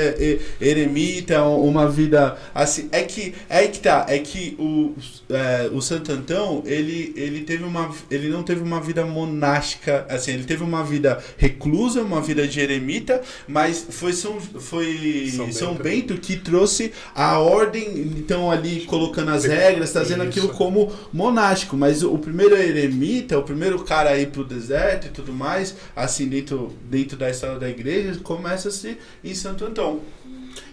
[0.60, 4.94] eremita, uma vida assim, é que é que tá, é que o,
[5.28, 10.06] é, o Santo Antão, ele ele teve uma ele não teve uma vida monástica monástica,
[10.08, 15.52] assim, ele teve uma vida reclusa, uma vida de eremita, mas foi São, foi São
[15.52, 16.14] São, Bento.
[16.14, 16.14] Bento.
[16.18, 20.30] que trouxe a ordem, então ali colocando as regras, trazendo Isso.
[20.30, 25.10] aquilo como monástico, mas o, primeiro eremita, o primeiro cara a ir pro deserto e
[25.10, 30.00] tudo mais, assim, dentro, dentro da história da igreja, começa-se em Santo Antão.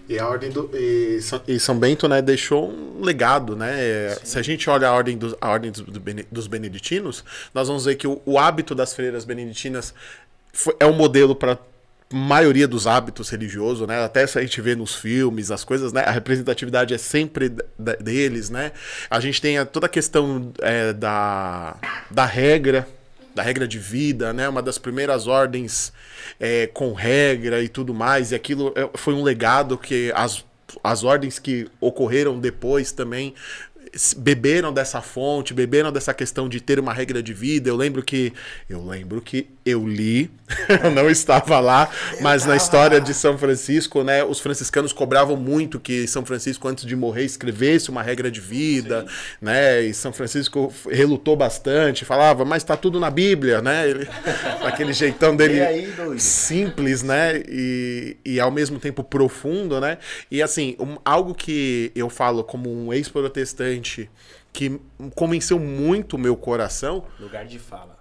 [0.09, 4.15] E a ordem do e São, e São Bento, né, deixou um legado, né?
[4.23, 7.23] Se a gente olha a ordem dos, a ordem dos, do dos beneditinos,
[7.53, 9.93] nós vamos ver que o, o hábito das freiras beneditinas
[10.51, 11.59] foi- é um modelo para
[12.11, 14.03] maioria dos hábitos religiosos, né?
[14.03, 16.01] Até se a gente vê nos filmes, as coisas, né?
[16.01, 17.51] A representatividade é sempre
[17.99, 18.71] deles, né?
[19.11, 21.77] A gente tem a- toda a questão é, da,
[22.09, 22.87] da regra,
[23.33, 24.47] da regra de vida, né?
[24.49, 25.93] Uma das primeiras ordens
[26.39, 28.31] é, com regra e tudo mais.
[28.31, 30.43] E aquilo é, foi um legado que as,
[30.83, 33.33] as ordens que ocorreram depois também
[34.17, 37.69] beberam dessa fonte, beberam dessa questão de ter uma regra de vida.
[37.69, 38.33] Eu lembro que
[38.69, 40.29] eu lembro que eu li,
[40.83, 41.89] eu não estava lá,
[42.21, 46.85] mas na história de São Francisco, né, os franciscanos cobravam muito que São Francisco antes
[46.85, 49.05] de morrer escrevesse uma regra de vida,
[49.41, 49.81] né?
[49.81, 53.89] E São Francisco relutou bastante, falava, mas tá tudo na Bíblia, né?
[53.89, 54.07] Ele,
[54.63, 57.41] aquele jeitão dele aí, simples, né?
[57.47, 59.97] E, e ao mesmo tempo profundo, né?
[60.31, 64.09] E assim, um- algo que eu falo como um ex-protestante
[64.51, 64.79] que
[65.15, 67.98] convenceu muito o meu coração Lugar de fala.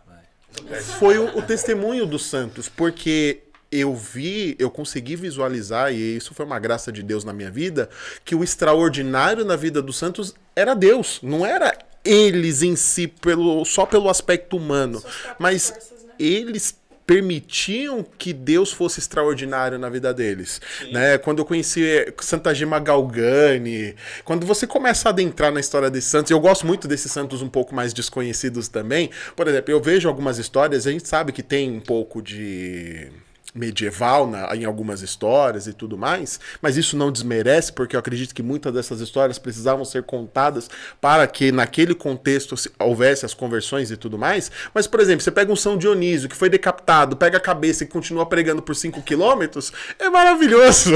[0.98, 3.40] Foi o, o testemunho dos santos, porque
[3.70, 7.89] eu vi, eu consegui visualizar, e isso foi uma graça de Deus na minha vida,
[8.24, 13.64] que o extraordinário na vida dos santos era Deus, não era eles em si, pelo,
[13.64, 15.02] só pelo aspecto humano,
[15.39, 16.12] mas forças, né?
[16.18, 16.74] eles
[17.09, 20.60] permitiam que Deus fosse extraordinário na vida deles,
[20.93, 21.16] né?
[21.16, 21.82] Quando eu conheci
[22.20, 26.86] Santa Gema Galgani, quando você começa a adentrar na história desses santos, eu gosto muito
[26.86, 29.09] desses santos um pouco mais desconhecidos também.
[29.35, 33.10] Por exemplo, eu vejo algumas histórias, a gente sabe que tem um pouco de
[33.59, 38.35] medieval na- em algumas histórias e tudo mais, mas isso não desmerece, porque eu acredito
[38.35, 40.70] que muitas dessas histórias precisavam ser contadas
[41.01, 44.51] para que naquele contexto se- houvesse as conversões e tudo mais.
[44.72, 47.86] Mas, por exemplo, você pega um São Dionísio que foi decapitado, pega a cabeça e
[47.86, 50.93] continua pregando por 5 quilômetros, é maravilhoso.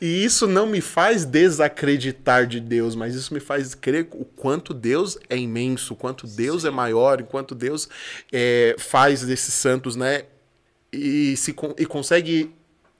[0.00, 4.72] E isso não me faz desacreditar de Deus, mas isso me faz crer o quanto
[4.72, 7.88] Deus é imenso, o quanto Deus é maior, o quanto Deus
[8.32, 10.22] é, faz desses santos, né?
[10.92, 12.54] E, se, e consegue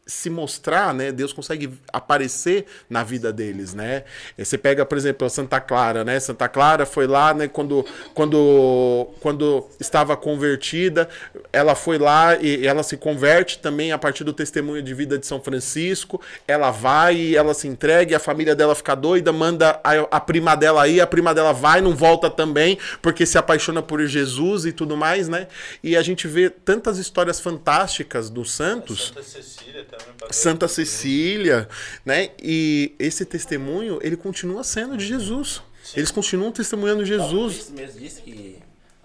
[0.09, 1.12] se mostrar, né?
[1.12, 4.05] Deus consegue aparecer na vida deles, né?
[4.39, 6.18] E Você pega, por exemplo, a Santa Clara, né?
[6.18, 7.47] Santa Clara foi lá, né?
[7.47, 11.10] Quando, quando, quando estava convertida,
[11.52, 15.26] ela foi lá e ela se converte também a partir do testemunho de vida de
[15.26, 16.18] São Francisco.
[16.47, 20.56] Ela vai e ela se entrega, a família dela fica doida, manda a, a prima
[20.56, 24.72] dela aí, a prima dela vai, não volta também, porque se apaixona por Jesus e
[24.72, 25.48] tudo mais, né?
[25.82, 29.09] E a gente vê tantas histórias fantásticas dos santos.
[29.09, 29.98] Santa Cecília também.
[30.31, 31.69] Santa Cecília,
[32.05, 32.31] né?
[32.43, 35.62] E esse testemunho, ele continua sendo de Jesus.
[35.97, 37.70] Eles continuam testemunhando Jesus.
[37.70, 38.59] Mesmo disse que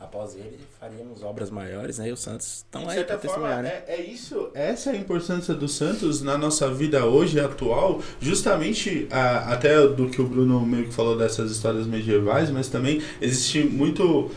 [0.03, 2.09] após ele faríamos obras maiores, né?
[2.09, 3.83] E os santos estão aí para testemunhar, né?
[3.87, 9.07] é, é isso, essa é a importância dos santos na nossa vida hoje, atual, justamente
[9.09, 13.63] ah, até do que o Bruno meio que falou dessas histórias medievais, mas também existe
[13.63, 14.29] muito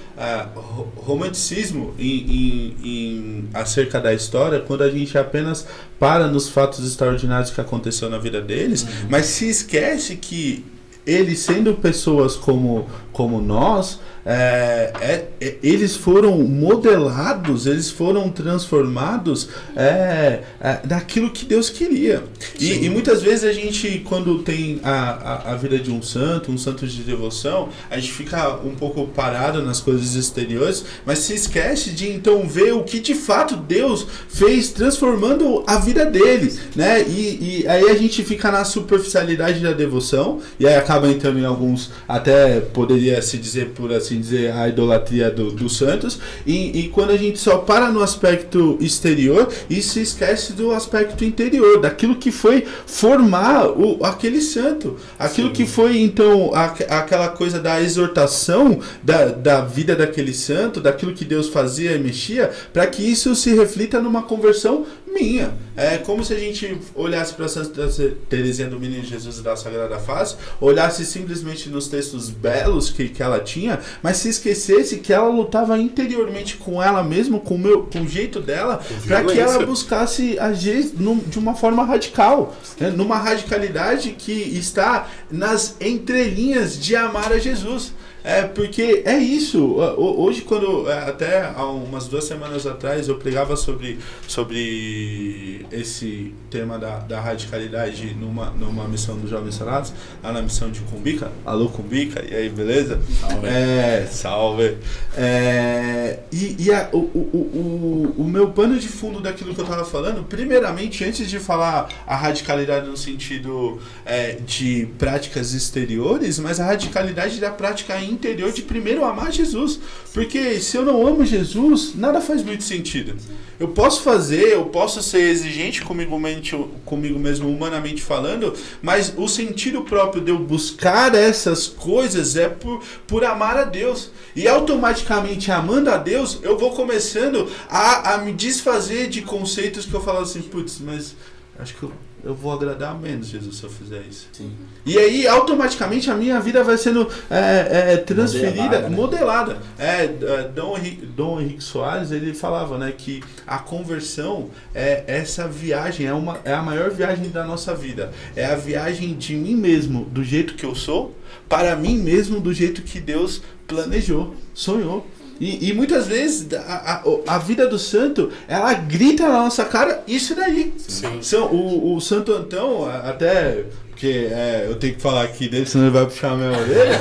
[0.55, 5.67] ro- romanticismo em, em- em- acerca da história quando a gente apenas
[5.99, 10.65] para nos fatos extraordinários que aconteceu na vida deles, mas se esquece que
[11.07, 19.49] eles sendo pessoas como, como nós, é, é- é- eles foram modelados, eles foram transformados
[19.77, 22.25] é, é, daquilo que Deus queria.
[22.59, 26.51] E, e muitas vezes a gente, quando tem a, a, a vida de um santo,
[26.51, 31.35] um santo de devoção, a gente fica um pouco parado nas coisas exteriores, mas se
[31.35, 37.03] esquece de então ver o que de fato Deus fez transformando a vida dele, né?
[37.03, 41.45] E, e aí a gente fica na superficialidade da devoção, e aí acaba entrando em
[41.45, 46.89] alguns, até poderia se dizer, por assim dizer, a idolatria do- dos santos, e, e
[46.89, 52.17] quando a gente só para no aspecto exterior e se esquece do aspecto interior, daquilo
[52.17, 58.81] que foi formar o, aquele santo, aquilo que foi então a- aquela coisa da exortação
[59.03, 63.55] da, da vida daquele santo, daquilo que Deus fazia e mexia, para que isso se
[63.55, 64.85] reflita numa conversão
[65.17, 65.55] minha.
[65.77, 67.89] É como se a gente olhasse para Santa
[68.31, 73.41] Teresinha do Menino Jesus da Sagrada Face, olhasse simplesmente nos textos belos que, que ela
[73.41, 78.01] tinha, mas se esquecesse que ela lutava interiormente com ela mesma, com o, meu, com
[78.03, 82.89] o jeito dela, para que ela buscasse agir num- de uma forma radical, né?
[82.91, 87.93] numa radicalidade que está nas entrelinhas de amar a Jesus.
[88.29, 89.65] É, porque é isso.
[89.77, 90.91] Ho- Hoje, quando.
[90.91, 97.21] é, Até há umas duas semanas atrás, eu pregava sobre, sobre esse tema da, da
[97.21, 99.93] radicalidade numa, numa missão dos Jovens Sanados,
[100.25, 101.31] lá na missão de Cumbica.
[101.45, 103.01] Alô, Cumbica, e aí, beleza?
[103.21, 103.47] Salve.
[103.47, 104.77] É, salve.
[105.17, 109.65] É, e e a- o, o, o, o meu pano de fundo daquilo que eu
[109.67, 116.59] tava falando, primeiramente, antes de falar a radicalidade no sentido é, de práticas exteriores, mas
[116.59, 119.79] a radicalidade da prática interior de primeiro amar Jesus.
[120.13, 123.15] Porque se eu não amo Jesus, nada faz muito sentido.
[123.59, 128.53] Eu posso fazer, eu posso ser exigente comigo, mente, comigo mesmo, humanamente falando,
[128.83, 134.11] mas o sentido próprio de eu buscar essas coisas é por, por amar a Deus.
[134.35, 139.95] E automaticamente amando a Deus, eu vou começando a, a me desfazer de conceitos que
[139.95, 141.17] eu falo assim, putz, mas
[141.59, 141.93] acho que eu,
[142.27, 144.27] eu vou agradar menos Jesus se eu fizer isso.
[144.33, 144.51] Sim.
[144.85, 148.97] E aí, automaticamente, a minha vida vai sendo é, é, transferida, Modelada, né?
[148.97, 149.59] modelada.
[149.79, 155.47] É, é, Dom, Henrique, Dom Henrique Soares, ele falava né, que a conversão é essa
[155.47, 158.11] viagem, é, uma, é a maior viagem da nossa vida.
[158.35, 161.17] É a viagem de mim mesmo, do jeito que eu sou,
[161.49, 165.07] para mim mesmo, do jeito que Deus planejou, sonhou.
[165.41, 170.03] E, e muitas vezes a, a, a vida do santo, ela grita na nossa cara
[170.07, 170.73] isso daí.
[170.79, 171.21] Sim.
[171.23, 173.65] São, o, o Santo Antão, até.
[173.91, 177.01] Porque é, eu tenho que falar aqui dele, senão ele vai puxar a minha orelha.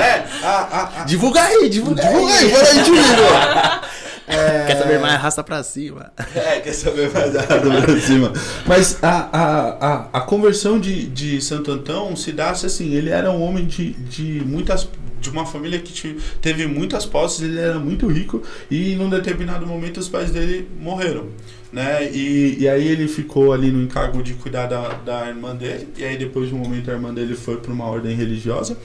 [0.00, 2.90] é, a, a, a, Divulga aí, divulga, divulga aí, fala aí de
[4.30, 5.14] mim, Quer saber mais?
[5.14, 6.12] Arrasta pra cima.
[6.34, 8.32] É, quer saber mais da pra cima.
[8.66, 13.30] Mas a, a, a, a conversão de, de Santo Antão se dá assim, ele era
[13.30, 14.88] um homem de, de muitas
[15.20, 19.98] de uma família que teve muitas posses, ele era muito rico e num determinado momento
[19.98, 21.28] os pais dele morreram.
[21.72, 22.10] Né?
[22.10, 26.02] E, e aí ele ficou ali no encargo de cuidar da, da irmã dele, e
[26.02, 28.76] aí depois de um momento a irmã dele foi para uma ordem religiosa,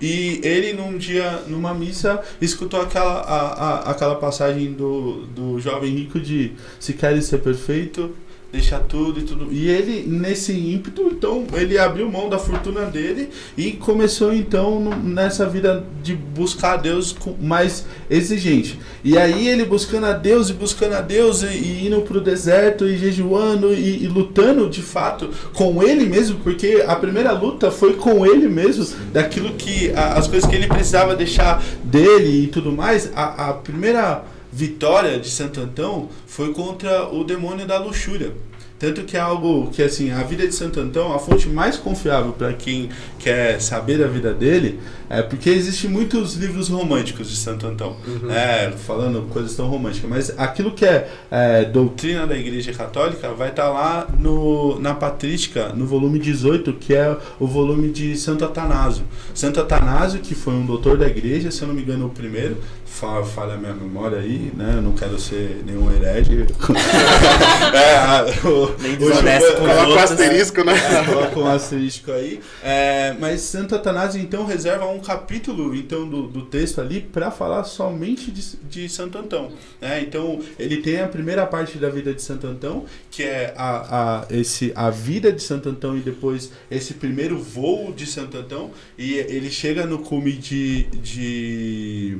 [0.00, 5.94] e ele num dia, numa missa, escutou aquela, a, a, aquela passagem do, do jovem
[5.94, 8.14] rico de se queres ser perfeito,
[8.54, 9.48] deixa tudo e tudo.
[9.52, 13.28] E ele, nesse ímpeto, então, ele abriu mão da fortuna dele
[13.58, 18.78] e começou, então, nessa vida de buscar a Deus mais exigente.
[19.02, 22.86] E aí ele buscando a Deus e buscando a Deus e, e indo pro deserto
[22.86, 27.94] e jejuando e, e lutando, de fato, com ele mesmo, porque a primeira luta foi
[27.94, 32.70] com ele mesmo, daquilo que, a- as coisas que ele precisava deixar dele e tudo
[32.70, 33.10] mais.
[33.16, 34.22] A, a primeira
[34.54, 38.32] vitória de Santo Antão foi contra o demônio da luxúria.
[38.78, 42.32] Tanto que é algo que, assim, a vida de Santo Antão, a fonte mais confiável
[42.32, 44.78] para quem quer saber da vida dele,
[45.08, 47.96] é porque existem muitos livros românticos de Santo Antão,
[48.28, 53.50] é, falando coisas tão românticas, mas aquilo que é, é, doutrina da Igreja Católica vai
[53.50, 59.04] estar lá no, na Patrística, no volume 18, que é o volume de Santo Atanásio.
[59.32, 62.58] Santo Atanásio, que foi um doutor da Igreja, se eu não me engano, o primeiro,
[62.94, 64.74] fa- falha a minha memória aí, né?
[64.76, 66.46] Eu não quero ser nenhum herege.
[67.74, 70.10] é, o- Nem desonesto com Coloca o outros.
[70.12, 70.72] asterisco, né?
[70.74, 72.40] é, coloca um asterisco aí.
[72.62, 77.64] É, mas Santo Atanásio, então, reserva um capítulo então, do, do texto ali para falar
[77.64, 79.50] somente de, de Santo Antão.
[79.80, 80.00] né?
[80.00, 84.26] Então, ele tem a primeira parte da vida de Santo Antão, que é a, a,
[84.30, 88.70] esse, a vida de Santo Antão e depois esse primeiro voo de Santo Antão.
[88.96, 90.84] E ele chega no cume de.
[91.02, 92.18] de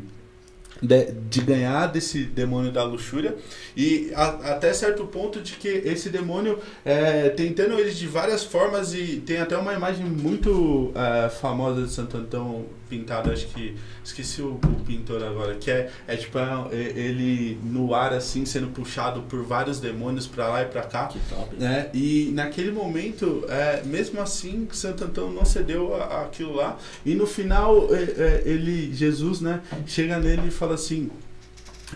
[0.84, 3.34] de, de ganhar desse demônio da luxúria.
[3.76, 8.94] E a- até certo ponto de que esse demônio é, tentando ele de várias formas
[8.94, 14.42] e tem até uma imagem muito é, famosa de Santo Antão pintado, acho que esqueci
[14.42, 18.68] o, o pintor agora, que é, é tipo é, é, ele no ar assim sendo
[18.68, 21.56] puxado por vários demônios pra lá e pra cá Que top.
[21.56, 21.90] né?
[21.94, 26.78] E naquele momento, é, mesmo assim, Santo Antão não cedeu aquilo lá.
[27.04, 31.10] E no final, é, é, ele, Jesus, né, chega nele e fala assim: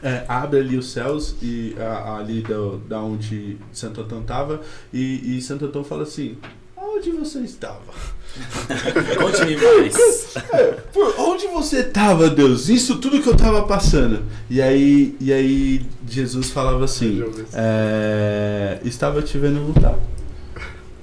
[0.02, 2.56] é, abre ali os céus e a- ali da,
[2.88, 4.60] da onde Santo Antão estava
[4.92, 6.36] e, e Santo Antão fala assim:
[6.98, 7.80] onde você estava?
[9.18, 10.36] Conte-me mais.
[10.52, 12.68] É, por onde você estava, Deus?
[12.68, 14.22] Isso tudo que eu estava passando.
[14.50, 19.98] E aí, e aí Jesus falava assim: é, estava te vendo lutar.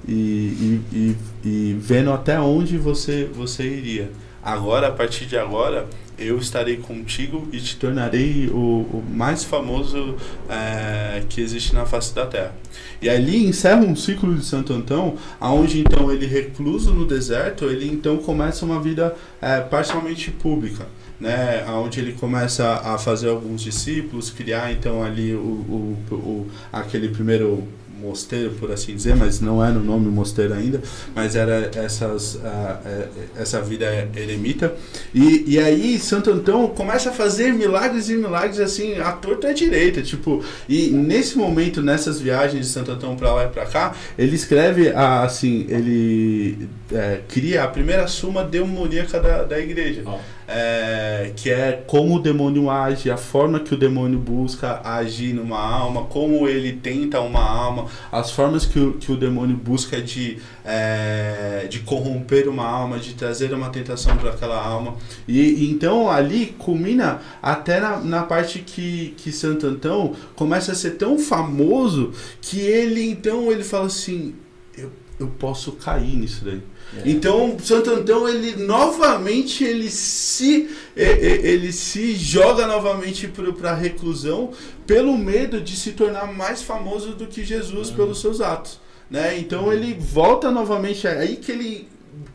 [0.06, 4.10] E, e, e, e vendo até onde você, você iria.
[4.46, 10.14] Agora, a partir de agora, eu estarei contigo e te tornarei o, o mais famoso
[10.48, 12.54] é, que existe na face da terra.
[13.02, 17.90] E ali encerra um ciclo de Santo Antão, aonde então ele recluso no deserto, ele
[17.90, 20.86] então começa uma vida é, parcialmente pública.
[21.18, 27.08] Né, onde ele começa a fazer alguns discípulos, criar então ali o, o, o- aquele
[27.08, 27.66] primeiro
[28.00, 30.82] mosteiro, por assim dizer, mas não era o nome mosteiro ainda,
[31.14, 34.74] mas era essas, eh, essa vida eremita.
[35.14, 39.52] E, e aí Santo Antão começa a fazer milagres e milagres assim, à torta à
[39.52, 43.94] direita, tipo, e nesse momento, nessas viagens de Santo Antão para lá e para cá,
[44.18, 50.04] ele escreve assim, ele é, cria a primeira suma demoníaca da, da igreja.
[50.48, 55.58] É, que é como o demônio age, a forma que o demônio busca agir numa
[55.58, 60.38] alma, como ele tenta uma alma, as formas que o, que o demônio busca de,
[60.64, 64.94] é, de corromper uma alma, de trazer uma tentação para aquela alma.
[65.26, 70.76] E, e então ali culmina até na, na parte que, que Santo Antão começa a
[70.76, 74.32] ser tão famoso que ele então ele fala assim:
[74.78, 76.62] eu, eu posso cair nisso daí.
[77.04, 84.52] Então, Santo Antão, ele novamente ele se ele se joga novamente para a reclusão
[84.86, 88.80] pelo medo de se tornar mais famoso do que Jesus pelos seus atos,
[89.10, 89.38] né?
[89.38, 91.88] Então ele volta novamente é aí que ele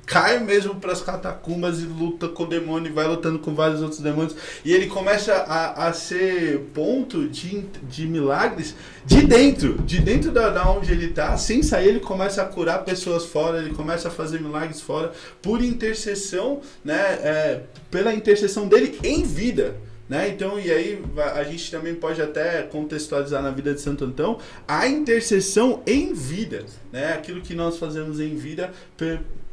[0.05, 3.81] cai mesmo para as catacumbas e luta com o demônio e vai lutando com vários
[3.81, 4.35] outros demônios.
[4.63, 8.75] E ele começa a, a ser ponto de, de milagres
[9.05, 12.83] de dentro, de dentro da, da onde ele está, sem sair, ele começa a curar
[12.83, 16.99] pessoas fora, ele começa a fazer milagres fora, por intercessão, né?
[17.23, 19.75] É, pela intercessão dele em vida.
[20.11, 20.27] Né?
[20.27, 21.01] Então, e aí
[21.35, 26.65] a gente também pode até contextualizar na vida de Santo Antão a intercessão em vida,
[26.91, 27.13] né?
[27.13, 28.73] Aquilo que nós fazemos em vida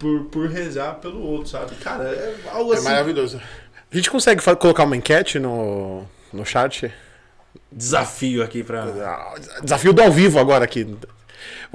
[0.00, 1.76] por, por rezar pelo outro, sabe?
[1.76, 2.86] Cara, é algo É assim.
[2.86, 3.40] maravilhoso.
[3.88, 6.92] A gente consegue colocar uma enquete no, no chat?
[7.70, 8.82] Desafio aqui pra.
[8.82, 10.84] Ah, Desafio do ao vivo agora aqui.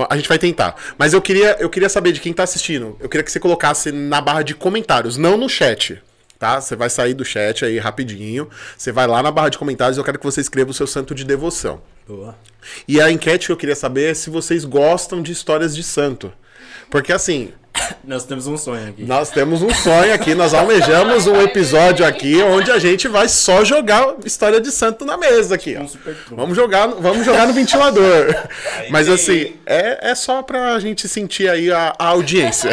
[0.09, 0.75] A gente vai tentar.
[0.97, 2.97] Mas eu queria, eu queria saber de quem tá assistindo.
[2.99, 6.03] Eu queria que você colocasse na barra de comentários, não no chat.
[6.43, 6.59] Tá?
[6.59, 8.49] Você vai sair do chat aí rapidinho.
[8.77, 10.85] Você vai lá na barra de comentários e eu quero que você escreva o seu
[10.85, 11.81] santo de devoção.
[12.05, 12.35] Boa.
[12.85, 16.33] E a enquete que eu queria saber é se vocês gostam de histórias de santo.
[16.89, 17.53] Porque assim,
[18.03, 19.03] Nós temos um sonho aqui.
[19.03, 23.63] nós temos um sonho aqui, nós almejamos um episódio aqui onde a gente vai só
[23.63, 25.87] jogar história de santo na mesa aqui, ó.
[25.87, 26.35] Super trunfo.
[26.35, 28.35] Vamos jogar, no- vamos jogar no ventilador.
[28.89, 32.71] Mas assim, é, é só pra gente sentir aí a, a audiência.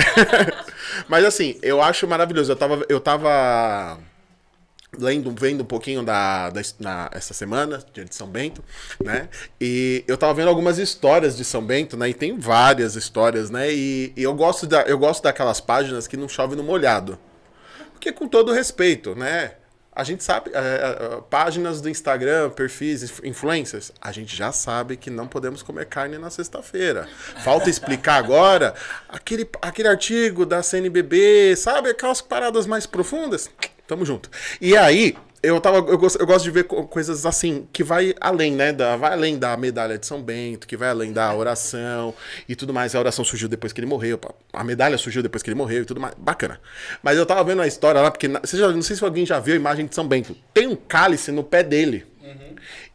[1.08, 2.50] Mas assim, eu acho maravilhoso.
[2.52, 3.98] Eu tava, eu tava
[4.98, 8.62] lendo, vendo um pouquinho da, da na, essa semana, de São Bento,
[9.02, 9.28] né?
[9.60, 12.08] E eu tava vendo algumas histórias de São Bento, né?
[12.10, 13.72] E tem várias histórias, né?
[13.72, 17.18] E, e eu gosto da, eu gosto daquelas páginas que não chove no molhado.
[17.92, 19.52] Porque com todo respeito, né?
[19.92, 24.96] A gente sabe, é, é, páginas do Instagram, perfis, inf- influencers, a gente já sabe
[24.96, 27.08] que não podemos comer carne na sexta-feira.
[27.42, 28.72] Falta explicar agora
[29.08, 31.90] aquele, aquele artigo da CNBB, sabe?
[31.90, 33.50] Aquelas paradas mais profundas.
[33.90, 34.30] Tamo junto.
[34.60, 38.14] E aí, eu, tava, eu, gosto, eu gosto de ver co- coisas assim, que vai
[38.20, 38.72] além, né?
[38.72, 42.14] Da, vai além da medalha de São Bento, que vai além da oração
[42.48, 42.94] e tudo mais.
[42.94, 44.20] A oração surgiu depois que ele morreu,
[44.52, 46.14] a medalha surgiu depois que ele morreu e tudo mais.
[46.16, 46.60] Bacana.
[47.02, 49.40] Mas eu tava vendo a história lá, porque você já, não sei se alguém já
[49.40, 50.36] viu a imagem de São Bento.
[50.54, 52.06] Tem um cálice no pé dele.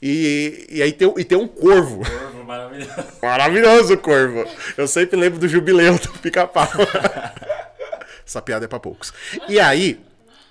[0.02, 2.04] E, e aí tem, e tem um corvo.
[2.46, 2.94] Maravilhoso.
[3.22, 4.46] Maravilhoso o corvo.
[4.78, 6.70] Eu sempre lembro do jubileu do pica-pau.
[8.26, 9.14] Essa piada é pra poucos.
[9.48, 10.00] E aí,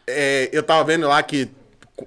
[0.07, 1.49] é, eu tava vendo lá que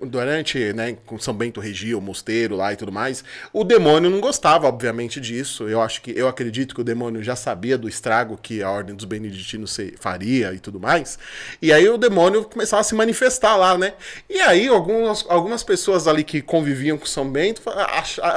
[0.01, 3.23] durante, né, com São Bento regia o mosteiro lá e tudo mais,
[3.53, 5.67] o demônio não gostava, obviamente, disso.
[5.67, 8.95] Eu acho que, eu acredito que o demônio já sabia do estrago que a ordem
[8.95, 11.17] dos beneditinos faria e tudo mais.
[11.61, 13.93] E aí o demônio começava a se manifestar lá, né?
[14.29, 17.61] E aí algumas, algumas pessoas ali que conviviam com São Bento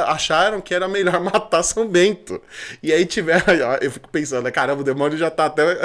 [0.07, 2.41] acharam que era melhor matar São Bento.
[2.81, 3.45] E aí tiveram,
[3.81, 5.65] eu fico pensando, né, caramba, o demônio já tá até,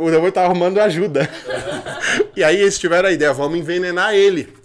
[0.00, 1.28] o demônio tá arrumando ajuda.
[2.36, 4.63] E aí eles tiveram a ideia, vamos envenenar ele.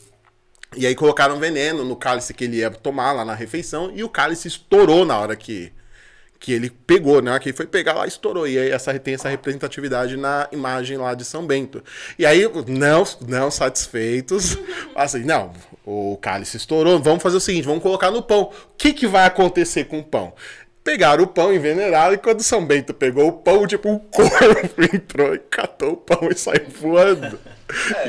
[0.75, 4.09] E aí colocaram veneno no cálice que ele ia tomar lá na refeição e o
[4.09, 5.71] cálice estourou na hora que,
[6.39, 7.37] que ele pegou, né?
[7.39, 8.47] Que ele foi pegar lá, estourou.
[8.47, 11.83] E aí essa, tem essa representatividade na imagem lá de São Bento.
[12.19, 14.57] E aí, não, não satisfeitos,
[14.95, 15.51] assim, não,
[15.83, 18.43] o cálice estourou, vamos fazer o seguinte, vamos colocar no pão.
[18.43, 20.33] O que, que vai acontecer com o pão?
[20.83, 24.33] Pegaram o pão, envenenaram, e quando São Bento pegou o pão, tipo, um corvo
[24.93, 27.37] entrou e catou o pão e saiu voando.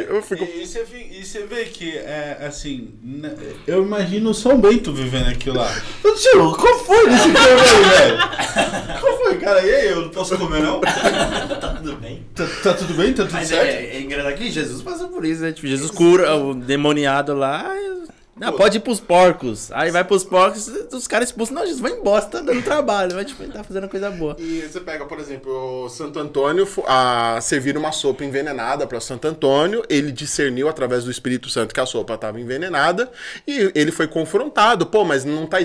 [0.09, 3.35] Eu fico E, você, e você vê que, é, assim, né,
[3.67, 5.71] eu imagino o São Bento vivendo aquilo lá.
[6.03, 9.01] Ô, Tio, qual foi esse filme aí, velho?
[9.01, 9.63] Qual foi, cara?
[9.63, 10.81] E aí, eu não posso comer, não?
[10.81, 12.25] tá tudo bem.
[12.35, 13.13] Tá, tá tudo bem?
[13.13, 13.67] Tá tudo Mas certo?
[13.67, 15.53] é, é engraçado que Jesus passou por isso, né?
[15.53, 17.71] Tipo, Jesus cura o demoniado lá.
[17.77, 18.01] e
[18.41, 19.71] Não, pode ir pros porcos.
[19.71, 21.57] Aí vai pros porcos, os caras expulsam.
[21.57, 23.15] Não, Jesus, vai embora, tá dando trabalho.
[23.15, 24.35] Vai, tipo, tá fazendo coisa boa.
[24.39, 29.29] E você pega, por exemplo, o Santo Antônio a servir uma sopa envenenada para Santo
[29.29, 33.13] Antônio, ele discerniu através do Espírito Santo que a sopa estava envenenada
[33.47, 34.87] e ele foi confrontado.
[34.87, 35.59] Pô, mas não tá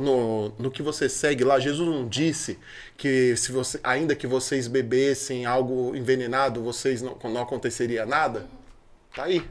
[0.00, 2.58] no, no que você segue lá, Jesus não disse
[2.96, 8.46] que se você, ainda que vocês bebessem algo envenenado, vocês não, não aconteceria nada?
[9.14, 9.44] Tá aí.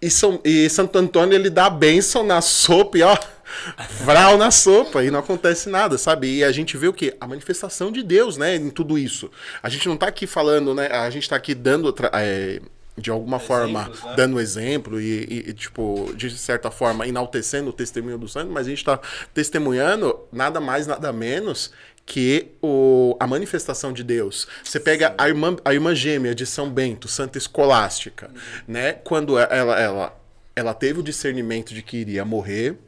[0.00, 3.16] E, São, e Santo Antônio, ele dá a bênção na sopa e ó,
[4.04, 6.36] vral na sopa e não acontece nada, sabe?
[6.38, 7.16] E a gente vê o quê?
[7.20, 9.30] A manifestação de Deus, né, em tudo isso.
[9.62, 12.60] A gente não tá aqui falando, né, a gente tá aqui dando, é,
[12.96, 14.14] de alguma forma, Exemplos, né?
[14.16, 18.66] dando exemplo e, e- e, tipo, de certa forma, enaltecendo o testemunho do santo, mas
[18.66, 19.00] a gente tá
[19.34, 21.72] testemunhando nada mais, nada menos
[22.08, 24.48] que o, a manifestação de Deus.
[24.64, 28.30] Você pega a irmã, a irmã gêmea de São Bento, Santa Escolástica,
[28.66, 28.94] né?
[28.94, 30.20] Quando ela, ela,
[30.56, 32.78] ela teve o discernimento de que iria morrer,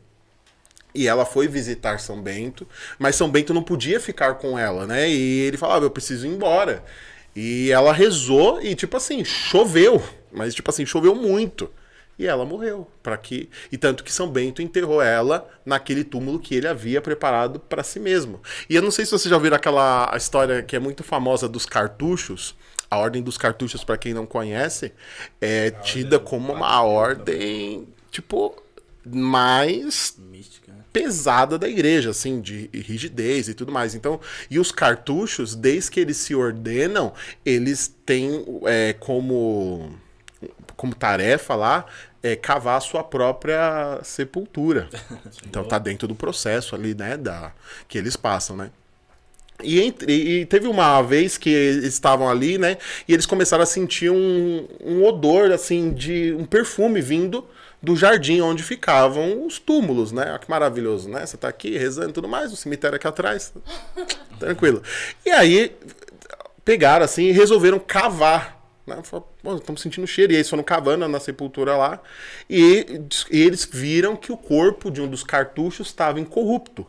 [0.94, 2.66] e ela foi visitar São Bento,
[2.98, 5.08] mas São Bento não podia ficar com ela, né?
[5.10, 6.82] E ele falava, eu preciso ir embora.
[7.36, 10.02] E ela rezou e, tipo assim, choveu.
[10.32, 11.70] Mas, tipo assim, choveu muito.
[12.20, 12.86] E ela morreu.
[13.02, 17.58] para que E tanto que São Bento enterrou ela naquele túmulo que ele havia preparado
[17.58, 18.42] para si mesmo.
[18.68, 21.64] E eu não sei se vocês já ouviram aquela história que é muito famosa dos
[21.64, 22.54] cartuchos.
[22.90, 24.92] A ordem dos cartuchos, para quem não conhece,
[25.40, 28.60] é tida como uma ordem, tipo,
[29.06, 30.84] mais Mística, né?
[30.92, 33.94] pesada da igreja, assim, de rigidez e tudo mais.
[33.94, 34.20] Então,
[34.50, 37.14] e os cartuchos, desde que eles se ordenam,
[37.46, 39.94] eles têm é, como,
[40.76, 41.86] como tarefa lá
[42.22, 44.88] é, cavar a sua própria sepultura.
[45.46, 47.52] Então tá dentro do processo ali, né, da,
[47.88, 48.70] que eles passam, né?
[49.62, 52.78] E, entre- e teve uma vez que estavam ali, né?
[53.06, 57.44] E eles começaram a sentir um, um odor, assim, de um perfume vindo
[57.82, 60.30] do jardim onde ficavam os túmulos, né?
[60.30, 61.26] Olha que maravilhoso, né?
[61.26, 63.52] Você tá aqui rezando e tudo mais, o cemitério aqui atrás.
[64.38, 64.82] Tranquilo.
[65.26, 65.76] E aí
[66.64, 68.59] pegaram assim e resolveram cavar.
[68.96, 69.02] Né?
[69.10, 69.24] Pô,
[69.56, 70.32] estamos sentindo cheiro.
[70.32, 72.00] E eles foram cavando na sepultura lá.
[72.48, 73.00] E,
[73.30, 76.86] e eles viram que o corpo de um dos cartuchos estava incorrupto.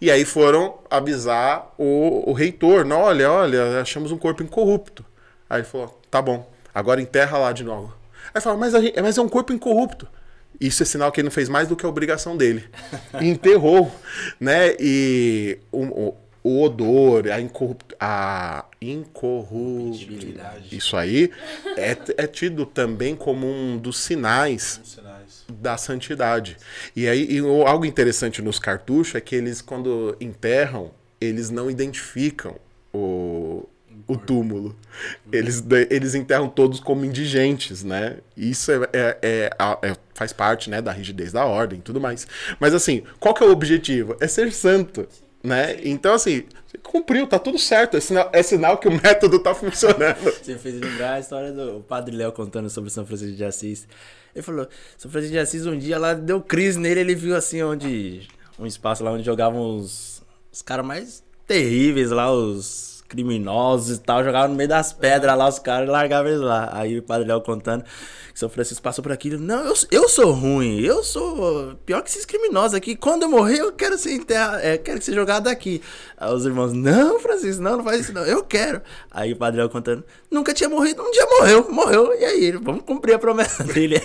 [0.00, 5.04] E aí foram avisar o, o reitor, não, olha, olha, achamos um corpo incorrupto.
[5.48, 7.94] Aí ele falou, tá bom, agora enterra lá de novo.
[8.34, 10.08] Aí fala, mas, gente- mas é um corpo incorrupto.
[10.60, 12.64] Isso é sinal que ele não fez mais do que a obrigação dele.
[13.20, 13.90] Enterrou,
[14.38, 14.74] né?
[14.78, 21.30] E o, o, o odor, a, incorrupt, a incorruptibilidade, isso aí,
[21.76, 25.44] é, é tido também como um dos sinais Sinais.
[25.48, 26.58] da santidade.
[26.94, 30.90] E aí, e algo interessante nos cartuchos é que eles, quando enterram,
[31.20, 32.56] eles não identificam
[32.92, 33.66] o,
[34.06, 34.76] o túmulo.
[35.32, 38.18] Eles, eles enterram todos como indigentes, né?
[38.36, 39.50] Isso é, é- é-
[39.82, 42.26] é- faz parte né, da rigidez da ordem e tudo mais.
[42.60, 44.14] Mas assim, qual que é o objetivo?
[44.20, 45.08] É ser santo.
[45.44, 45.76] Né?
[45.84, 46.44] Então, assim,
[46.82, 47.98] cumpriu, tá tudo certo.
[47.98, 50.16] É sinal, é sinal que o método tá funcionando.
[50.42, 53.86] Você fez lembrar a história do Padre Léo contando sobre São Francisco de Assis.
[54.34, 54.66] Ele falou,
[54.96, 58.26] São Francisco de Assis um dia lá deu crise nele, ele viu assim onde.
[58.58, 64.24] Um espaço lá onde jogavam os, os caras mais terríveis lá, os criminosos e tal,
[64.24, 66.70] jogavam no meio das pedras lá, os caras e largavam eles lá.
[66.72, 67.84] Aí o Padre Léo contando
[68.34, 69.38] São Francisco passou por aquilo.
[69.38, 72.96] Não, eu, eu sou ruim, eu sou pior que esses criminosos aqui.
[72.96, 75.80] Quando eu morrer, eu quero ser enterrado, é, quero ser jogado daqui.
[76.16, 78.82] Aí os irmãos, não, Francisco, não, não faz isso não, eu quero.
[79.08, 82.14] Aí o Padre contando, nunca tinha morrido, um dia morreu, morreu.
[82.18, 84.02] E aí, vamos cumprir a promessa dele.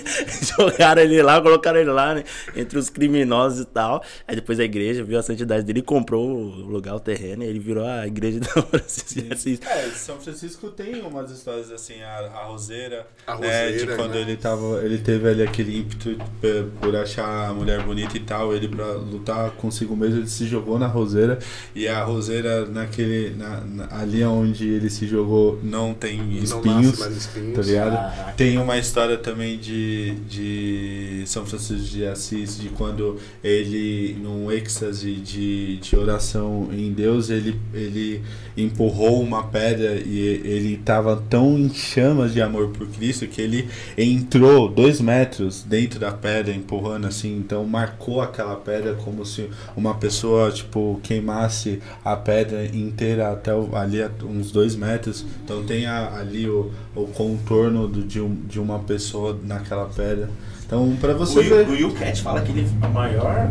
[0.56, 2.24] Jogaram ele lá, colocaram ele lá, né,
[2.56, 4.04] entre os criminosos e tal.
[4.28, 7.48] Aí depois a igreja viu a santidade dele e comprou o lugar, o terreno, e
[7.48, 9.60] ele virou a igreja de São Francisco de Assis.
[9.62, 14.14] É, São Francisco tem umas histórias assim, a, a roseira, A né, de roseira, quando
[14.14, 14.19] né?
[14.20, 18.54] Ele tava, ele teve ali aquele ímpeto por, por achar a mulher bonita e tal,
[18.56, 21.40] ele pra lutar consigo mesmo, ele se jogou na roseira
[21.76, 26.66] e a roseira naquele, na, na- ali onde ele se jogou não tem Não espinhos,
[26.86, 27.56] nasce mais espinhos.
[27.56, 27.92] tá ligado?
[27.96, 28.32] Caraca.
[28.34, 35.14] Tem uma história também de, de São Francisco de Assis, de quando ele, num êxtase
[35.16, 38.22] de, de oração em Deus, ele, ele
[38.58, 43.68] empurrou uma pedra e ele estava tão em chamas de amor por Cristo que ele
[44.14, 49.96] entrou dois metros dentro da pedra, empurrando assim, então marcou aquela pedra como se uma
[49.96, 55.26] pessoa, tipo, queimasse a pedra inteira até o- ali uns dois metros.
[55.44, 60.30] Então tem a- ali o, o contorno do- de, um, de uma pessoa naquela pedra.
[60.66, 61.68] Então, pra você O, ver.
[61.68, 63.50] Will- o Will Cat fala que ele é o maior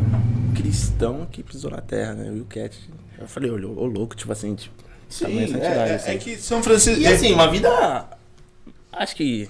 [0.54, 2.30] cristão que pisou na terra, né?
[2.30, 2.78] O Will Cat.
[3.18, 4.74] Eu falei, ô ô, louco, tipo assim, tipo.
[5.08, 6.10] Sim, santidade, é, assim.
[6.10, 7.00] é que São Francisco.
[7.00, 8.06] E assim, uma vida.
[8.92, 9.48] Acho que.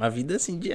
[0.00, 0.70] Uma vida assim de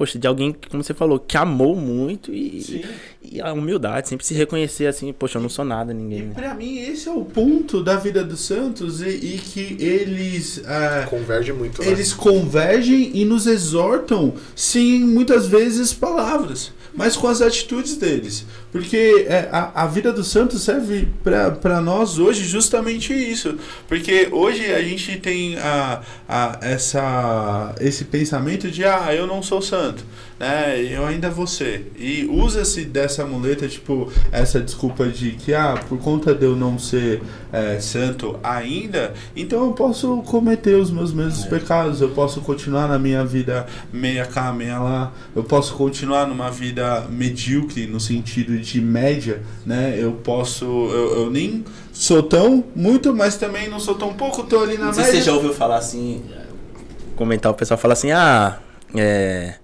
[0.00, 2.82] poxa, de alguém, que, como você falou, que amou muito e,
[3.22, 6.30] e a humildade, sempre se reconhecer assim, poxa, eu não sou nada, E ninguém.
[6.30, 11.06] pra mim esse é o ponto da vida dos santos e, e que eles ah,
[11.06, 11.88] Converge muito, né?
[11.88, 18.46] eles convergem e nos exortam sem muitas vezes palavras, mas com as atitudes deles.
[18.72, 23.56] Porque é, a, a vida dos santos serve para nós hoje justamente isso.
[23.88, 29.60] Porque hoje a gente tem a, a, essa, esse pensamento de, ah, eu não sou
[29.60, 30.04] santo,
[30.38, 30.80] né?
[30.80, 31.90] Eu ainda vou ser.
[31.98, 36.78] E usa-se dessa muleta, tipo, essa desculpa de que, ah, por conta de eu não
[36.78, 37.22] ser
[37.52, 42.98] é, santo ainda, então eu posso cometer os meus mesmos pecados, eu posso continuar na
[42.98, 48.80] minha vida meia cá, meia lá, eu posso continuar numa vida medíocre no sentido de
[48.80, 49.96] média, né?
[49.98, 54.60] Eu posso, eu, eu nem sou tão muito, mas também não sou tão pouco, tô
[54.60, 55.22] ali na Não sei se média.
[55.22, 56.22] você já ouviu falar assim,
[57.16, 58.58] comentar o pessoal fala assim, ah,
[58.94, 59.54] é,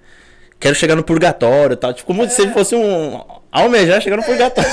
[0.59, 3.21] quero chegar no purgatório e tal, tipo, como se fosse um
[3.53, 4.71] almejar chegar no purgatório.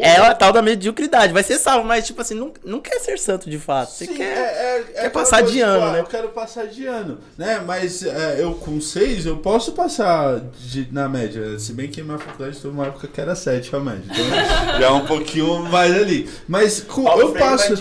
[0.00, 3.18] É, a tal da mediocridade, vai ser salvo, mas tipo assim, não, não quer ser
[3.18, 4.24] santo de fato, você Sim, quer...
[4.24, 6.00] é- é- é quer passar de ano, ah, né?
[6.00, 7.62] Eu quero passar de ano, né?
[7.66, 11.58] Mas é, eu com seis, eu posso passar de- na média.
[11.58, 14.02] Se bem que minha faculdade teve uma época que era sete a média.
[14.04, 14.24] Então
[14.80, 16.28] já é um pouquinho mais ali.
[16.46, 17.74] Mas com, eu passo.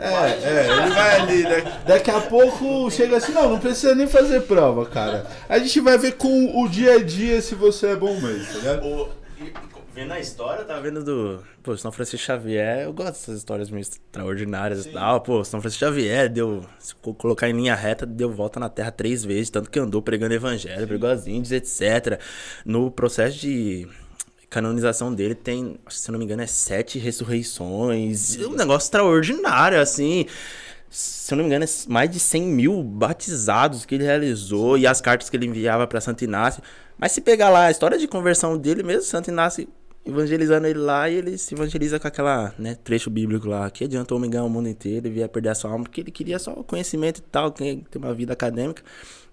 [0.00, 1.42] É, é, ele vai ali.
[1.42, 1.80] né?
[1.84, 5.26] Daqui a pouco chega assim, não, não precisa nem fazer prova, cara.
[5.48, 8.58] A gente vai ver com o dia a dia se você é bom mesmo, tá
[8.58, 8.86] ligado?
[8.86, 9.08] O-
[9.98, 11.42] vendo a história, tá vendo do.
[11.62, 15.20] Pô, São Francisco Xavier, eu gosto dessas histórias meio extraordinárias e tal.
[15.20, 16.64] Pô, São Francisco Xavier deu.
[16.78, 20.00] Se co- colocar em linha reta, deu volta na terra três vezes, tanto que andou
[20.00, 22.20] pregando evangelho, pregou as índios, etc.
[22.64, 23.88] No processo de
[24.48, 28.36] canonização dele tem, se eu não me engano, é sete ressurreições.
[28.38, 30.26] Um negócio extraordinário, assim.
[30.90, 34.86] Se eu não me engano, é mais de 100 mil batizados que ele realizou e
[34.86, 36.62] as cartas que ele enviava para Santo Inácio.
[36.96, 39.68] Mas se pegar lá a história de conversão dele mesmo, Santo Inácio
[40.08, 43.70] evangelizando ele lá e ele se evangeliza com aquela, né, trecho bíblico lá.
[43.70, 46.00] Que adianta o homem ganhar o mundo inteiro e vier perder a sua alma, porque
[46.00, 48.82] ele queria só o conhecimento e tal, quem tem uma vida acadêmica.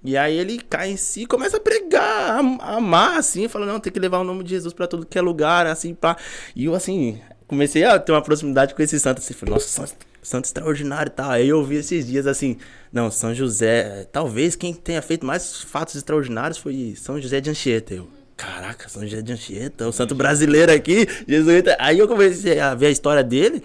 [0.03, 3.91] E aí ele cai em si começa a pregar, a, amar, assim, fala, não, tem
[3.91, 6.17] que levar o nome de Jesus pra tudo que é lugar, assim, pá.
[6.55, 9.95] E eu, assim, comecei a ter uma proximidade com esse santo, assim, falei, nossa, santo,
[10.21, 11.31] santo extraordinário e tal.
[11.31, 12.57] Aí eu ouvi esses dias, assim,
[12.91, 17.93] não, São José, talvez quem tenha feito mais fatos extraordinários foi São José de Anchieta.
[17.95, 21.75] Eu, caraca, São José de Anchieta, o santo brasileiro aqui, jesuíta.
[21.79, 23.63] Aí eu comecei a ver a história dele,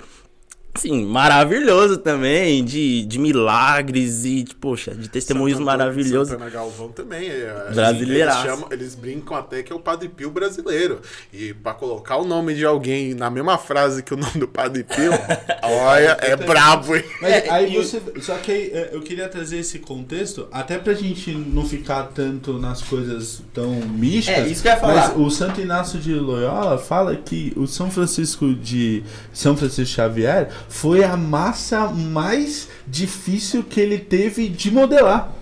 [0.77, 6.29] Sim, maravilhoso também, de, de milagres e, de, poxa, de testemunhos Santo Antônio- maravilhosos.
[6.33, 7.29] Santana Galvão também.
[7.29, 8.39] É, Brasileiraço.
[8.47, 11.01] Eles, chamam- eles brincam até que é o Padre Pio brasileiro.
[11.33, 14.85] E pra colocar o nome de alguém na mesma frase que o nome do Padre
[14.85, 15.11] Pio,
[15.63, 17.05] olha, é brabo, hein?
[17.21, 18.01] Mas É, aí você.
[18.21, 22.59] Só que aí, é, eu queria trazer esse contexto, até pra gente não ficar tanto
[22.59, 24.47] nas coisas tão místicas.
[24.47, 25.09] É, isso que eu ia falar.
[25.09, 29.03] Mas o Santo Inácio de Loyola fala que o São Francisco de.
[29.33, 35.37] São Francisco Xavier foi a massa mais difícil que ele teve de modelar.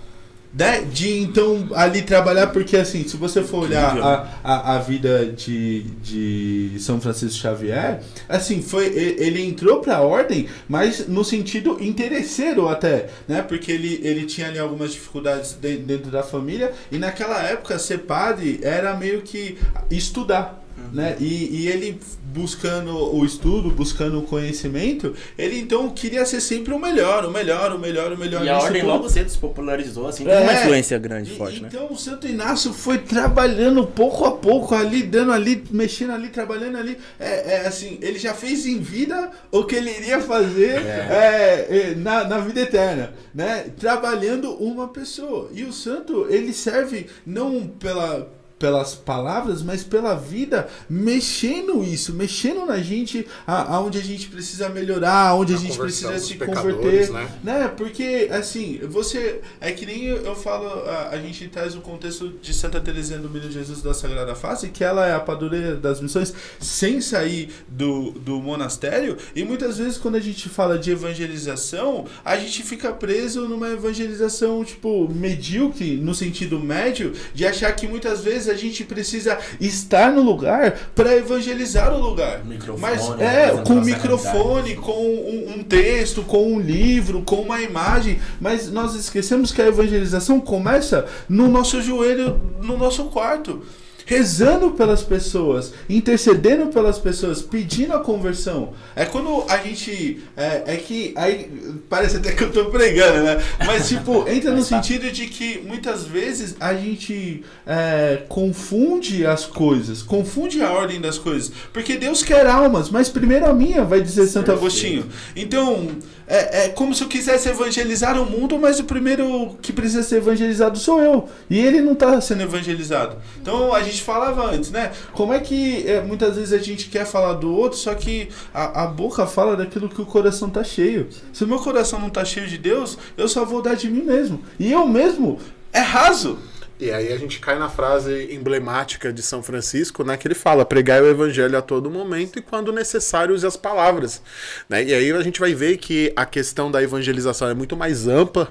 [0.51, 0.81] Né?
[0.81, 5.83] De então ali trabalhar, porque assim, se você for olhar a, a, a vida de,
[6.01, 13.09] de São Francisco Xavier, assim, foi ele entrou pra ordem, mas no sentido interesseiro até,
[13.27, 13.43] né?
[13.43, 17.99] Porque ele, ele tinha ali algumas dificuldades de- dentro da família, e naquela época ser
[17.99, 19.55] padre era meio que
[19.91, 20.58] estudar.
[20.93, 21.15] Né?
[21.19, 21.99] E, e ele
[22.33, 27.73] buscando o estudo, buscando o conhecimento, ele então queria ser sempre o melhor, o melhor,
[27.73, 28.43] o melhor, o melhor.
[28.45, 28.91] E a ordem tudo.
[28.91, 30.61] logo cedo se popularizou, assim, tem uma É.
[30.63, 31.69] influência grande, E- forte, né?
[31.71, 36.77] então o Santo Inácio foi trabalhando pouco a pouco ali, dando ali, mexendo ali, trabalhando
[36.77, 36.97] ali.
[37.19, 41.95] É, é, assim, ele já fez em vida o que ele iria fazer é, é,
[41.95, 43.65] na, na vida eterna, né?
[43.79, 45.49] Trabalhando uma pessoa.
[45.53, 48.27] E o santo, ele serve não pela
[48.59, 54.67] pelas palavras, mas pela vida, mexendo isso, mexendo na gente, a- aonde a gente precisa
[54.67, 57.29] melhorar, aonde a Na gente precisa se converter, né?
[57.43, 57.67] né?
[57.75, 59.39] Porque, assim, você.
[59.61, 63.17] É que nem eu, eu falo, a, a gente traz o contexto de Santa Teresinha
[63.19, 67.49] do Menino Jesus da Sagrada Face, que ela é a padroeira das missões, sem sair
[67.67, 69.17] do, do monastério.
[69.33, 74.65] E muitas vezes, quando a gente fala de evangelização, a gente fica preso numa evangelização,
[74.65, 80.21] tipo, medíocre, no sentido médio, de achar que muitas vezes a gente precisa estar no
[80.21, 82.43] lugar para evangelizar o lugar.
[82.45, 87.37] Microfone, Mas né, é, com uma microfone, com um, um texto, com um livro, com
[87.37, 93.61] uma imagem, mas nós esquecemos que a evangelização começa no nosso joelho, no nosso quarto.
[94.09, 98.73] Rezando pelas pessoas, intercedendo pelas pessoas, pedindo a conversão.
[98.95, 100.23] É quando a gente.
[100.35, 101.13] É, é que.
[101.15, 101.47] Aí
[101.87, 103.37] parece até que eu tô pregando, né?
[103.67, 110.01] Mas, tipo, entra no sentido de que muitas vezes a gente é, confunde as coisas,
[110.01, 111.51] confunde a ordem das coisas.
[111.71, 115.05] Porque Deus quer almas, mas primeiro a minha, vai dizer Santo Agostinho.
[115.35, 115.87] Então.
[116.31, 120.17] É, é como se eu quisesse evangelizar o mundo, mas o primeiro que precisa ser
[120.17, 121.27] evangelizado sou eu.
[121.49, 123.17] E ele não está sendo evangelizado.
[123.41, 124.91] Então a gente falava antes, né?
[125.13, 128.83] Como é que é, muitas vezes a gente quer falar do outro, só que a,
[128.83, 131.07] a boca fala daquilo que o coração tá cheio.
[131.33, 134.01] Se o meu coração não tá cheio de Deus, eu só vou dar de mim
[134.01, 134.43] mesmo.
[134.59, 135.39] E eu mesmo
[135.71, 136.37] é raso.
[136.79, 140.63] E aí a gente cai na frase emblemática de São Francisco, né, que ele fala:
[140.63, 144.21] pregai o evangelho a todo momento e quando necessário use as palavras.
[144.69, 144.85] Né?
[144.85, 148.49] E aí a gente vai ver que a questão da evangelização é muito mais ampla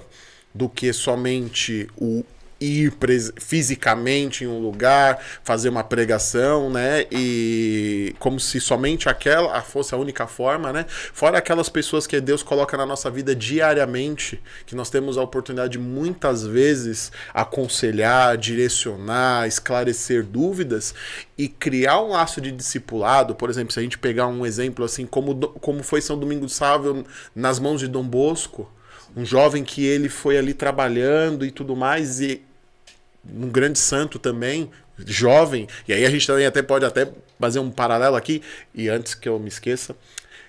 [0.54, 2.22] do que somente o
[2.60, 2.93] ir
[3.40, 7.06] fisicamente em um lugar, fazer uma pregação, né?
[7.10, 10.85] E como se somente aquela fosse a única forma, né?
[10.89, 15.72] Fora aquelas pessoas que Deus coloca na nossa vida diariamente, que nós temos a oportunidade
[15.72, 20.94] de, muitas vezes aconselhar, direcionar, esclarecer dúvidas
[21.36, 25.06] e criar um laço de discipulado, por exemplo, se a gente pegar um exemplo assim,
[25.06, 27.05] como, como foi São Domingos Sábio
[27.35, 28.70] nas mãos de Dom Bosco,
[29.16, 32.43] um jovem que ele foi ali trabalhando e tudo mais, e
[33.24, 34.70] um grande santo também,
[35.05, 37.09] jovem, e aí a gente também até pode até
[37.39, 38.43] fazer um paralelo aqui,
[38.74, 39.95] e antes que eu me esqueça,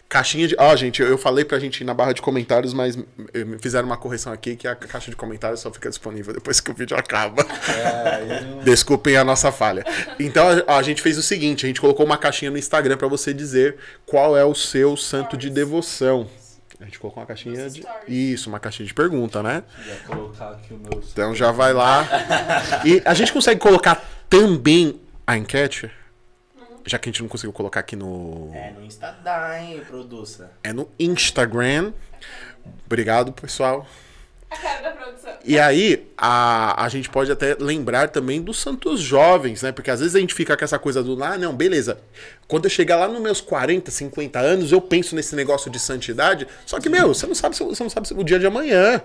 [0.10, 0.56] caixinha de.
[0.58, 3.86] Ó, oh, gente, eu falei pra gente ir na barra de comentários, mas me fizeram
[3.86, 6.98] uma correção aqui que a caixa de comentários só fica disponível depois que o vídeo
[6.98, 7.46] acaba.
[7.70, 8.64] É, não...
[8.64, 9.86] Desculpem a nossa falha.
[10.20, 13.08] Então a, a, gente fez o seguinte: a gente colocou uma caixinha no Instagram para
[13.08, 16.28] você dizer qual é o seu santo de devoção.
[16.80, 17.86] A gente colocou uma caixinha de.
[18.08, 19.64] Isso, uma caixinha de pergunta, né?
[19.86, 21.04] Já colocar aqui o meu.
[21.12, 22.08] Então já vai lá.
[22.86, 25.92] e a gente consegue colocar também a enquete?
[26.86, 28.52] Já que a gente não conseguiu colocar aqui no.
[28.54, 30.52] É no Instagram, hein, produça.
[30.64, 31.92] É no Instagram.
[32.86, 33.86] Obrigado, pessoal.
[34.50, 35.29] A cara da produção.
[35.46, 39.72] E aí, a, a gente pode até lembrar também dos santos jovens, né?
[39.72, 41.98] Porque às vezes a gente fica com essa coisa do, ah, não, beleza.
[42.48, 46.48] Quando eu chegar lá nos meus 40, 50 anos, eu penso nesse negócio de santidade.
[46.66, 49.02] Só que, meu, você não sabe, você não sabe o dia de amanhã.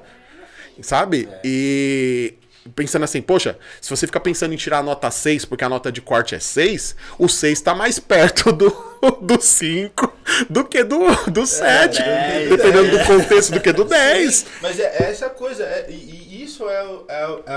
[0.82, 1.28] Sabe?
[1.44, 2.34] E
[2.74, 5.92] pensando assim, poxa, se você ficar pensando em tirar a nota 6 porque a nota
[5.92, 8.70] de corte é 6, o 6 está mais perto do,
[9.20, 10.12] do 5
[10.48, 10.98] do que do,
[11.30, 12.00] do 7.
[12.00, 14.34] É, dependendo é, do contexto, do que do 10.
[14.34, 17.54] Sim, mas é essa coisa, é, e, isso é, é, é,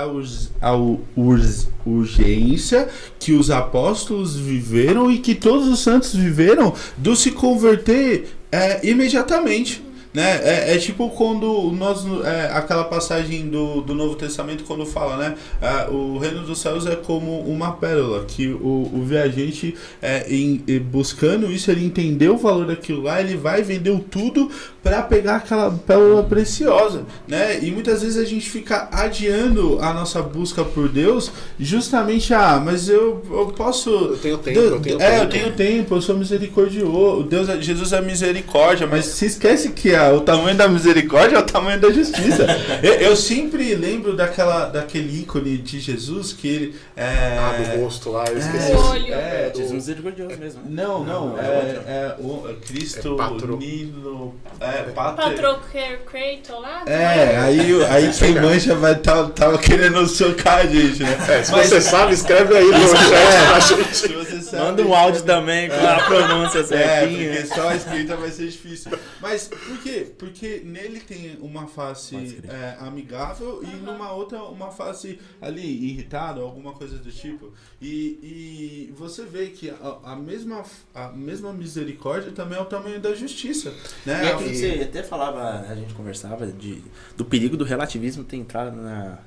[0.60, 7.30] a us, urgência que os apóstolos viveram e que todos os santos viveram do se
[7.30, 9.87] converter é, imediatamente.
[10.12, 10.40] Né?
[10.42, 12.04] É, é tipo quando nós.
[12.24, 15.36] É, aquela passagem do, do Novo Testamento quando fala, né?
[15.60, 20.58] É, o reino dos céus é como uma pérola, que o, o viajante, é, em,
[20.90, 24.50] buscando isso, ele entendeu o valor daquilo lá, ele vai vender tudo
[24.88, 27.58] para pegar aquela pérola preciosa, né?
[27.62, 32.88] E muitas vezes a gente fica adiando a nossa busca por Deus, justamente, ah, mas
[32.88, 33.90] eu, eu posso.
[33.90, 35.22] Eu tenho tempo, eu tenho é, tempo.
[35.22, 37.24] eu tenho tempo, eu sou misericordioso.
[37.24, 41.40] Deus, é, Jesus é misericórdia, mas se esquece que a, o tamanho da misericórdia é
[41.40, 42.46] o tamanho da justiça.
[42.82, 46.76] eu, eu, sempre lembro daquela, daquele ícone de Jesus que ele.
[46.96, 47.38] É...
[47.38, 48.72] Ah, do rosto lá, eu esqueci.
[48.72, 49.14] É, o olho.
[49.14, 50.62] É, Jesus misericordioso mesmo.
[50.66, 53.56] Não, não, não é, é, é, o, Cristo, é patro.
[53.56, 54.34] Nilo.
[54.60, 55.58] É, patro.
[56.06, 56.82] Creator lá?
[56.86, 61.16] É, aí, aí quem mancha vai tá, tava querendo socar a gente, né?
[61.28, 65.22] É, se Mas, você sabe, escreve aí no chat Se você sabe, Manda um áudio
[65.22, 67.32] também com a pronúncia certinha.
[67.32, 68.92] É, porque só a escrita vai ser difícil.
[69.20, 70.12] Mas por quê?
[70.18, 76.72] Porque nele tem uma face é, amigável e numa outra uma face ali irritada, alguma
[76.72, 77.52] coisa do tipo.
[77.80, 80.64] E, e você vê que a, a, mesma,
[80.94, 83.72] a mesma misericórdia também é o tamanho da justiça.
[84.04, 84.32] Né?
[84.32, 86.82] E que você até falava, a gente conversava de,
[87.16, 89.18] do perigo do relativismo ter entrado na,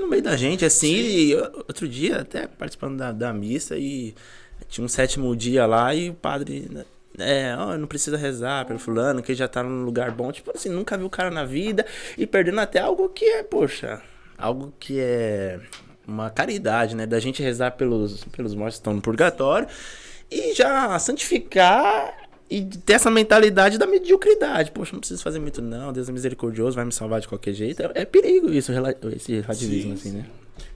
[0.00, 4.14] no meio da gente, assim, e outro dia, até participando da, da missa, e
[4.68, 6.84] tinha um sétimo dia lá e o padre né,
[7.18, 10.30] é, ó, não precisa rezar pelo fulano, que já tá num lugar bom.
[10.30, 11.86] Tipo assim, nunca viu o cara na vida
[12.16, 14.02] e perdendo até algo que é, poxa,
[14.36, 15.58] algo que é
[16.06, 17.06] uma caridade, né?
[17.06, 19.66] Da gente rezar pelos, pelos mortos que estão no purgatório
[20.30, 24.70] e já santificar e ter essa mentalidade da mediocridade.
[24.70, 25.92] Poxa, não preciso fazer muito, não.
[25.92, 27.82] Deus é misericordioso, vai me salvar de qualquer jeito.
[27.82, 28.72] É, é perigo isso,
[29.14, 30.26] esse relativismo, assim, né?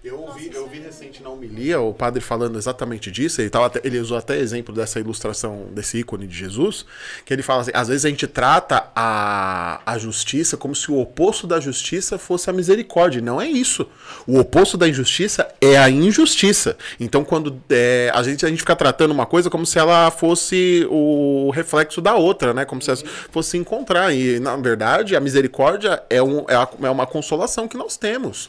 [0.02, 3.42] Eu vi, eu vi recente na homilia o padre falando exatamente disso.
[3.42, 6.86] Ele, tava até- ele usou até exemplo dessa ilustração desse ícone de Jesus,
[7.22, 10.98] que ele fala assim: às vezes a gente trata a, a justiça como se o
[10.98, 13.18] oposto da justiça fosse a misericórdia.
[13.18, 13.86] E Não é isso.
[14.26, 16.78] O oposto da injustiça é a injustiça.
[16.98, 20.86] Então, quando é, a, gente, a gente fica tratando uma coisa como se ela fosse
[20.90, 22.64] o reflexo da outra, né?
[22.64, 24.14] Como se elas fossem se encontrar.
[24.14, 28.48] E, na verdade, a misericórdia é, um, é, a- é uma consolação que nós temos.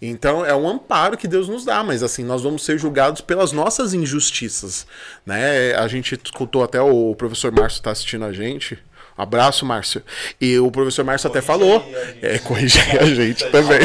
[0.00, 3.50] Então é um amparo que Deus nos dá, mas assim, nós vamos ser julgados pelas
[3.50, 4.86] nossas injustiças,
[5.26, 5.74] né?
[5.74, 8.78] A gente escutou até o professor Márcio está assistindo a gente.
[9.16, 10.00] Abraço, Márcio.
[10.40, 11.84] E o professor Márcio até falou.
[12.22, 13.80] É, corrigir a gente também.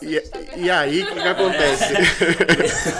[0.00, 1.94] E, tá e aí, o que, que acontece?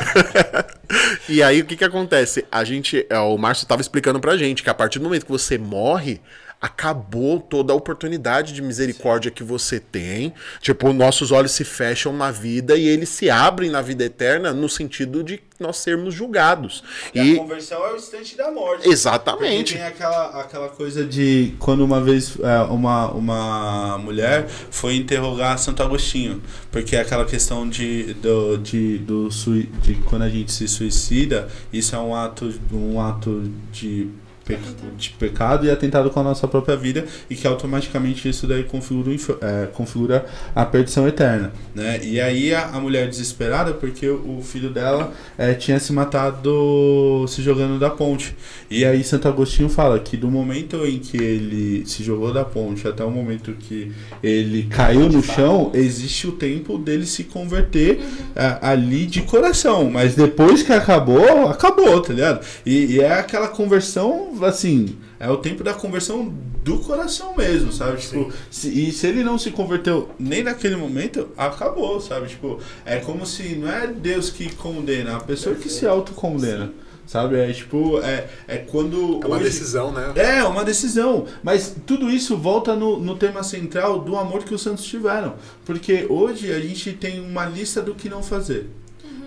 [1.29, 2.45] e aí, o que, que acontece?
[2.53, 5.33] A gente, é, o Márcio estava explicando pra gente que a partir do momento que
[5.33, 6.21] você morre,
[6.65, 10.33] acabou toda a oportunidade de misericórdia que você tem.
[10.63, 14.67] Tipo, nossos olhos se fecham na vida e eles se abrem na vida eterna no
[14.67, 16.83] sentido de nós sermos julgados.
[17.15, 18.89] E a E conversão é o instante da morte.
[18.89, 19.75] exatamente.
[19.75, 25.59] Porque tem aquela, aquela coisa de quando uma vez é, uma, uma mulher foi interrogar
[25.59, 26.43] Santo Agostinho,
[26.73, 31.47] porque é aquela questão de, do, de, do sui, de quando a gente se suicida,
[31.71, 34.09] isso é um ato, um ato de,
[34.45, 34.59] pe-
[34.97, 39.11] de pecado e atentado com a nossa própria vida e que automaticamente isso daí configura,
[39.41, 42.01] é, configura a perdição eterna, né?
[42.03, 47.25] E aí a, a mulher desesperada porque o, o filho dela é, tinha se matado
[47.29, 48.35] se jogando da ponte.
[48.71, 52.87] E aí Santo Agostinho fala que do momento em que ele se jogou da ponte
[52.87, 53.93] até o momento que
[54.23, 58.01] ele caiu no chão, existe o tempo dele se converter
[58.35, 59.91] é, ali de coração.
[59.91, 62.45] Mas depois que acabou, acabou, tá ligado?
[62.65, 66.33] E, e é aquela conversão, assim, é o tempo da conversão
[66.65, 68.01] do coração mesmo, sabe?
[68.01, 72.29] Tipo, se- e se ele não se converteu nem naquele momento, acabou, sabe?
[72.29, 76.73] Tipo, é como se não é Deus que condena, é a pessoa que se autocondena.
[77.07, 77.37] Sabe?
[77.37, 79.21] É tipo, é, é quando.
[79.23, 80.13] É uma hoje- decisão, né?
[80.17, 81.27] é, uma decisão.
[81.43, 85.35] Mas tudo isso volta no, no tema central do amor que os santos tiveram.
[85.67, 88.71] Porque hoje a gente tem uma lista do que não fazer.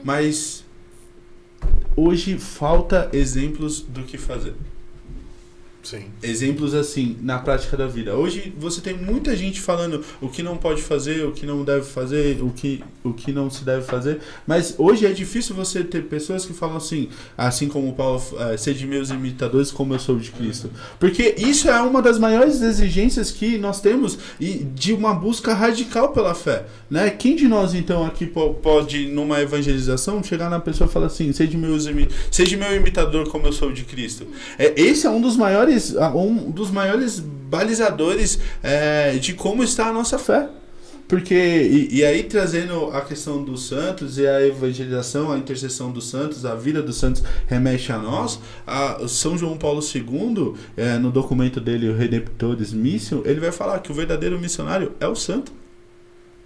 [0.03, 0.65] Mas
[1.95, 4.55] hoje falta exemplos do que fazer.
[5.89, 6.03] Sim.
[6.21, 8.13] Exemplos assim, na prática da vida.
[8.13, 11.85] Hoje você tem muita gente falando o que não pode fazer, o que não deve
[11.85, 14.19] fazer, o que, o que não se deve fazer.
[14.45, 17.07] Mas hoje é difícil você ter pessoas que falam assim,
[17.37, 20.69] assim como o Paulo, eh, sede meus imitadores como eu sou de Cristo.
[20.99, 26.09] Porque isso é uma das maiores exigências que nós temos e de uma busca radical
[26.09, 26.65] pela fé.
[26.89, 27.09] Né?
[27.11, 31.31] Quem de nós então aqui po- pode, numa evangelização, chegar na pessoa e falar assim,
[31.31, 34.27] seja, imi- seja meu imitador como eu sou de Cristo?
[34.59, 39.87] É, esse é um dos maiores, ah, um dos maiores balizadores é, de como está
[39.87, 40.49] a nossa fé.
[41.07, 46.09] Porque, e, e aí trazendo a questão dos santos e a evangelização, a intercessão dos
[46.09, 51.09] santos, a vida dos santos remete a nós, a São João Paulo II, é, no
[51.09, 55.53] documento dele, o Redemptores Mission, ele vai falar que o verdadeiro missionário é o santo.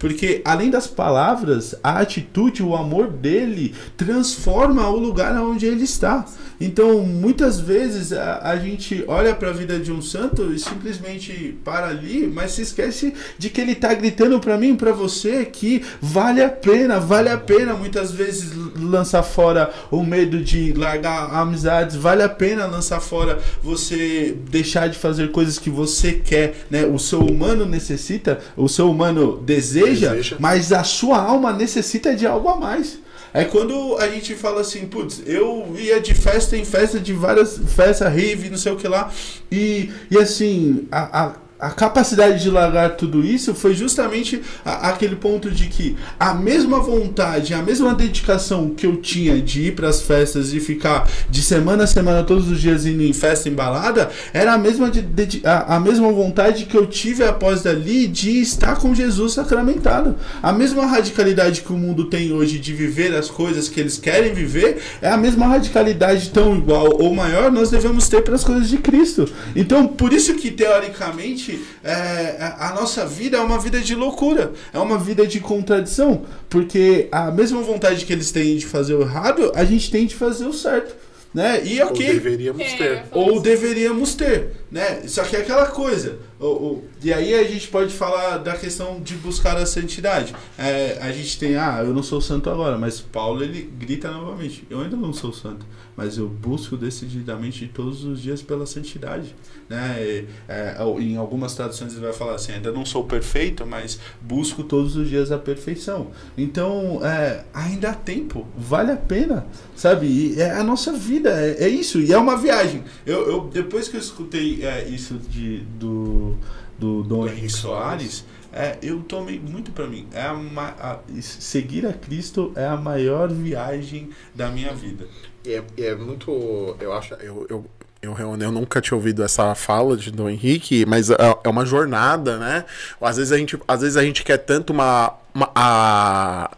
[0.01, 6.25] Porque além das palavras, a atitude, o amor dele transforma o lugar onde ele está.
[6.61, 11.57] Então, muitas vezes a, a gente olha para a vida de um santo e simplesmente
[11.65, 15.83] para ali, mas se esquece de que ele está gritando para mim, para você, que
[15.99, 21.95] vale a pena, vale a pena muitas vezes lançar fora o medo de largar amizades,
[21.95, 26.85] vale a pena lançar fora você deixar de fazer coisas que você quer, né?
[26.85, 30.35] O seu humano necessita, o seu humano deseja, Deseja.
[30.39, 32.99] mas a sua alma necessita de algo a mais.
[33.33, 37.57] É quando a gente fala assim, putz, eu ia de festa em festa, de várias
[37.57, 39.11] festas, rave, não sei o que lá,
[39.49, 45.15] e, e assim, a, a, a capacidade de largar tudo isso foi justamente a- aquele
[45.15, 49.87] ponto de que a mesma vontade, a mesma dedicação que eu tinha de ir para
[49.89, 53.53] as festas e ficar de semana a semana, todos os dias indo em festa, em
[53.53, 58.07] balada, era a mesma, de, dedi- a, a mesma vontade que eu tive após dali
[58.07, 60.15] de estar com Jesus sacramentado.
[60.41, 64.33] A mesma radicalidade que o mundo tem hoje de viver as coisas que eles querem
[64.33, 68.67] viver, é a mesma radicalidade tão igual ou maior nós devemos ter para as coisas
[68.69, 69.29] de Cristo.
[69.55, 71.50] Então, por isso que teoricamente
[71.83, 76.21] é, a a nossa vida é uma vida de loucura, é uma vida de contradição,
[76.49, 80.15] porque a mesma vontade que eles têm de fazer o errado, a gente tem de
[80.15, 80.95] fazer o certo.
[81.33, 81.61] Né?
[81.65, 82.91] E Ou ok, deveríamos É, ter.
[82.91, 83.41] eu falo ou assim.
[83.41, 85.01] deveríamos ter, né?
[85.07, 89.15] Só que é aquela coisa, o- e aí a gente pode falar da questão de
[89.15, 90.33] buscar a santidade.
[90.57, 94.65] É, a gente tem, ah, eu não sou santo agora, mas Paulo ele grita novamente:
[94.69, 95.65] eu ainda não sou santo,
[95.95, 99.35] mas eu busco decididamente todos os dias pela santidade.
[99.69, 99.97] Né?
[100.01, 104.63] E, é, em algumas traduções ele vai falar assim: ainda não sou perfeito, mas busco
[104.63, 106.07] todos os dias a perfeição.
[106.37, 109.45] Então, é, ainda há tempo, vale a pena,
[109.75, 110.07] sabe?
[110.07, 112.83] E é a nossa vida, é, é isso, e é uma viagem.
[113.05, 116.30] Eu, eu- depois que eu escutei é, isso de, do,
[116.77, 120.07] do Dom Henrique Soares, é, eu tomei muito pra mim.
[120.13, 120.33] É a,
[120.79, 125.07] a- seguir a Cristo é a maior viagem da minha vida.
[125.45, 126.75] É, é muito.
[126.79, 127.13] Eu acho.
[127.15, 127.65] Eu, eu,
[128.01, 132.37] eu, eu nunca tinha ouvido essa fala de Dom Henrique, mas é, é uma jornada,
[132.37, 132.65] né?
[132.99, 135.13] Às vezes a gente, às vezes a gente quer tanto uma.
[135.33, 136.51] uma a,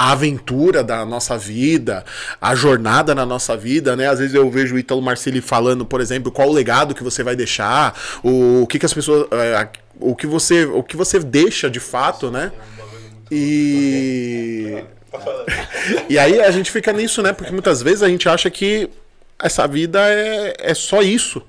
[0.00, 2.06] a aventura da nossa vida,
[2.40, 4.08] a jornada na nossa vida, né?
[4.08, 7.22] Às vezes eu vejo o Ítalo Marcilli falando, por exemplo, qual o legado que você
[7.22, 7.94] vai deixar,
[8.24, 9.28] o, o que, que as pessoas.
[9.30, 9.68] é,
[10.00, 10.64] o que você.
[10.64, 12.50] O que você deixa de fato, né?
[13.30, 14.82] E.
[16.08, 17.32] E aí a gente fica nisso, né?
[17.32, 18.88] Porque muitas vezes a gente acha que
[19.38, 21.42] essa vida é, é só isso.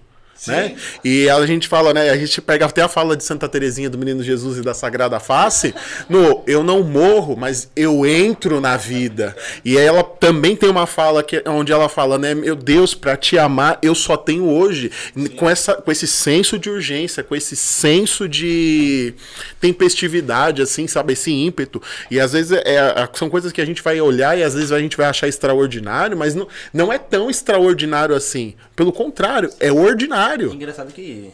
[0.47, 0.75] Né?
[1.03, 2.09] E a gente fala, né?
[2.09, 5.19] A gente pega até a fala de Santa Terezinha do Menino Jesus e da Sagrada
[5.19, 5.73] Face,
[6.09, 9.35] no eu não morro, mas eu entro na vida.
[9.63, 13.37] E ela também tem uma fala que onde ela fala, né, meu Deus, para te
[13.37, 14.91] amar, eu só tenho hoje
[15.37, 19.13] com essa com esse senso de urgência, com esse senso de
[19.59, 21.81] tempestividade assim, sabe, esse ímpeto.
[22.09, 24.71] E às vezes é, é- são coisas que a gente vai olhar e às vezes
[24.71, 28.55] a gente vai achar extraordinário, mas não, não é tão extraordinário assim.
[28.75, 30.30] Pelo contrário, é ordinário.
[30.53, 31.31] Engraçado que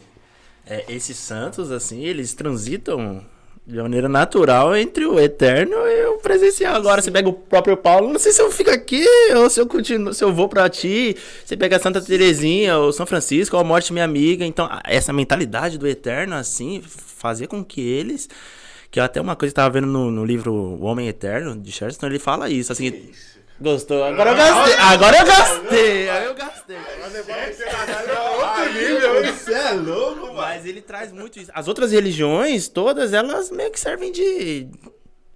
[0.65, 3.23] é, esses santos, assim, eles transitam
[3.65, 6.75] de maneira natural entre o eterno e o presencial.
[6.75, 9.05] Agora, você pega o próprio Paulo, não sei se eu fico aqui
[9.35, 11.17] ou se eu continuo, se eu vou pra ti.
[11.45, 14.45] Você pega a Santa Terezinha, ou São Francisco, ou a morte minha amiga.
[14.45, 18.29] Então, essa mentalidade do eterno, assim, fazer com que eles.
[18.89, 21.71] Que até uma coisa que eu tava vendo no, no livro O Homem Eterno, de
[21.71, 23.11] Chesterton, ele fala isso, assim.
[23.59, 24.03] Gostou?
[24.03, 24.75] Agora eu gastei!
[24.77, 26.09] Agora eu gastei!
[26.09, 26.77] Aí eu gastei!
[27.51, 27.63] Você
[29.67, 30.33] é louco, mano.
[30.33, 31.51] Mas ele traz muito isso.
[31.53, 34.67] As outras religiões, todas elas meio que servem de.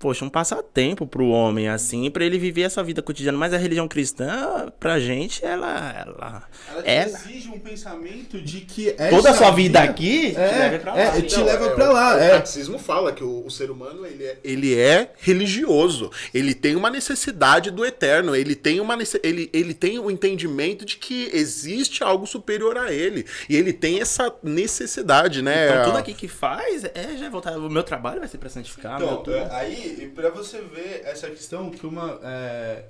[0.02, 3.38] Poxa, um passatempo pro homem, assim, pra ele viver essa vida cotidiana.
[3.38, 5.94] Mas a religião cristã, pra gente, ela.
[5.96, 10.38] Ela, Ela te ela exige um pensamento de que toda a sua vida aqui te
[10.38, 11.00] é, leva pra lá.
[11.00, 12.16] é, te Não, leva é, pra lá.
[12.16, 12.30] O, é.
[12.32, 16.10] catecismo fala que o, o ser humano ele é, ele é religioso.
[16.34, 18.36] Ele tem uma necessidade do eterno.
[18.36, 23.26] Ele tem uma ele, ele tem o entendimento de que existe algo superior a ele.
[23.48, 25.70] E ele tem essa necessidade, né?
[25.70, 27.58] Então tudo aqui que faz é já voltar.
[27.58, 28.98] O meu trabalho vai ser pra santificar.
[28.98, 29.36] meu Então, tudo.
[29.36, 32.20] é, aí, e pra você ver essa questão que uma.
[32.24, 32.84] é,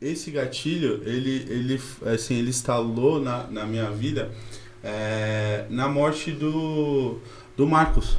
[0.00, 4.30] esse gatilho, ele, ele, assim, ele instalou na, na minha vida
[4.82, 7.18] é, na morte do,
[7.56, 8.18] do Marcos.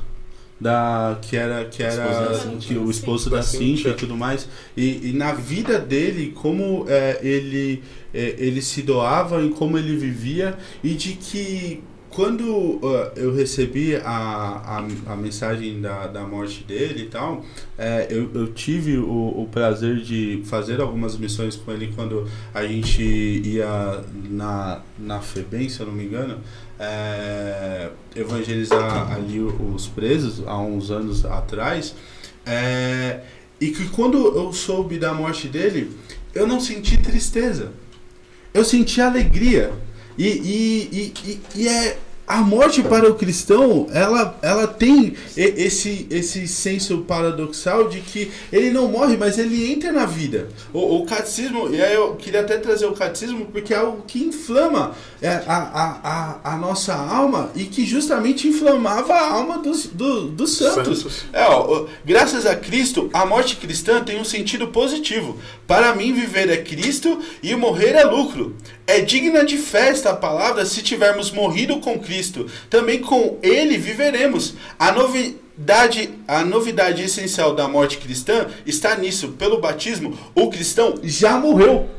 [0.62, 2.32] Da, que era, que era
[2.62, 3.90] que o esposo Da Cintia Cíntia.
[3.90, 4.48] e tudo mais.
[4.78, 7.84] E, e na vida dele, como é, ele,
[8.14, 11.84] é, ele se doava, em como ele vivia, e de que
[12.14, 17.44] quando ah, eu recebi a, a, a mensagem da, da morte dele e tal,
[17.78, 22.66] é, eu, eu tive o, o prazer de fazer algumas missões com ele quando a
[22.66, 26.40] gente ia na, na FEBEM, se eu não me engano,
[26.80, 31.96] é, evangelizar ali os presos há uns anos atrás.
[32.46, 33.22] É,
[33.60, 35.92] e que quando eu soube da morte dele,
[36.36, 37.72] eu não senti tristeza.
[38.54, 39.72] Eu senti alegria.
[40.16, 42.13] 以以以以以。
[42.26, 48.88] A morte para o cristão, ela, ela tem esse, esse senso paradoxal de que ele não
[48.88, 50.48] morre, mas ele entra na vida.
[50.72, 54.24] O, o catecismo, e aí eu queria até trazer o catecismo, porque é algo que
[54.24, 56.00] inflama é, a, a,
[56.44, 61.00] a, a nossa alma e que justamente inflamava a alma dos, do, dos santos.
[61.00, 61.26] Santos.
[61.34, 65.38] É, ó, ó, graças a Cristo, a morte cristã tem um sentido positivo.
[65.68, 68.56] Para mim, viver é Cristo e morrer é lucro.
[68.88, 72.13] É digna de festa a palavra se tivermos morrido com Cristo.
[72.70, 74.56] Também com Ele viveremos.
[74.78, 79.30] A novidade, a novidade essencial da morte cristã está nisso.
[79.30, 81.90] Pelo batismo, o cristão já morreu.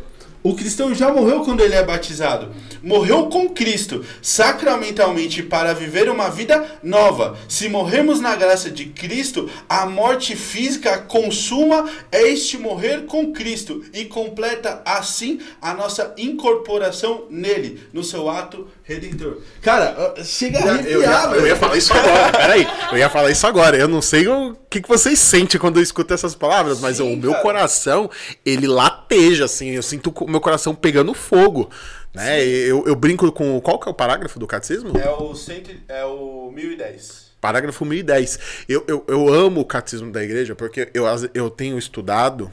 [0.45, 2.55] O cristão já morreu quando ele é batizado.
[2.83, 7.39] Morreu com Cristo, sacramentalmente para viver uma vida nova.
[7.49, 14.05] Se morrermos na graça de Cristo, a morte física consuma este morrer com Cristo e
[14.05, 19.39] completa assim a nossa incorporação nele, no seu ato redentor.
[19.63, 22.67] Cara, chega a Eu ia, arrepiar, eu ia falar isso agora, peraí.
[22.93, 23.77] Eu ia falar isso agora.
[23.77, 27.15] Eu não sei o que, que vocês sentem quando eu escuto essas palavras, mas Sim,
[27.15, 27.43] o meu cara.
[27.43, 28.11] coração,
[28.45, 29.71] ele lateja, assim.
[29.71, 31.71] Eu sinto o meu coração pegando fogo.
[32.15, 32.45] Né?
[32.45, 33.61] Eu, eu brinco com.
[33.61, 34.93] Qual que é o parágrafo do catecismo?
[34.97, 37.33] É o, cento, é o 1010.
[37.41, 38.39] parágrafo 1010.
[38.69, 42.53] Eu, eu, eu amo o catecismo da igreja porque eu, eu tenho estudado,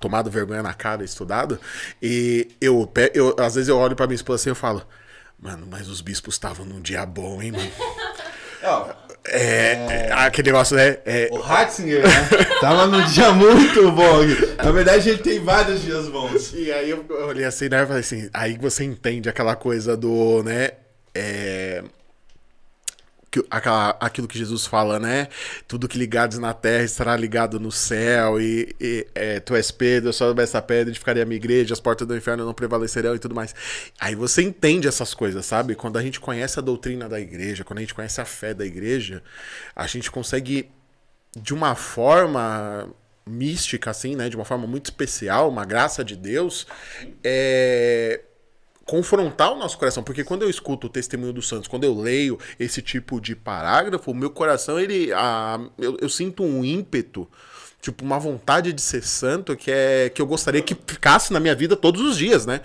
[0.00, 1.60] tomado vergonha na cara, estudado,
[2.00, 4.82] e eu, eu às vezes eu olho pra minha esposa assim e eu falo,
[5.40, 7.70] mano, mas os bispos estavam num dia bom, hein, mano?
[9.24, 9.72] É,
[10.08, 10.98] é, aquele negócio, né?
[11.04, 12.28] É, O Ratzinger, né?
[12.60, 14.18] Tava num dia muito bom.
[14.62, 16.52] Na verdade, ele tem vários dias bons.
[16.54, 17.84] E aí eu olhei assim, né?
[17.86, 20.70] Falei assim, aí você entende aquela coisa do, né?
[21.14, 21.82] É,
[23.30, 25.28] que, aquela, aquilo que Jesus fala, né?
[25.68, 28.40] Tudo que ligados na terra estará ligado no céu.
[28.40, 32.06] E, e, é, tu és Pedro, sou essa pedra, edificaria a minha igreja, as portas
[32.06, 33.54] do inferno não prevalecerão e tudo mais.
[34.00, 35.74] Aí você entende essas coisas, sabe?
[35.76, 38.66] Quando a gente conhece a doutrina da igreja, quando a gente conhece a fé da
[38.66, 39.22] igreja,
[39.76, 40.68] a gente consegue
[41.36, 42.88] de uma forma
[43.24, 44.28] mística, assim, né?
[44.28, 46.66] De uma forma muito especial, uma graça de Deus,
[47.22, 48.20] é,
[48.90, 50.02] confrontar o nosso coração.
[50.02, 54.10] Porque quando eu escuto o testemunho dos santos, quando eu leio esse tipo de parágrafo,
[54.10, 55.12] o meu coração, ele.
[55.12, 57.28] ah, eu, eu sinto um ímpeto.
[57.80, 61.54] Tipo, uma vontade de ser santo que é que eu gostaria que ficasse na minha
[61.54, 62.60] vida todos os dias, né?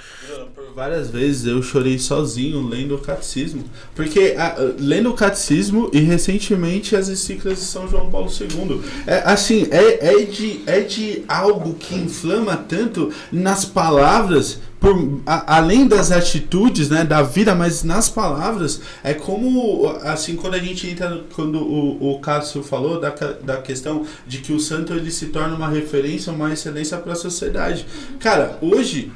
[0.76, 3.64] Várias vezes eu chorei sozinho lendo o catecismo.
[3.96, 8.82] Porque ah, lendo o catecismo e recentemente as encíclicas de São João Paulo II.
[9.08, 14.60] É, assim, é, é, de, é de algo que inflama tanto nas palavras.
[14.78, 20.56] Por, a- além das atitudes né, da vida, mas nas palavras, é como, assim, quando
[20.56, 24.94] a gente entra, quando o, o Cássio falou da, da questão de que o santo
[24.94, 27.86] ele se torna uma referência, uma excelência para a sociedade.
[28.20, 29.12] Cara, hoje,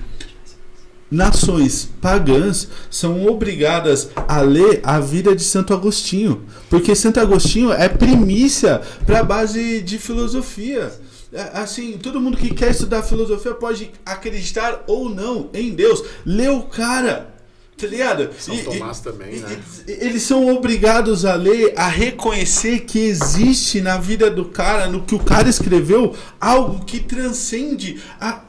[1.11, 7.90] nações pagãs são obrigadas a ler a vida de Santo Agostinho, porque Santo Agostinho é
[7.90, 10.91] primícia para a base de filosofia.
[11.31, 16.03] É, Assim, todo mundo que quer estudar filosofia pode acreditar ou não em Deus.
[16.26, 17.36] Lê o cara.
[17.77, 18.30] Tá ligado?
[18.38, 19.57] São Tomás também, e- né?
[19.88, 25.03] e- eles são obrigados a ler, a reconhecer que existe na vida do cara, no
[25.03, 28.41] que o cara escreveu, algo que transcende a,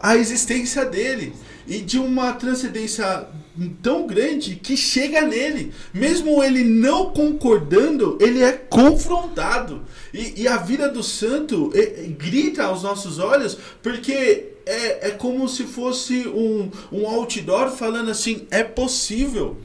[0.00, 1.32] a existência dele.
[1.66, 3.26] E de uma transcendência
[3.82, 5.72] tão grande que chega nele.
[5.92, 9.82] Mesmo ele não concordando, ele é confrontado.
[10.12, 15.10] E, e a vida do santo é- é- grita aos nossos olhos, porque é, é
[15.12, 19.56] como se fosse um, um outdoor falando assim: é possível.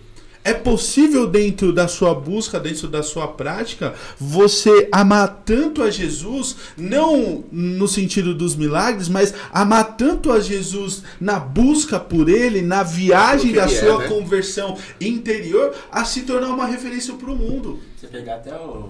[0.43, 6.55] É possível dentro da sua busca, dentro da sua prática, você amar tanto a Jesus,
[6.76, 12.81] não no sentido dos milagres, mas amar tanto a Jesus na busca por Ele, na
[12.81, 14.07] viagem da é, sua né?
[14.07, 17.80] conversão interior, a se tornar uma referência para o mundo.
[17.95, 18.89] Você pegar até o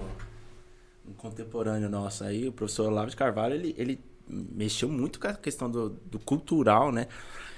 [1.06, 5.34] um contemporâneo nosso aí, o professor Olavo de Carvalho, ele, ele mexeu muito com a
[5.34, 7.08] questão do, do cultural, né?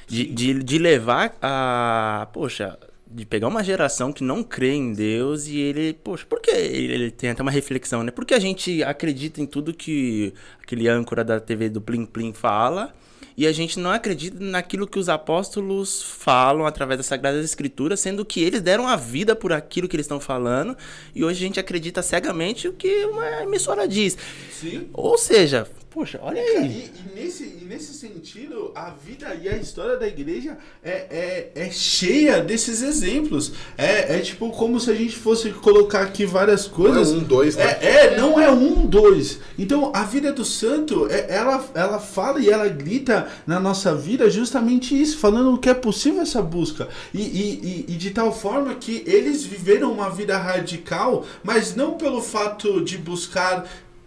[0.06, 2.28] De, de, de levar a.
[2.32, 2.78] Poxa,
[3.14, 5.94] de pegar uma geração que não crê em Deus e ele.
[5.94, 8.10] Poxa, por que ele, ele tem até uma reflexão, né?
[8.10, 12.92] Porque a gente acredita em tudo que aquele âncora da TV do Plim Plim fala.
[13.36, 18.24] E a gente não acredita naquilo que os apóstolos falam através das Sagradas Escrituras, sendo
[18.24, 20.76] que eles deram a vida por aquilo que eles estão falando,
[21.12, 24.16] e hoje a gente acredita cegamente o que uma emissora diz.
[24.52, 24.88] Sim.
[24.92, 26.90] Ou seja, poxa, olha E, aí.
[26.92, 31.70] e nesse, e nesse sentido, a vida e a história da igreja é, é, é
[31.70, 33.52] cheia desses exemplos.
[33.78, 37.12] É, é tipo como se a gente fosse colocar aqui várias coisas.
[37.12, 37.78] um, dois, né?
[37.80, 39.38] É, é, não é um, dois.
[39.56, 44.28] Então a vida do santo, é, ela, ela fala e ela grita na nossa vida
[44.28, 46.88] justamente isso, falando que é possível essa busca.
[47.14, 51.92] E, e, e, e de tal forma que eles viveram uma vida radical, mas não
[51.92, 53.64] pelo fato de buscar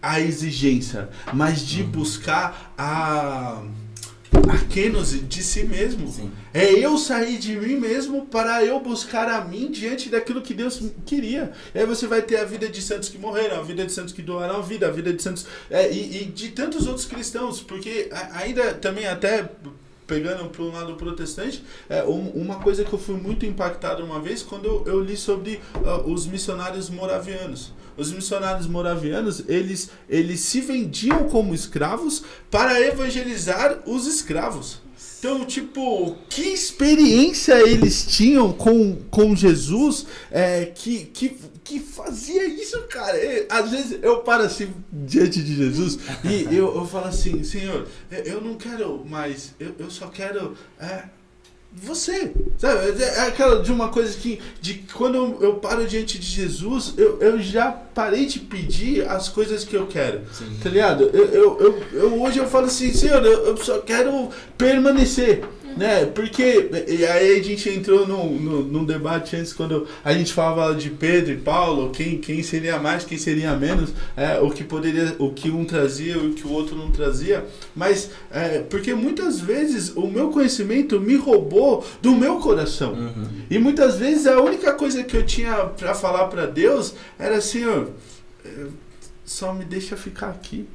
[0.08, 3.64] a exigência, mas de buscar a
[4.50, 6.08] a kênose de si mesmo.
[6.12, 6.32] Sim.
[6.54, 10.82] É eu sair de mim mesmo para eu buscar a mim diante daquilo que Deus
[11.06, 11.52] queria.
[11.74, 14.14] E aí você vai ter a vida de santos que morreram, a vida de santos
[14.14, 17.62] que doaram a vida, a vida de santos é, e, e de tantos outros cristãos,
[17.62, 19.50] porque ainda também até
[20.06, 24.22] pegando para um lado protestante, é, um- uma coisa que eu fui muito impactado uma
[24.22, 27.74] vez quando eu, eu li sobre ah, os missionários moravianos.
[27.98, 34.82] Os missionários moravianos, eles, eles se vendiam como escravos para evangelizar os escravos.
[35.20, 42.80] Então, tipo, que experiência eles tinham com, com Jesus é, que, que, que fazia isso,
[42.84, 43.18] cara?
[43.50, 48.24] Às vezes eu paro assim diante de Jesus e eu, eu falo assim, Senhor, eu,
[48.26, 50.56] eu não quero mais, eu, eu só quero.
[50.80, 51.06] é,
[51.74, 53.02] você, sabe?
[53.04, 57.20] É aquela de uma coisa que, de quando eu, eu paro diante de Jesus, eu,
[57.22, 60.22] eu já parei de pedir as coisas que eu quero,
[60.64, 61.04] tá ligado?
[61.14, 65.44] Eu, eu, eu, eu- hoje eu falo assim, Senhor, eu, eu só quero permanecer.
[65.78, 66.06] Né?
[66.06, 70.76] Porque e aí a gente entrou num, num, num debate antes quando a gente falava
[70.76, 75.16] de Pedro e Paulo, quem, quem seria mais, quem seria menos, é, o que poderia,
[75.20, 77.46] o que um trazia e o que o outro não trazia.
[77.76, 82.94] Mas é, porque muitas vezes o meu conhecimento me roubou do meu coração.
[82.94, 83.28] Uhum.
[83.50, 87.66] E muitas vezes a única coisa que eu tinha para falar para Deus era assim,
[87.66, 87.86] ó,
[88.44, 88.68] é,
[89.26, 90.68] só me deixa ficar aqui.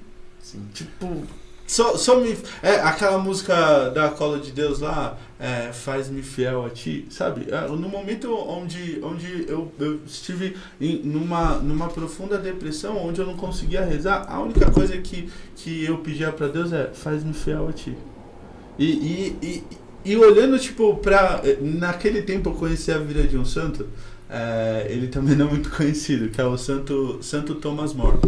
[0.43, 0.61] Sim.
[0.75, 1.25] Tipo,
[1.67, 2.37] só, só me.
[2.63, 7.47] É, aquela música da Cola de Deus lá, é, Faz-me fiel a ti, sabe?
[7.51, 13.27] É, no momento onde, onde eu, eu estive em, numa, numa profunda depressão, onde eu
[13.27, 17.69] não conseguia rezar, a única coisa que, que eu pedia para Deus é: Faz-me fiel
[17.69, 17.97] a ti.
[18.79, 19.65] E, e, e,
[20.13, 21.43] e olhando, tipo, pra.
[21.61, 23.89] Naquele tempo eu conheci a vida de um santo,
[24.29, 28.19] é, ele também não é muito conhecido, que é o Santo, santo Thomas More.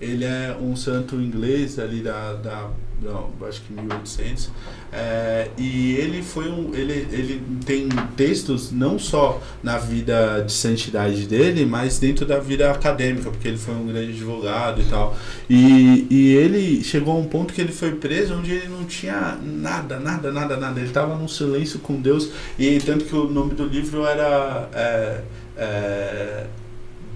[0.00, 2.70] Ele é um santo inglês ali da, da
[3.04, 4.50] não, acho que 1800.
[4.92, 11.26] É, e ele foi um, ele, ele tem textos não só na vida de santidade
[11.26, 15.16] dele, mas dentro da vida acadêmica, porque ele foi um grande advogado e tal.
[15.50, 19.38] E, e ele chegou a um ponto que ele foi preso onde ele não tinha
[19.42, 20.80] nada, nada, nada, nada.
[20.80, 25.20] Ele estava num silêncio com Deus e tanto que o nome do livro era é,
[25.56, 26.46] é,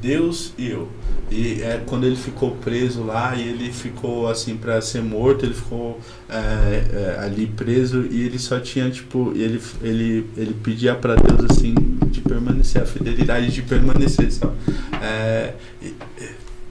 [0.00, 0.88] Deus e eu.
[1.30, 5.54] E é quando ele ficou preso lá e ele ficou assim para ser morto, ele
[5.54, 11.16] ficou é, é, ali preso e ele só tinha tipo ele ele ele pedia para
[11.16, 11.74] Deus assim
[12.10, 14.54] de permanecer a fidelidade de permanecer, sabe?
[15.02, 15.52] É,
[15.82, 15.94] e,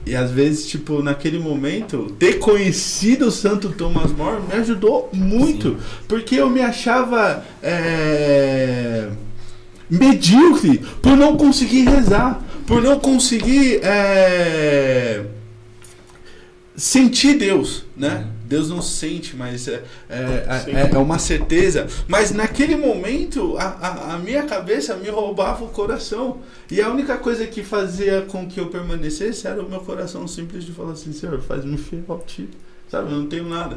[0.08, 5.72] e às vezes, tipo, naquele momento, ter conhecido o Santo Thomas More me ajudou muito.
[5.72, 5.76] Sim.
[6.08, 9.10] Porque eu me achava é,
[9.90, 15.24] medíocre por não conseguir rezar por não conseguir é,
[16.76, 18.28] sentir Deus, né?
[18.44, 21.86] Deus não sente, mas é, é, é, é, uma certeza.
[22.06, 26.40] Mas naquele momento, a, a, a, minha cabeça me roubava o coração.
[26.70, 30.64] E a única coisa que fazia com que eu permanecesse era o meu coração simples
[30.64, 32.48] de falar assim, Senhor, faz-me fiel a ti.
[32.90, 33.76] Sabe, eu não tenho nada.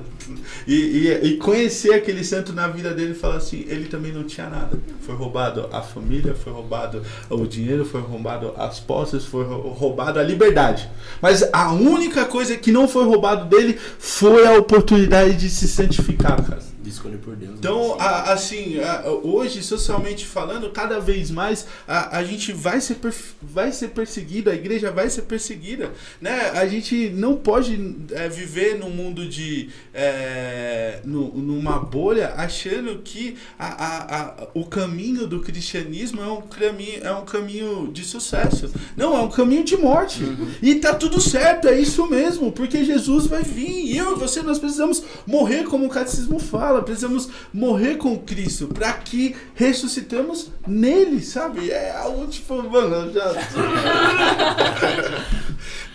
[0.65, 4.23] E, e, e, conhecer aquele santo na vida dele e falar assim, ele também não
[4.23, 4.79] tinha nada.
[5.01, 10.23] Foi roubado a família, foi roubado o dinheiro, foi roubado as posses, foi roubado a
[10.23, 10.89] liberdade.
[11.21, 16.41] Mas a única coisa que não foi roubado dele foi a oportunidade de se santificar,
[16.41, 17.55] cara de escolher por Deus.
[17.57, 22.97] Então, a, assim, a, hoje, socialmente falando, cada vez mais a, a gente vai ser,
[23.41, 25.91] vai ser perseguido, a igreja vai ser perseguida.
[26.19, 26.51] Né?
[26.53, 29.69] A gente não pode é, viver num mundo de.
[29.93, 37.03] É, no, numa bolha achando que a, a, o caminho do cristianismo é um caminho,
[37.03, 38.71] é um caminho de sucesso.
[38.95, 40.23] Não, é um caminho de morte.
[40.23, 40.47] Uhum.
[40.61, 43.85] E tá tudo certo, é isso mesmo, porque Jesus vai vir.
[43.85, 48.17] E eu e você, nós precisamos morrer como o catecismo fala fala, precisamos morrer com
[48.19, 51.71] Cristo para que ressuscitamos nele, sabe?
[51.71, 53.31] É algo tipo, mano, já.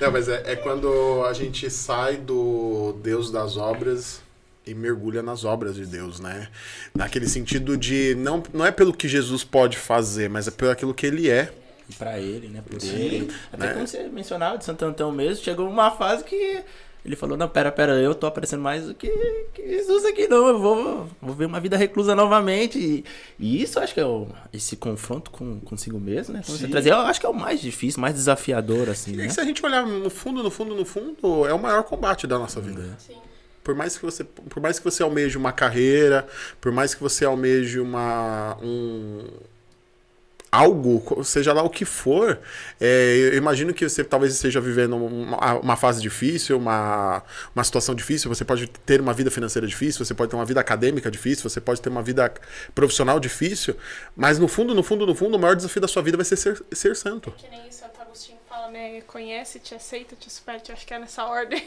[0.00, 4.20] Não, mas é, é quando a gente sai do Deus das obras
[4.66, 6.48] e mergulha nas obras de Deus, né?
[6.94, 10.94] Naquele sentido de não, não é pelo que Jesus pode fazer, mas é pelo aquilo
[10.94, 11.52] que ele é.
[11.88, 12.62] E pra ele, né?
[12.68, 13.32] Por Sim, ele.
[13.52, 13.74] Até né?
[13.74, 16.64] como você mencionava de Santo Antão mesmo, chegou uma fase que
[17.06, 19.08] ele falou, não, pera, pera, eu tô aparecendo mais do que,
[19.54, 20.48] que Jesus aqui, não.
[20.48, 22.78] Eu vou, vou ver uma vida reclusa novamente.
[22.78, 23.04] E,
[23.38, 26.42] e isso acho que é o, esse confronto com, consigo mesmo, né?
[26.44, 29.28] Você trazer, eu acho que é o mais difícil, mais desafiador, assim, e né?
[29.28, 32.40] se a gente olhar no fundo, no fundo, no fundo, é o maior combate da
[32.40, 32.82] nossa vida.
[32.98, 33.14] Sim.
[33.62, 36.26] Por mais que você, por mais que você almeje uma carreira,
[36.60, 39.28] por mais que você almeje uma, um,
[40.56, 42.38] algo, seja lá o que for,
[42.80, 47.22] é, eu imagino que você talvez esteja vivendo uma, uma, fase difícil, uma,
[47.54, 50.60] uma situação difícil, você pode ter uma vida financeira difícil, você pode ter uma vida
[50.60, 52.32] acadêmica difícil, você pode ter uma vida
[52.74, 53.76] profissional difícil,
[54.16, 56.36] mas no fundo, no fundo, no fundo, o maior desafio da sua vida vai ser
[56.36, 57.32] ser, ser santo.
[57.32, 59.00] Que nem Santo Agostinho fala, né?
[59.02, 61.62] Conhece, te aceita, te supera, acho que é nessa ordem.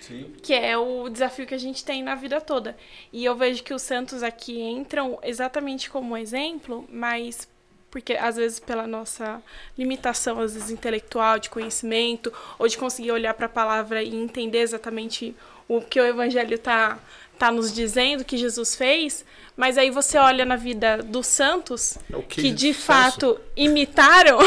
[0.00, 0.34] Sim.
[0.42, 2.76] Que é o desafio que a gente tem na vida toda.
[3.12, 7.48] E eu vejo que os santos aqui entram exatamente como exemplo, mas
[7.94, 9.40] porque às vezes pela nossa
[9.78, 14.58] limitação, às vezes intelectual, de conhecimento, ou de conseguir olhar para a palavra e entender
[14.58, 15.32] exatamente
[15.68, 16.98] o que o evangelho está
[17.38, 19.24] tá nos dizendo que Jesus fez,
[19.56, 24.40] mas aí você olha na vida dos santos é que, que de fato imitaram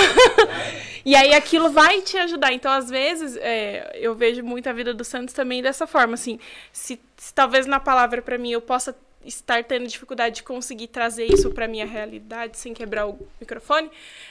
[1.05, 2.51] e aí aquilo vai te ajudar.
[2.51, 6.37] Então às vezes é, eu vejo muito a vida dos santos também dessa forma, assim,
[6.73, 8.93] se, se talvez na palavra para mim eu possa
[9.25, 13.89] estar tendo dificuldade de conseguir trazer isso para minha realidade sem quebrar o microfone,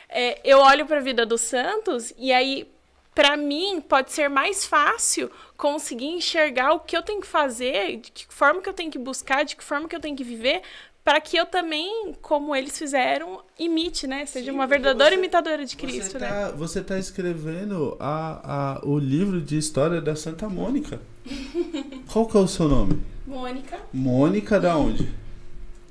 [0.08, 2.66] é, eu olho para a vida dos Santos e aí
[3.14, 8.10] para mim pode ser mais fácil conseguir enxergar o que eu tenho que fazer, de
[8.12, 10.60] que forma que eu tenho que buscar, de que forma que eu tenho que viver
[11.02, 14.26] para que eu também, como eles fizeram, imite, né?
[14.26, 16.28] Seja Sim, uma verdadeira você- imitadora de Cristo, você né?
[16.28, 21.00] tá, Você tá escrevendo a, a, o livro de história da Santa Mônica.
[22.12, 23.03] Qual que é o seu nome?
[23.27, 23.78] Mônica.
[23.93, 25.09] Mônica da onde?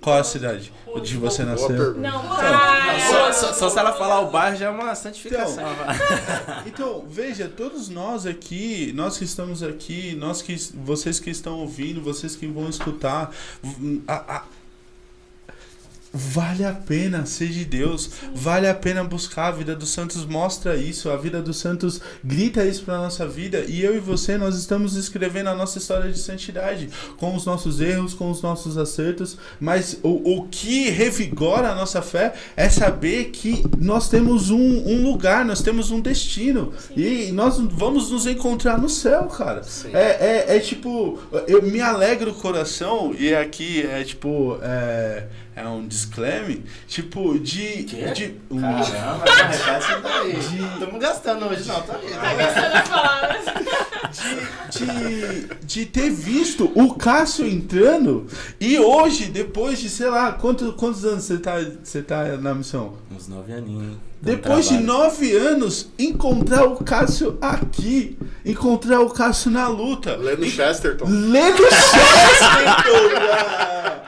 [0.01, 1.95] Qual a cidade onde você nasceu?
[1.95, 3.01] Não, Só, pai.
[3.33, 5.63] só- só se ela falar o bairro já é uma santificação.
[6.67, 12.01] Então, veja, todos nós aqui, nós que estamos aqui, nós que vocês que estão ouvindo,
[12.01, 13.31] vocês que vão escutar,
[14.07, 14.43] a- a-
[16.15, 20.25] vale a pena ser de Deus, vale a pena buscar a vida dos santos.
[20.25, 23.65] Mostra isso, a vida dos santos grita isso para nossa vida.
[23.67, 27.81] E eu e você nós estamos escrevendo a nossa história de santidade, com os nossos
[27.81, 33.25] erros, com os nossos acertos, mas o, o que revigora a nossa fé é saber
[33.25, 36.71] que nós temos um, um lugar, nós temos um destino.
[36.95, 39.63] E nós vamos nos encontrar no céu, cara.
[39.63, 39.89] Sim.
[39.93, 45.25] É, é, é tipo, eu me alegro o coração, e aqui é tipo, é,
[45.55, 47.83] é um disclaimer, tipo, de.
[47.83, 48.11] Quê?
[48.13, 49.23] de um, Caramba,
[49.79, 50.33] isso daí.
[50.33, 51.93] De- Estamos gastando hoje, não, tá.
[51.93, 53.45] Tá gastando as palavras.
[54.71, 58.27] de, de ter visto o Cássio entrando
[58.59, 62.93] e hoje, depois de, sei lá, quanto, quantos anos você tá, você tá na missão?
[63.11, 63.99] Uns nove aninhos, hein?
[64.21, 64.87] Depois de trabalho.
[65.03, 70.15] nove anos, encontrar o Cássio aqui, encontrar o Cássio na luta.
[70.15, 71.05] Lendo Chesterton.
[71.07, 72.95] Lendo Chesterton!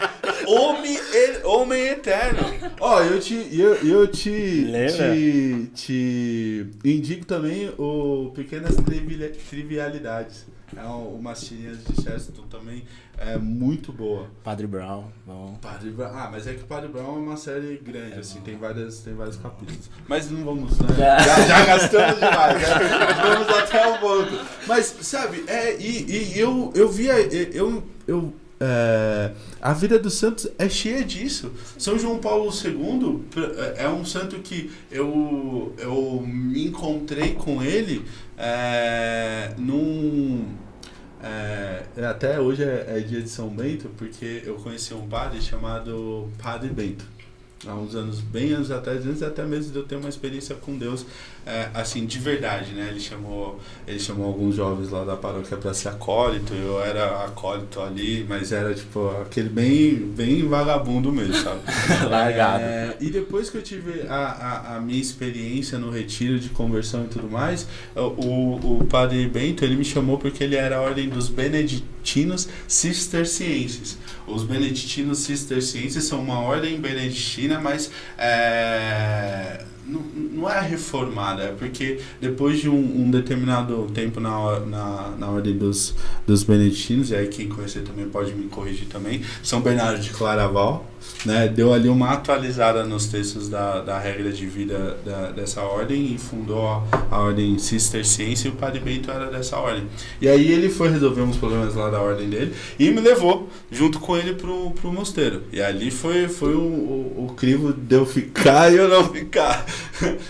[0.47, 0.97] Homem,
[1.43, 2.39] homem eterno.
[2.79, 4.65] Ó, eu te, eu, eu te,
[4.95, 10.45] te, te indico também o Pequenas Trivia- Trivialidades.
[10.75, 12.83] É um- umas tirinhas de Chesterton também,
[13.17, 14.27] é muito boa.
[14.43, 15.57] Padre Brown, bom.
[15.61, 16.11] Padre Brown.
[16.13, 18.43] Ah, mas é que Padre Brown é uma série grande, É assim, bom.
[18.45, 19.89] tem, várias, tem vários capítulos.
[20.09, 20.87] Mas não vamos, né?
[20.97, 21.19] Já.
[21.19, 22.67] Já, já gastamos demais, né?
[23.23, 24.45] Vamos até o ponto.
[24.67, 29.31] Mas, sabe, é, e, e eu, eu via, eu, eu, é,
[29.61, 31.51] a vida dos santos é cheia disso.
[31.77, 38.05] São João Paulo II pr- é um santo que eu, eu me encontrei com ele
[38.37, 40.45] é, num.
[41.23, 46.29] É, até hoje é, é dia de São Bento, porque eu conheci um padre chamado
[46.41, 47.05] Padre Bento.
[47.65, 50.77] Há uns anos, bem anos atrás, antes até mesmo de eu ter uma experiência com
[50.77, 51.05] Deus,
[51.47, 52.89] é, assim, de verdade, né?
[52.89, 53.57] Ele chamou,
[53.87, 58.51] ele chamou alguns jovens lá da paróquia para ser acólito, eu era acólito ali, mas
[58.51, 61.61] era tipo aquele bem, bem vagabundo mesmo, sabe?
[62.09, 62.63] Largado.
[62.63, 67.05] É, e depois que eu tive a, a, a minha experiência no retiro de conversão
[67.05, 67.65] e tudo mais,
[67.95, 73.97] o, o padre Bento ele me chamou porque ele era a ordem dos beneditinos cistercienses.
[74.27, 81.99] Os beneditinos cistercienses são uma ordem beneditina, mas é, não, não é reformada, é porque
[82.19, 85.95] depois de um, um determinado tempo na, na, na ordem dos,
[86.25, 90.85] dos beneditinos, e aí quem conhecer também pode me corrigir também, São Bernardo de Claraval,
[91.25, 96.13] né, deu ali uma atualizada nos textos da, da regra de vida da, dessa ordem
[96.13, 96.67] e fundou
[97.11, 99.87] a, ordem cisterciense e o Padre Bento era dessa ordem.
[100.21, 103.99] E aí ele foi resolver uns problemas lá da ordem dele e me levou junto
[103.99, 105.43] com ele pro, pro mosteiro.
[105.51, 109.65] E ali foi, foi o, o, o crivo de eu ficar e eu não ficar.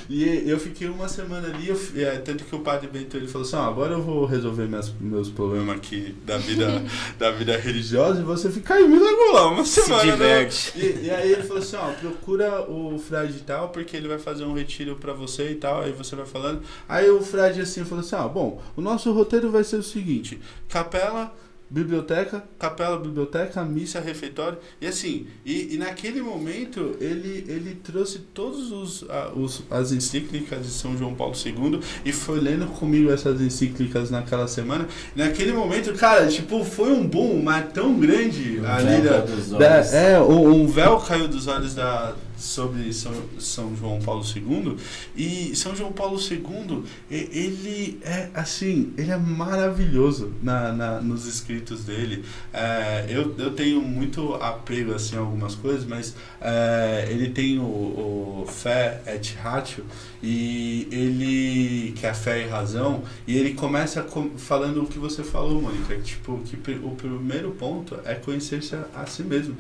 [0.10, 3.46] E eu fiquei uma semana ali, eu, é, tanto que o Padre Bento ele falou
[3.46, 6.82] assim, "Ah, agora eu vou resolver minhas, meus problemas aqui da vida,
[7.20, 10.16] da vida religiosa e você fica aí me largou lá uma Se semana.
[10.16, 10.78] né?" Diverte.
[10.78, 14.46] E, e aí ele falou assim, ó, procura o frade tal, porque ele vai fazer
[14.46, 16.62] um retiro pra você e tal, aí você vai falando.
[16.88, 20.40] Aí o frade assim falou assim, ó, bom, o nosso roteiro vai ser o seguinte,
[20.68, 21.34] capela,
[21.70, 28.72] biblioteca, capela, biblioteca, missa, refeitório, e assim, e, e naquele momento ele, ele trouxe todos
[28.72, 33.42] os, a- os as encíclicas de São João Paulo II e foi lendo comigo essas
[33.42, 34.88] encíclicas naquela semana.
[35.16, 39.58] E naquele momento, cara, tipo, foi um boom, mas tão grande ali da, dos da-
[39.94, 44.78] é, um, um véu caiu dos olhos da, sobre São, São João Paulo II.
[45.16, 51.84] E São João Paulo II, ele é assim, ele é maravilhoso na, na- nos escritos
[51.84, 52.24] dele.
[52.54, 57.64] É, eu, eu tenho muito apego assim, a algumas coisas, mas é, ele tem o,
[57.64, 59.84] o Fé et Ratio,
[60.22, 65.24] e ele, que é fé e razão, e ele começa com- falando o que você
[65.24, 69.56] falou, Mônica, tipo, que o primeiro ponto é conhecer-se a, a si mesmo.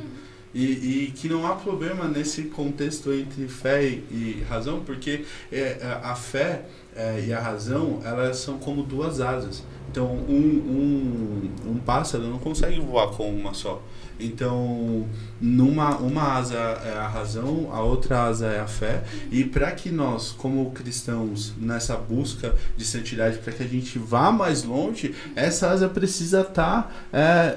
[0.53, 5.77] E, e que não há problema nesse contexto entre fé e, e razão, porque é,
[5.83, 6.65] a a fé
[6.95, 9.63] é, e a razão, elas são como duas asas.
[9.89, 13.81] Então, um, um, um pássaro não consegue voar com uma só.
[14.19, 15.07] Então,
[15.39, 19.03] numa uma asa é a razão, a outra asa é a fé.
[19.31, 24.31] E para que nós, como cristãos, nessa busca de santidade, para que a gente vá
[24.31, 27.55] mais longe, essa asa precisa estar é,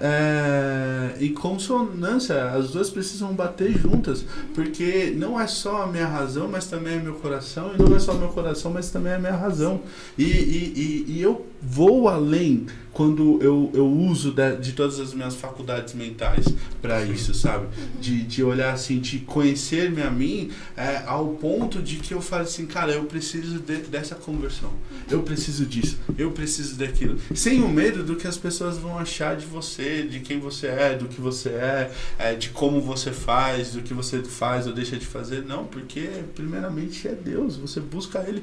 [1.19, 4.24] é, em consonância, as duas precisam bater juntas,
[4.55, 7.98] porque não é só a minha razão, mas também é meu coração, e não é
[7.98, 9.81] só meu coração, mas também é a minha razão.
[10.19, 15.15] E, e, e, e eu vou além quando eu, eu uso de, de todas as
[15.15, 16.47] minhas faculdades mentais
[16.82, 17.66] para isso, sabe?
[18.01, 22.42] De, de olhar assim, de conhecer-me a mim é, ao ponto de que eu falo
[22.42, 24.72] assim, cara, eu preciso de, dessa conversão,
[25.10, 29.36] eu preciso disso, eu preciso daquilo, sem o medo do que as pessoas vão achar
[29.36, 33.72] de você, de quem você é, do que você é, é de como você faz,
[33.72, 38.24] do que você faz ou deixa de fazer, não, porque primeiramente é Deus, você busca
[38.26, 38.42] Ele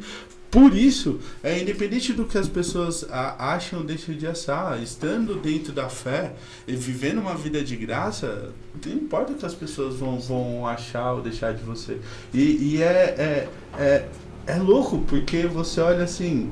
[0.49, 5.35] por isso, é independente do que as pessoas a, acham ou deixam de achar, estando
[5.35, 6.33] dentro da fé
[6.65, 8.53] e vivendo uma vida de graça,
[8.85, 11.99] não importa o que as pessoas vão, vão achar ou deixar de você.
[12.33, 14.07] E, e é, é, é,
[14.45, 16.49] é louco, porque você olha assim,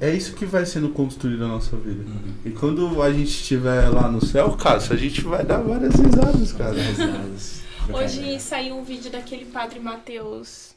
[0.00, 2.04] é isso que vai sendo construído na nossa vida.
[2.08, 2.34] Uhum.
[2.44, 6.52] E quando a gente estiver lá no céu, cara, a gente vai dar várias risadas,
[6.52, 6.80] cara.
[6.80, 7.62] Risadas.
[7.92, 10.76] Hoje saiu um vídeo daquele padre Mateus,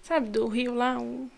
[0.00, 1.28] sabe, do Rio lá, um...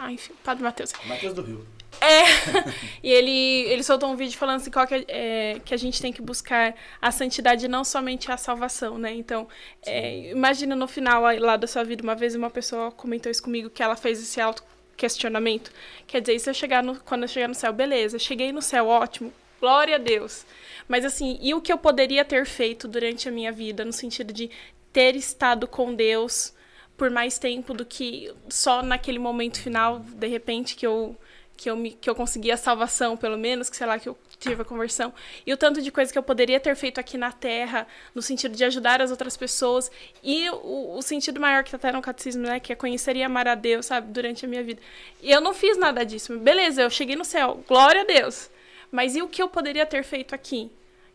[0.00, 0.92] Ah, enfim, Padre Mateus.
[1.06, 1.66] Matheus do Rio.
[2.00, 2.22] É,
[3.02, 6.00] e ele, ele soltou um vídeo falando assim, qual que, é, é, que a gente
[6.00, 6.72] tem que buscar
[7.02, 9.12] a santidade não somente a salvação, né?
[9.12, 9.48] Então,
[9.84, 13.68] é, imagina no final lá da sua vida, uma vez uma pessoa comentou isso comigo,
[13.68, 14.62] que ela fez esse auto
[14.96, 15.72] questionamento.
[16.06, 18.86] Quer dizer, se eu chegar no, quando eu chegar no céu, beleza, cheguei no céu,
[18.86, 20.46] ótimo, glória a Deus.
[20.86, 24.32] Mas assim, e o que eu poderia ter feito durante a minha vida, no sentido
[24.32, 24.48] de
[24.92, 26.52] ter estado com Deus
[26.98, 31.16] por mais tempo do que só naquele momento final, de repente, que eu
[31.58, 34.16] que eu, me, que eu consegui a salvação, pelo menos, que sei lá, que eu
[34.38, 35.12] tive a conversão.
[35.44, 37.84] E o tanto de coisa que eu poderia ter feito aqui na Terra,
[38.14, 39.90] no sentido de ajudar as outras pessoas.
[40.22, 42.60] E o, o sentido maior que até no catecismo, né?
[42.60, 44.12] Que é conhecer e amar a Deus, sabe?
[44.12, 44.80] Durante a minha vida.
[45.20, 46.38] E eu não fiz nada disso.
[46.38, 47.62] Beleza, eu cheguei no céu.
[47.66, 48.48] Glória a Deus.
[48.92, 50.70] Mas e o que eu poderia ter feito aqui?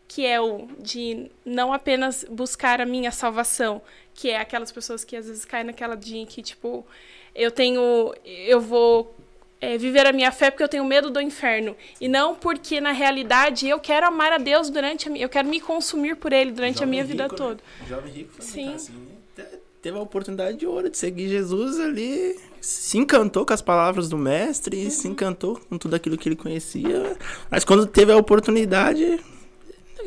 [0.06, 3.80] Que é o de não apenas buscar a minha salvação,
[4.14, 6.86] que é aquelas pessoas que às vezes caem naquela dia que, tipo,
[7.34, 8.14] eu tenho.
[8.24, 9.14] Eu vou
[9.60, 11.76] é, viver a minha fé porque eu tenho medo do inferno.
[12.00, 15.24] E não porque, na realidade, eu quero amar a Deus durante a minha.
[15.24, 17.34] Eu quero me consumir por Ele durante Jovem a minha rico, vida né?
[17.36, 17.60] toda.
[17.88, 18.74] Jovem rico também Sim.
[18.74, 19.14] assim, né?
[19.34, 24.08] Te- Teve a oportunidade de ouro de seguir Jesus ali, se encantou com as palavras
[24.08, 27.18] do mestre, se encantou com tudo aquilo que ele conhecia.
[27.50, 29.20] Mas quando teve a oportunidade,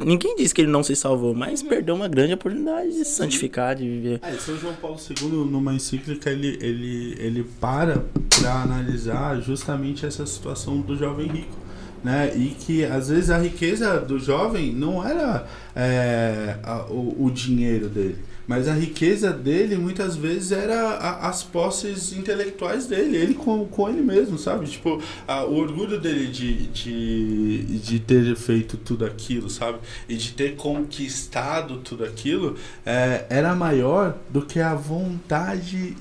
[0.03, 3.75] ninguém disse que ele não se salvou, mas perdeu uma grande oportunidade de se santificar,
[3.75, 4.19] de viver.
[4.23, 8.03] É, São João Paulo II, numa encíclica, ele, ele, ele para
[8.39, 11.57] para analisar justamente essa situação do jovem rico.
[12.03, 12.31] Né?
[12.35, 17.89] E que às vezes a riqueza do jovem não era é, a- o, o dinheiro
[17.89, 18.17] dele,
[18.47, 23.89] mas a riqueza dele muitas vezes era a- as posses intelectuais dele, ele com, com
[23.89, 24.65] ele mesmo, sabe?
[24.67, 29.79] Tipo, a- o orgulho dele de, de, de ter feito tudo aquilo, sabe?
[30.07, 32.55] E de ter conquistado tudo aquilo
[32.85, 35.95] é, era maior do que a vontade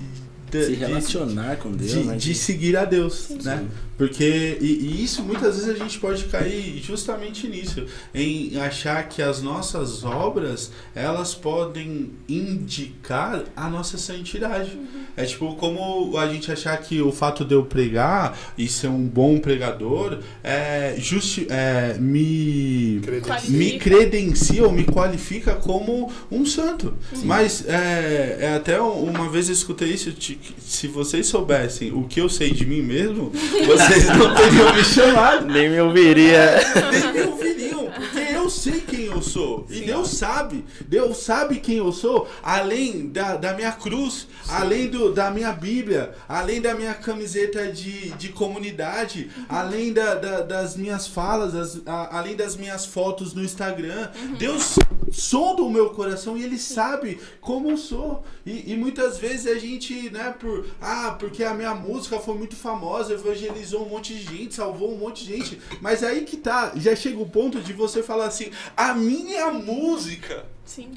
[0.50, 2.16] de, Se de- relacionar com Deus, de, né?
[2.16, 3.66] de seguir a Deus, né?
[3.96, 9.22] Porque e, e isso muitas vezes a gente pode cair justamente nisso, em achar que
[9.22, 14.78] as nossas obras elas podem indicar a nossa santidade.
[15.16, 19.04] É tipo como a gente achar que o fato de eu pregar e ser um
[19.06, 23.50] bom pregador é, justi é me Credencia.
[23.50, 26.94] me credencia ou me qualifica como um santo.
[27.24, 30.12] Mas é, é até uma vez eu escutei isso,
[30.58, 33.32] se vocês soubessem o que eu sei de mim mesmo,
[33.66, 33.85] vocês
[34.18, 35.46] não teriam me chamado.
[35.46, 36.60] Nem me ouviria.
[36.90, 39.66] Nem me ouviriam, porque eu sei quem eu sou.
[39.68, 40.64] E Deus sabe.
[40.86, 46.14] Deus sabe quem eu sou, além da, da minha cruz, além do, da minha Bíblia,
[46.28, 52.18] além da minha camiseta de, de comunidade, além da, da- das minhas falas, as- a-
[52.18, 54.08] além das minhas fotos no Instagram.
[54.38, 54.76] Deus
[55.10, 58.22] sonda o meu coração e Ele sabe como eu sou.
[58.44, 60.66] E, e muitas vezes a gente, né, por.
[60.80, 64.98] Ah, porque a minha música foi muito famosa, evangelizou um monte de gente, salvou um
[64.98, 65.58] monte de gente.
[65.80, 68.35] Mas aí que tá, já chega o ponto de você falar assim:
[68.76, 70.44] a minha música.
[70.64, 70.92] Sim.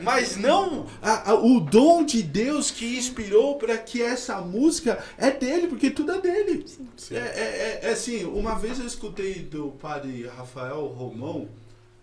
[0.00, 5.30] Mas não a- a- o dom de Deus que inspirou para que essa música é
[5.30, 6.64] dele, porque tudo é dele.
[7.10, 11.48] É, é- é- é assim, uma vez eu escutei do padre Rafael Romão,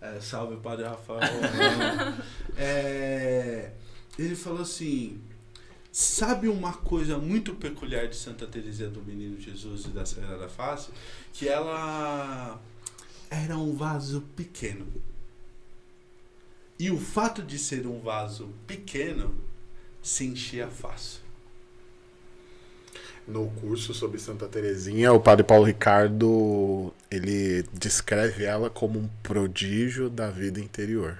[0.00, 2.14] é, salve padre Rafael Romão,
[2.58, 3.70] é,
[4.18, 5.18] ele falou assim,
[5.90, 10.90] sabe uma coisa muito peculiar de Santa Teresia do Menino Jesus e da Sagrada Face?
[11.32, 12.60] Que ela
[13.30, 14.86] era um vaso pequeno.
[16.78, 19.34] E o fato de ser um vaso pequeno
[20.02, 21.20] se enchia fácil.
[23.26, 30.08] No curso sobre Santa Terezinha, o padre Paulo Ricardo ele descreve ela como um prodígio
[30.08, 31.18] da vida interior.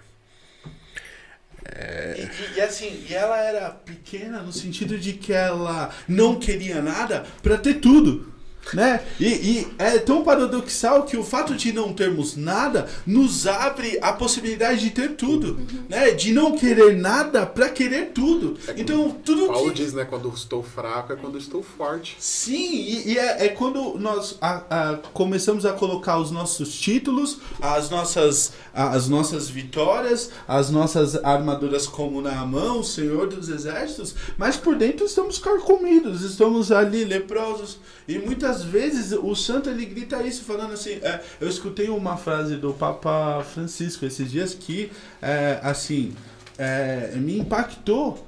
[2.17, 6.81] E, e- e assim, e ela era pequena no sentido de que ela não queria
[6.81, 8.33] nada pra ter tudo.
[8.73, 9.01] Né?
[9.21, 14.13] E, e é tão paradoxal que o fato de não termos nada nos abre a
[14.13, 16.11] possibilidade de ter tudo, né?
[16.11, 18.57] De não querer nada pra querer tudo.
[18.77, 20.05] Então, tudo Paulo que diz, né?
[20.05, 22.17] Quando estou fraco é quando estou forte.
[22.19, 27.39] Sim, e, e é, é quando nós a- a- começamos a colocar os nossos títulos,
[27.61, 34.15] as nossas, as nossas vitórias, as nossas armaduras como na mão, o Senhor dos Exércitos,
[34.37, 37.79] mas por dentro estamos carcomidos, estamos ali leprosos.
[38.09, 40.93] E muitas vezes o santo ele grita isso, falando assim.
[41.03, 46.15] é, eu escutei uma frase do Papa Francisco esses dias que, é, assim,
[46.59, 48.25] é, me impactou.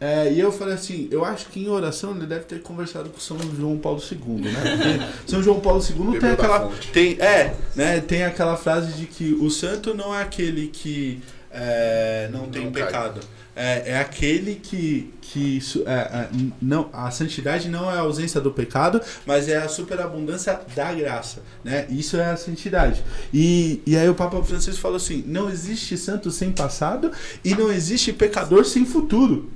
[0.00, 3.20] É, e eu falei assim, eu acho que em oração ele deve ter conversado com
[3.20, 4.52] São João Paulo II, né?
[4.62, 6.70] Porque São João Paulo II tem aquela.
[6.90, 8.00] Tem, é, né?
[8.00, 11.20] Tem aquela frase de que o santo não é aquele que
[11.52, 13.20] é, não tem Não pecado.
[13.54, 15.12] É, é aquele que.
[15.20, 16.28] que é, é,
[16.62, 21.42] não, a santidade não é a ausência do pecado, mas é a superabundância da graça.
[21.64, 21.86] Né?
[21.90, 23.02] Isso é a santidade.
[23.34, 27.10] E, e aí o Papa Francisco falou assim: não existe santo sem passado
[27.44, 29.50] e não existe pecador sem futuro.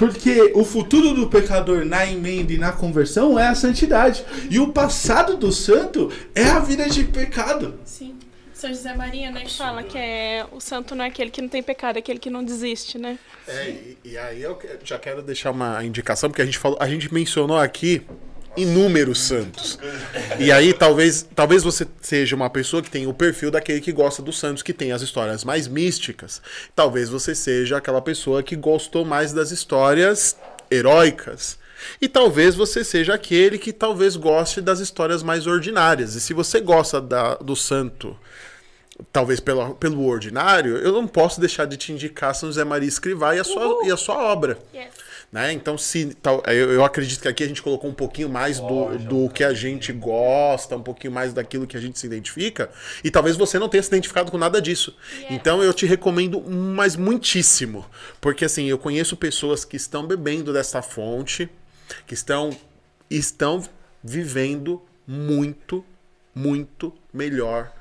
[0.00, 4.24] Porque o futuro do pecador na emenda e na conversão é a santidade.
[4.48, 7.74] E o passado do santo é a vida de pecado.
[7.84, 8.14] Sim.
[8.60, 11.48] São José Maria, né, que fala que é o santo não é aquele que não
[11.48, 13.18] tem pecado, é aquele que não desiste, né?
[13.48, 16.86] É, e, e aí eu já quero deixar uma indicação, porque a gente falou, a
[16.86, 18.02] gente mencionou aqui
[18.56, 19.78] inúmeros santos.
[20.38, 24.20] E aí talvez, talvez você seja uma pessoa que tem o perfil daquele que gosta
[24.20, 26.42] dos santos, que tem as histórias mais místicas.
[26.76, 30.36] Talvez você seja aquela pessoa que gostou mais das histórias
[30.70, 31.58] heróicas.
[31.98, 36.14] E talvez você seja aquele que talvez goste das histórias mais ordinárias.
[36.14, 38.14] E se você gosta da- do santo
[39.12, 43.34] talvez pelo, pelo ordinário, eu não posso deixar de te indicar São José Maria Escrivá
[43.34, 44.58] e a sua, e a sua obra.
[44.74, 44.88] Yes.
[45.32, 45.52] Né?
[45.52, 48.98] Então, se tal, eu, eu acredito que aqui a gente colocou um pouquinho mais do,
[48.98, 52.68] do que a gente gosta, um pouquinho mais daquilo que a gente se identifica,
[53.04, 54.96] e talvez você não tenha se identificado com nada disso.
[55.28, 57.86] Então, eu te recomendo, mas muitíssimo,
[58.20, 61.48] porque assim, eu conheço pessoas que estão bebendo dessa fonte,
[62.06, 62.50] que estão,
[63.08, 63.62] estão
[64.02, 65.84] vivendo muito,
[66.34, 67.72] muito melhor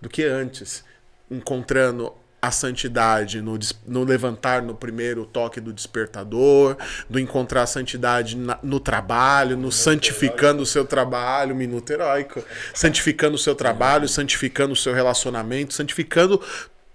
[0.00, 0.84] do que antes,
[1.30, 6.76] encontrando a santidade no, no levantar no primeiro toque do despertador,
[7.10, 13.34] do encontrar a santidade na- no trabalho, no santificando o seu trabalho, minuto heróico, santificando
[13.34, 16.40] o seu trabalho, santificando o seu relacionamento, santificando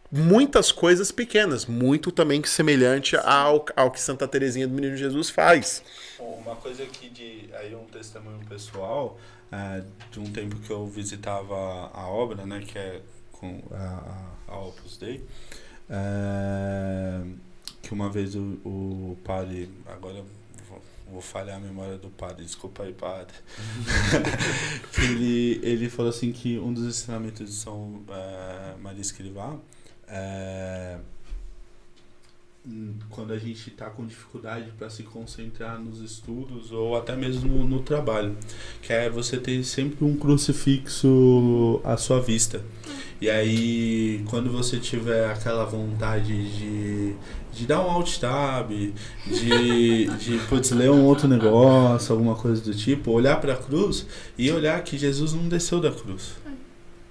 [0.10, 5.84] muitas coisas pequenas, muito também semelhante ao, ao que Santa Teresinha do Menino Jesus faz.
[6.20, 9.18] Uma coisa que de aí um testemunho pessoal
[9.52, 11.56] é, de um tempo que eu visitava
[11.94, 15.26] a obra, né, que é com a, a Opus Dei,
[15.90, 17.22] é,
[17.82, 20.24] que uma vez o, o padre, agora
[20.70, 20.82] vou,
[21.12, 23.34] vou falhar a memória do padre, desculpa aí padre,
[24.98, 29.58] ele, ele falou assim que um dos ensinamentos de São é, Maria Escrivá
[30.08, 30.98] é
[33.10, 37.68] quando a gente está com dificuldade para se concentrar nos estudos ou até mesmo no,
[37.68, 38.38] no trabalho,
[38.82, 42.64] que é você ter sempre um crucifixo à sua vista.
[43.20, 47.16] E aí, quando você tiver aquela vontade de,
[47.54, 52.74] de dar um alt tab, de, de putz, ler um outro negócio, alguma coisa do
[52.74, 54.08] tipo, olhar para a cruz
[54.38, 56.41] e olhar que Jesus não desceu da cruz.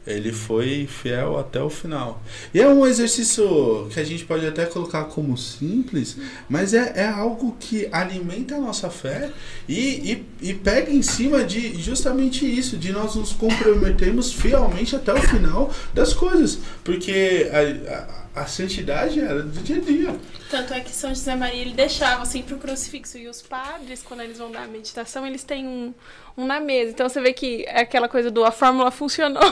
[0.07, 2.23] Ele foi fiel até o final.
[2.55, 6.17] E é um exercício que a gente pode até colocar como simples,
[6.49, 9.31] mas é, é algo que alimenta a nossa fé
[9.69, 15.13] e, e, e pega em cima de justamente isso, de nós nos comprometermos fielmente até
[15.13, 16.59] o final das coisas.
[16.83, 20.21] Porque a, a, a santidade era do dia a dia.
[20.51, 23.19] Tanto é que São José Maria ele deixava sempre o crucifixo.
[23.19, 25.95] E os padres, quando eles vão dar a meditação, eles têm um,
[26.41, 26.91] um na mesa.
[26.91, 29.43] Então você vê que é aquela coisa do a fórmula funcionou.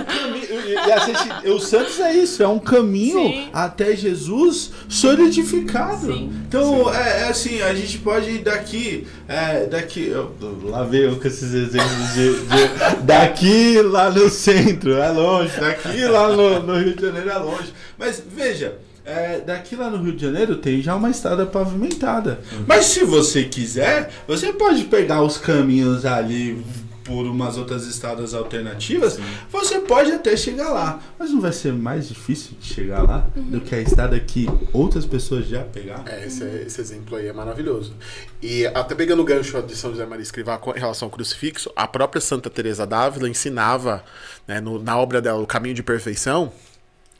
[0.00, 0.40] O cami-
[0.86, 3.48] e a gente- os santos é isso, é um caminho Sim.
[3.52, 6.06] até Jesus solidificado.
[6.06, 6.30] Sim.
[6.46, 10.34] Então, é, é assim, a gente pode ir daqui, é, daqui, eu,
[10.64, 16.28] lá veio com esses exemplos de, de- daqui lá no centro, é longe, daqui lá
[16.28, 17.72] no, no Rio de Janeiro é longe.
[17.98, 18.78] Mas veja,
[19.10, 22.40] é, daqui lá no Rio de Janeiro tem já uma estrada pavimentada.
[22.66, 26.64] Mas se você quiser, você pode pegar os caminhos ali
[27.02, 29.18] por umas outras estradas alternativas,
[29.50, 31.00] você pode até chegar lá.
[31.18, 35.04] Mas não vai ser mais difícil de chegar lá do que a estrada que outras
[35.06, 36.04] pessoas já pegaram?
[36.06, 37.94] É, esse, esse exemplo aí é maravilhoso.
[38.40, 41.88] E até pegando o gancho de São José Maria Escrivá com relação ao crucifixo, a
[41.88, 44.04] própria Santa Teresa d'Ávila ensinava
[44.46, 46.52] né, no- na obra dela O Caminho de Perfeição,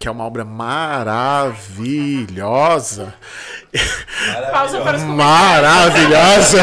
[0.00, 1.54] que é uma obra maravilhosa.
[4.50, 6.62] Pausa para os maravilhosa.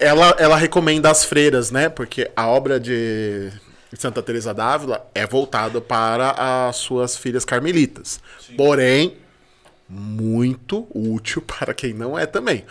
[0.00, 1.88] ela, ela recomenda as freiras, né?
[1.88, 3.52] Porque a obra de
[3.96, 8.18] Santa Teresa d'Ávila é voltada para as suas filhas carmelitas.
[8.56, 9.16] Porém,
[9.88, 12.64] muito útil para quem não é também.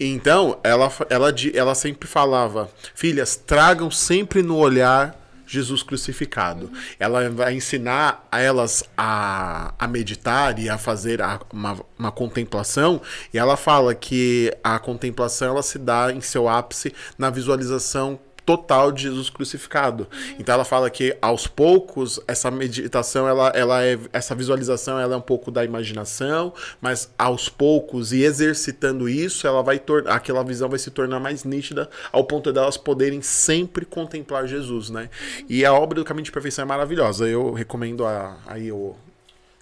[0.00, 5.19] Então, ela, ela, ela sempre falava: Filhas, tragam sempre no olhar
[5.50, 6.70] Jesus crucificado.
[6.98, 13.00] Ela vai ensinar a elas a, a meditar e a fazer a- uma, uma contemplação.
[13.34, 18.92] E ela fala que a contemplação ela se dá em seu ápice na visualização total
[18.92, 20.06] de Jesus crucificado.
[20.38, 25.16] Então ela fala que aos poucos essa meditação ela, ela é essa visualização ela é
[25.16, 30.68] um pouco da imaginação, mas aos poucos e exercitando isso, ela vai tornar aquela visão
[30.68, 35.08] vai se tornar mais nítida ao ponto delas poderem sempre contemplar Jesus, né?
[35.48, 37.28] E a obra do Caminho de Perfeição é maravilhosa.
[37.28, 38.94] Eu recomendo a, aí o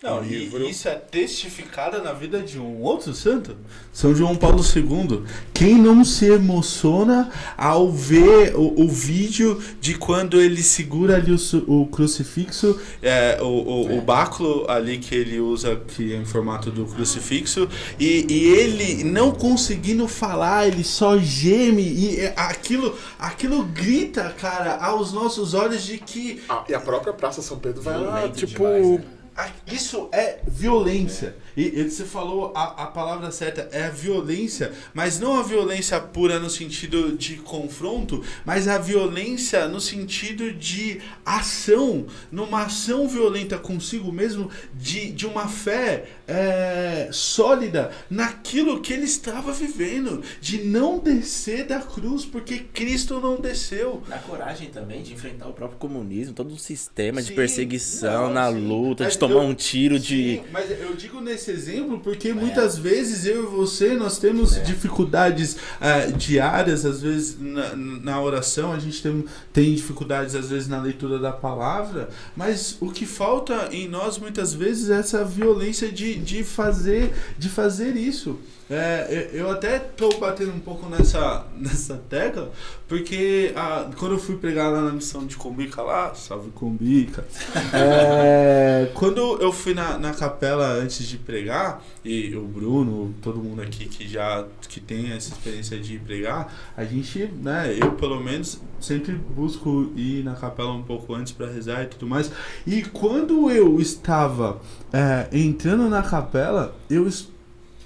[0.01, 0.65] Não, e livro.
[0.65, 3.57] isso é testificada na vida de um outro santo,
[3.93, 5.25] São João Paulo II.
[5.53, 11.81] Quem não se emociona ao ver o, o vídeo de quando ele segura ali o,
[11.81, 16.71] o crucifixo, é, o, o, o báculo ali que ele usa, que é em formato
[16.71, 17.69] do crucifixo,
[17.99, 24.77] e, e ele não conseguindo falar, ele só geme, e é, aquilo, aquilo grita, cara,
[24.77, 28.59] aos nossos olhos de que Ah, e a própria Praça São Pedro vai lá, tipo,
[28.59, 29.18] demais, né?
[29.67, 31.37] Isso é violência.
[31.59, 35.99] E, e você falou a, a palavra certa, é a violência, mas não a violência
[36.01, 43.59] pura no sentido de confronto, mas a violência no sentido de ação, numa ação violenta
[43.59, 50.99] consigo mesmo, de, de uma fé é, sólida naquilo que ele estava vivendo, de não
[51.01, 54.03] descer da cruz, porque Cristo não desceu.
[54.09, 58.35] Na coragem também de enfrentar o próprio comunismo, todo um sistema de Sim, perseguição não,
[58.35, 58.67] na sim.
[58.67, 60.37] luta, Mas de tomar eu- um tiro de.
[60.37, 65.57] Sim, mas eu digo nesse exemplo porque muitas vezes eu e você nós temos dificuldades
[65.81, 70.81] ah, diárias, às vezes na, na oração, a gente tem, tem dificuldades às vezes na
[70.81, 76.15] leitura da palavra, mas o que falta em nós muitas vezes é essa violência de,
[76.17, 78.39] de, fazer, de fazer isso.
[78.71, 82.51] É, eu até tô batendo um pouco nessa, nessa tecla,
[82.87, 87.25] porque ah, quando eu fui pregar lá na missão de Combica lá, salve Combica,
[87.73, 93.63] é, quando eu fui na, na capela antes de pregar, e o Bruno, todo mundo
[93.63, 98.61] aqui que já que tem essa experiência de pregar, a gente, né, eu pelo menos
[98.81, 102.31] sempre busco ir na capela um pouco antes para rezar e tudo mais.
[102.67, 104.61] E quando eu estava
[104.93, 107.29] é, entrando na capela, eu, es-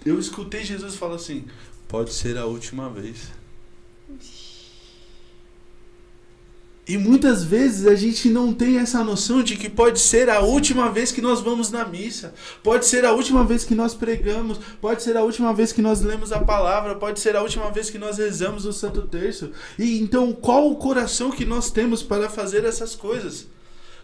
[0.04, 1.44] eu escutei Jesus falar assim:
[1.88, 3.30] pode ser a última vez.
[6.86, 10.90] E muitas vezes a gente não tem essa noção de que pode ser a última
[10.90, 15.00] vez que nós vamos na missa, pode ser a última vez que nós pregamos, pode
[15.02, 17.98] ser a última vez que nós lemos a palavra, pode ser a última vez que
[17.98, 19.52] nós rezamos o Santo Terço.
[19.78, 23.46] E então, qual o coração que nós temos para fazer essas coisas?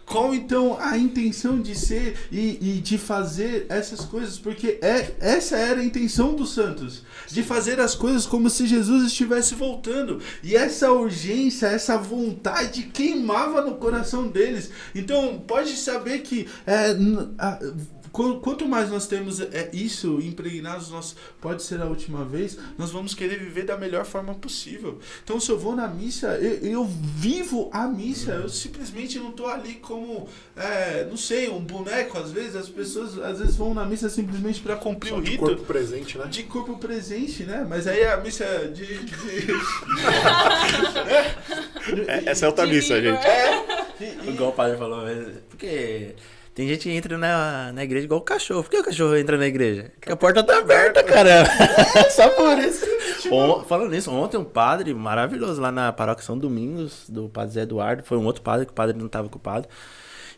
[0.09, 4.39] Qual então a intenção de ser e, e de fazer essas coisas?
[4.39, 9.05] Porque é, essa era a intenção dos santos, de fazer as coisas como se Jesus
[9.05, 10.19] estivesse voltando.
[10.43, 14.71] E essa urgência, essa vontade queimava no coração deles.
[14.95, 16.95] Então pode saber que é,
[17.37, 17.59] a-
[18.11, 23.13] Quanto mais nós temos é, isso impregnado, nós, pode ser a última vez, nós vamos
[23.13, 24.99] querer viver da melhor forma possível.
[25.23, 29.47] Então, se eu vou na missa, eu, eu vivo a missa, eu simplesmente não estou
[29.47, 32.17] ali como, é, não sei, um boneco.
[32.17, 35.43] Às vezes, as pessoas às vezes vão na missa simplesmente para cumprir o de rito.
[35.43, 36.25] corpo presente, né?
[36.27, 37.65] De corpo presente, né?
[37.69, 38.85] Mas aí a missa de.
[38.85, 39.15] de...
[42.07, 43.25] É, essa é outra De missa, gente.
[43.25, 45.01] É, e- e- Igual o padre falou,
[45.49, 46.13] porque
[46.59, 48.63] tem gente que entra na, na igreja igual o cachorro.
[48.63, 49.93] Por que o cachorro entra na igreja?
[49.95, 51.49] Porque a porta tá aberta, caramba.
[52.11, 52.85] Só por isso.
[53.31, 57.61] On- falando nisso, ontem um padre maravilhoso lá na paróquia São Domingos, do padre Zé
[57.61, 59.69] Eduardo, foi um outro padre, que o padre não estava ocupado.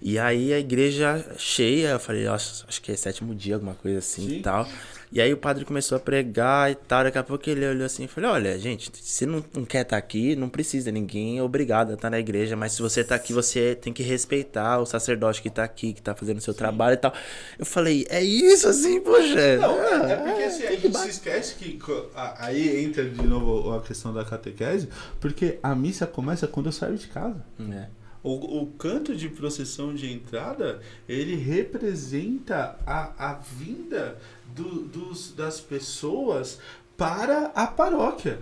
[0.02, 4.00] E aí a igreja cheia, eu falei, nossa, acho que é sétimo dia, alguma coisa
[4.00, 4.36] assim Sim.
[4.38, 4.68] e tal.
[5.12, 7.04] E aí o padre começou a pregar e tal.
[7.04, 9.98] Daqui a pouco ele olhou assim e falou: Olha, gente, se não, não quer estar
[9.98, 12.56] aqui, não precisa, ninguém é obrigado a estar na igreja.
[12.56, 16.02] Mas se você tá aqui, você tem que respeitar o sacerdote que tá aqui, que
[16.02, 17.14] tá fazendo o seu trabalho e tal.
[17.60, 19.58] Eu falei, é isso assim, poxa.
[19.58, 21.78] Não, é, é porque ah, assim, a tem que gente se esquece que
[22.16, 24.88] a- aí entra de novo a questão da catequese,
[25.20, 27.44] porque a missa começa quando eu saio de casa.
[27.70, 28.01] É.
[28.24, 34.18] O, o canto de procissão de entrada, ele representa a, a vinda
[34.56, 36.60] do- dos, das pessoas
[36.96, 38.40] para a paróquia.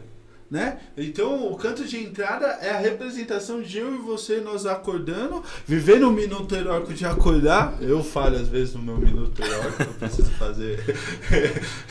[0.49, 0.79] Né?
[0.97, 6.07] Então, o canto de entrada é a representação de eu e você, nós acordando, vivendo
[6.07, 7.77] o minuto heróico de acordar.
[7.79, 10.83] Eu falho às vezes no meu minuto heróico, eu preciso fazer.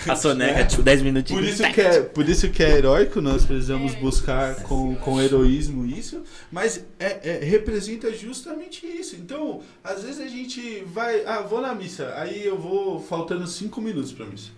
[0.09, 1.41] A soneca, tipo, 10 minutinhos.
[1.41, 5.87] Por isso, que é, por isso que é heróico, nós precisamos buscar com, com heroísmo
[5.87, 9.15] isso, mas é, é- representa justamente isso.
[9.15, 13.81] Então, às vezes a gente vai, ah, vou na missa, aí eu vou faltando cinco
[13.81, 14.51] minutos pra missa.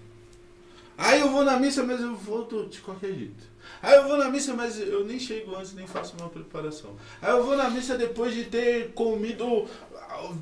[1.01, 3.49] Aí eu vou na missa, mas eu vou do- de qualquer jeito.
[3.83, 6.95] Aí eu vou na missa, mas eu nem chego antes, nem faço uma preparação.
[7.23, 9.67] Aí eu vou na missa depois de ter comido,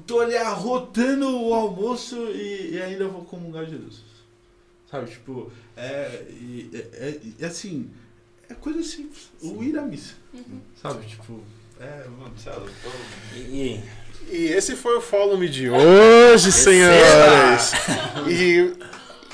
[0.07, 4.03] tô ali arrotando o almoço e, e ainda vou comungar Jesus.
[4.91, 7.91] Sabe, tipo, é, e- é, é- assim,
[8.49, 9.31] é coisa simples.
[9.43, 10.15] O ir à missa.
[10.83, 11.41] Sabe, tipo,
[11.79, 13.81] é, mano, sabe, eu tô- E,
[14.31, 17.73] E esse foi o Follow Me de hoje, senhores.
[18.29, 18.75] E,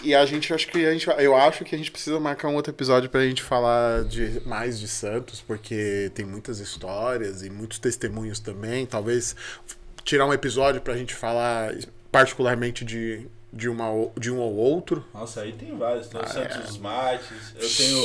[0.05, 2.49] e a gente, acho que a gente, vai- eu acho que a gente precisa marcar
[2.49, 7.51] um outro episódio pra gente falar de mais de Santos, porque tem muitas histórias e
[7.51, 8.87] muitos testemunhos também.
[8.87, 9.35] Talvez
[10.05, 11.75] tirar um episódio pra gente falar
[12.13, 13.87] particularmente de, de, uma,
[14.19, 15.05] de um ou outro.
[15.13, 16.07] Nossa, aí tem vários.
[16.09, 17.55] Tem o Ah, Santos Martins.
[17.59, 17.99] Eu, tenho,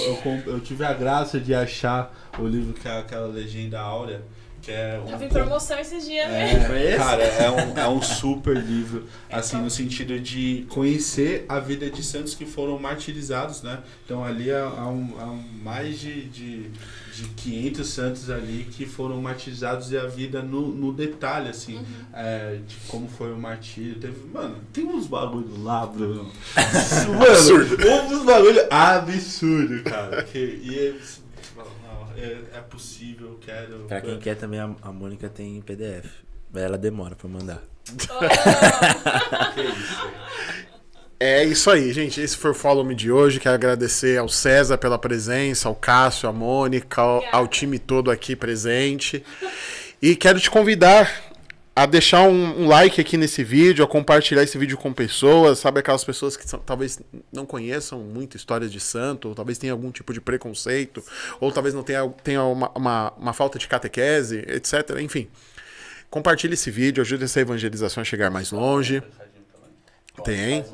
[0.46, 4.22] eu, eu tive a graça de achar o livro que é aquela legenda áurea.
[4.70, 6.60] Que é um em com- promoção esses dias, né?
[6.68, 6.98] Foi É, esse?
[6.98, 12.04] cara, é um, é um super livro, assim, no sentido de conhecer a vida de
[12.04, 13.80] santos que foram martirizados, né?
[14.06, 15.26] Então ali há, há um- há
[15.64, 16.70] mais de, de,
[17.16, 21.80] de 500 santos ali que foram martirizados e a vida no, no detalhe, assim,
[22.14, 23.96] é, de como foi o martírio.
[23.96, 26.32] Teve, mano, tem uns bagulho lá, Bruno.
[27.20, 30.24] Mano, uns bagulho absurdo, cara.
[30.24, 31.00] Que, e
[32.20, 33.86] é, é, possível, quero.
[33.88, 36.06] Pra quem quer também, a, a Mônica tem em PDF.
[36.52, 37.62] Mas ela demora pra mandar.
[37.86, 37.94] Que
[39.62, 40.10] isso?
[41.20, 42.22] É isso aí, gente.
[42.22, 43.40] Esse foi o Follow Me de hoje.
[43.42, 48.36] Quero agradecer ao César pela presença, ao Cássio, à Mônica, ao, ao time todo aqui
[48.36, 49.24] presente.
[50.02, 51.29] E quero te convidar
[51.84, 55.80] a deixar um, um like aqui nesse vídeo, a compartilhar esse vídeo com pessoas, sabe?
[55.80, 57.00] Aquelas pessoas que são- talvez
[57.32, 61.04] não conheçam muito histórias de santo, ou talvez tenha algum tipo de preconceito,
[61.40, 64.98] ou talvez não tenha, tenha uma, uma, uma falta de catequese, etc.
[65.00, 65.28] Enfim.
[66.10, 69.02] Compartilhe esse vídeo, ajude essa evangelização a chegar mais longe.
[70.24, 70.66] Tem.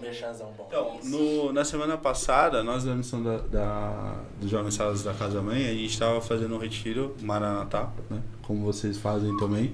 [0.68, 5.40] Então, no- na semana passada, nós da missão da, da, dos Jovens Salas da Casa
[5.42, 8.22] Mãe, a gente estava fazendo um retiro Maranatá, né?
[8.46, 9.74] Como vocês fazem também.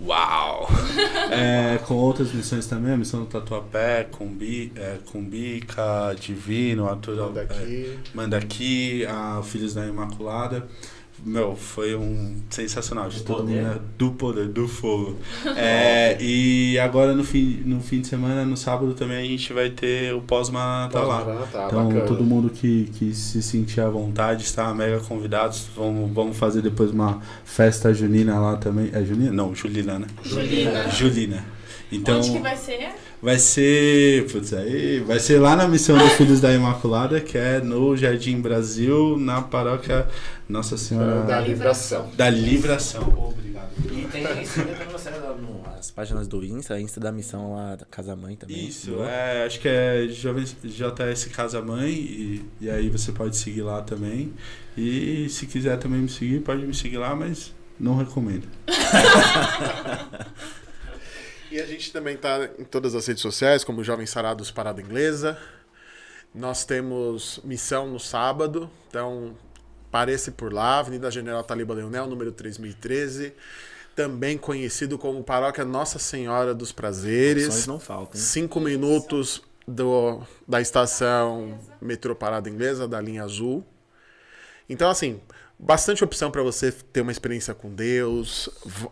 [0.00, 0.68] Uau!
[1.32, 7.40] É, com outras missões também, a missão do Tatuapé, Cumbi, é, Cumbica, Divino, Arthur Manda
[7.40, 7.98] é, aqui.
[8.12, 10.66] Manda aqui, a Filhos da Imaculada.
[11.24, 13.08] Meu, foi um sensacional.
[13.08, 13.62] De todo poder.
[13.62, 13.78] né?
[13.98, 15.16] Do poder, do fogo.
[15.56, 19.68] É, e agora no fim, no fim de semana, no sábado também, a gente vai
[19.70, 21.18] ter o pós-maratá lá.
[21.18, 22.06] Pós-Maranatá, Então, bacana.
[22.06, 25.68] todo mundo que, que se sentir à vontade está mega convidados.
[25.76, 28.90] Vamos, vamos fazer depois uma festa junina lá também.
[28.92, 29.32] É junina?
[29.32, 30.06] Não, Julina, né?
[30.24, 30.88] Julina.
[30.90, 31.44] Julina.
[31.92, 32.88] Então, Onde que vai ser?
[33.22, 34.26] Vai ser.
[34.30, 35.00] Putz, aí.
[35.00, 39.42] Vai ser lá na missão dos Filhos da Imaculada, que é no Jardim Brasil, na
[39.42, 40.08] paróquia
[40.48, 42.10] Nossa Senhora Da da, livração.
[42.30, 43.02] Livração.
[43.28, 43.68] Obrigado.
[43.92, 47.74] E tem Instagram pra você lá no- as páginas do Insta, Insta da missão lá
[47.76, 48.66] da Casa Mãe também.
[48.68, 53.80] Isso, é, acho que é JS Casa Mãe, e, e aí você pode seguir lá
[53.82, 54.32] também.
[54.76, 58.46] E se quiser também me seguir, pode me seguir lá, mas não recomendo.
[61.50, 65.36] E a gente também tá em todas as redes sociais, como Jovem Sarados Parada Inglesa.
[66.34, 69.36] Nós temos missão no sábado, então
[69.90, 73.32] pareça por lá, Avenida General Taliba Leonel, número 3013.
[73.96, 77.46] Também conhecido como Paróquia Nossa Senhora dos Prazeres.
[77.46, 78.18] Opções não faltam.
[78.20, 78.24] hein?
[78.24, 83.66] Cinco minutos do, da estação metrô Parada Inglesa, da linha azul.
[84.68, 85.20] Então, assim,
[85.62, 88.48] bastante opção para você ter uma experiência com Deus.
[88.64, 88.88] V-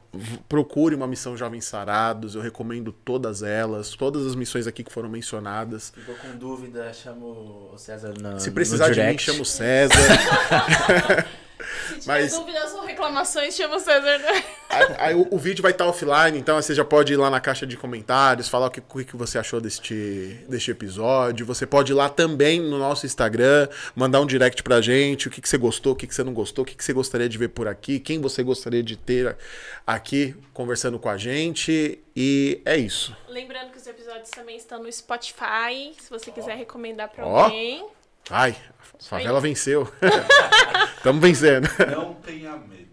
[0.48, 5.08] procure uma missão Jovens Sarados, eu recomendo todas elas, todas as missões aqui que foram
[5.08, 5.92] mencionadas.
[5.94, 9.96] Ficou com dúvida, chamo o César na, Se precisar de mim, chama o César.
[11.88, 14.18] Se tiver Mas- dúvidas ou reclamações, chama o César.
[14.18, 14.44] né?
[14.70, 17.40] Aí, aí o, o vídeo vai estar offline, então você já pode ir lá na
[17.40, 21.44] caixa de comentários, falar o que, o que você achou deste, deste episódio.
[21.46, 25.40] Você pode ir lá também no nosso Instagram, mandar um direct pra gente, o que,
[25.40, 27.38] que você gostou, o que, que você não gostou, o que, que você gostaria de
[27.38, 29.36] ver por aqui, quem você gostaria de ter
[29.86, 31.98] aqui conversando com a gente.
[32.14, 33.16] E é isso.
[33.28, 37.44] Lembrando que os episódios também estão no Spotify, se você quiser recomendar pra Ó.
[37.44, 37.86] alguém.
[38.30, 38.54] Ai,
[39.06, 39.90] favela venceu.
[40.96, 41.68] Estamos vencendo.
[41.90, 42.88] Não tenha medo.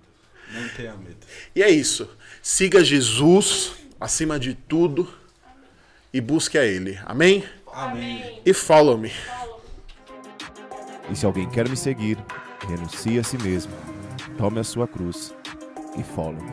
[0.53, 1.17] Não tenha medo.
[1.55, 2.07] E é isso.
[2.41, 5.11] Siga Jesus acima de tudo
[6.13, 6.99] e busque a Ele.
[7.05, 7.43] Amém?
[7.73, 8.41] Amém.
[8.45, 9.11] E follow me.
[11.09, 12.17] E se alguém quer me seguir,
[12.67, 13.73] renuncie a si mesmo,
[14.37, 15.33] tome a sua cruz
[15.97, 16.43] e follow.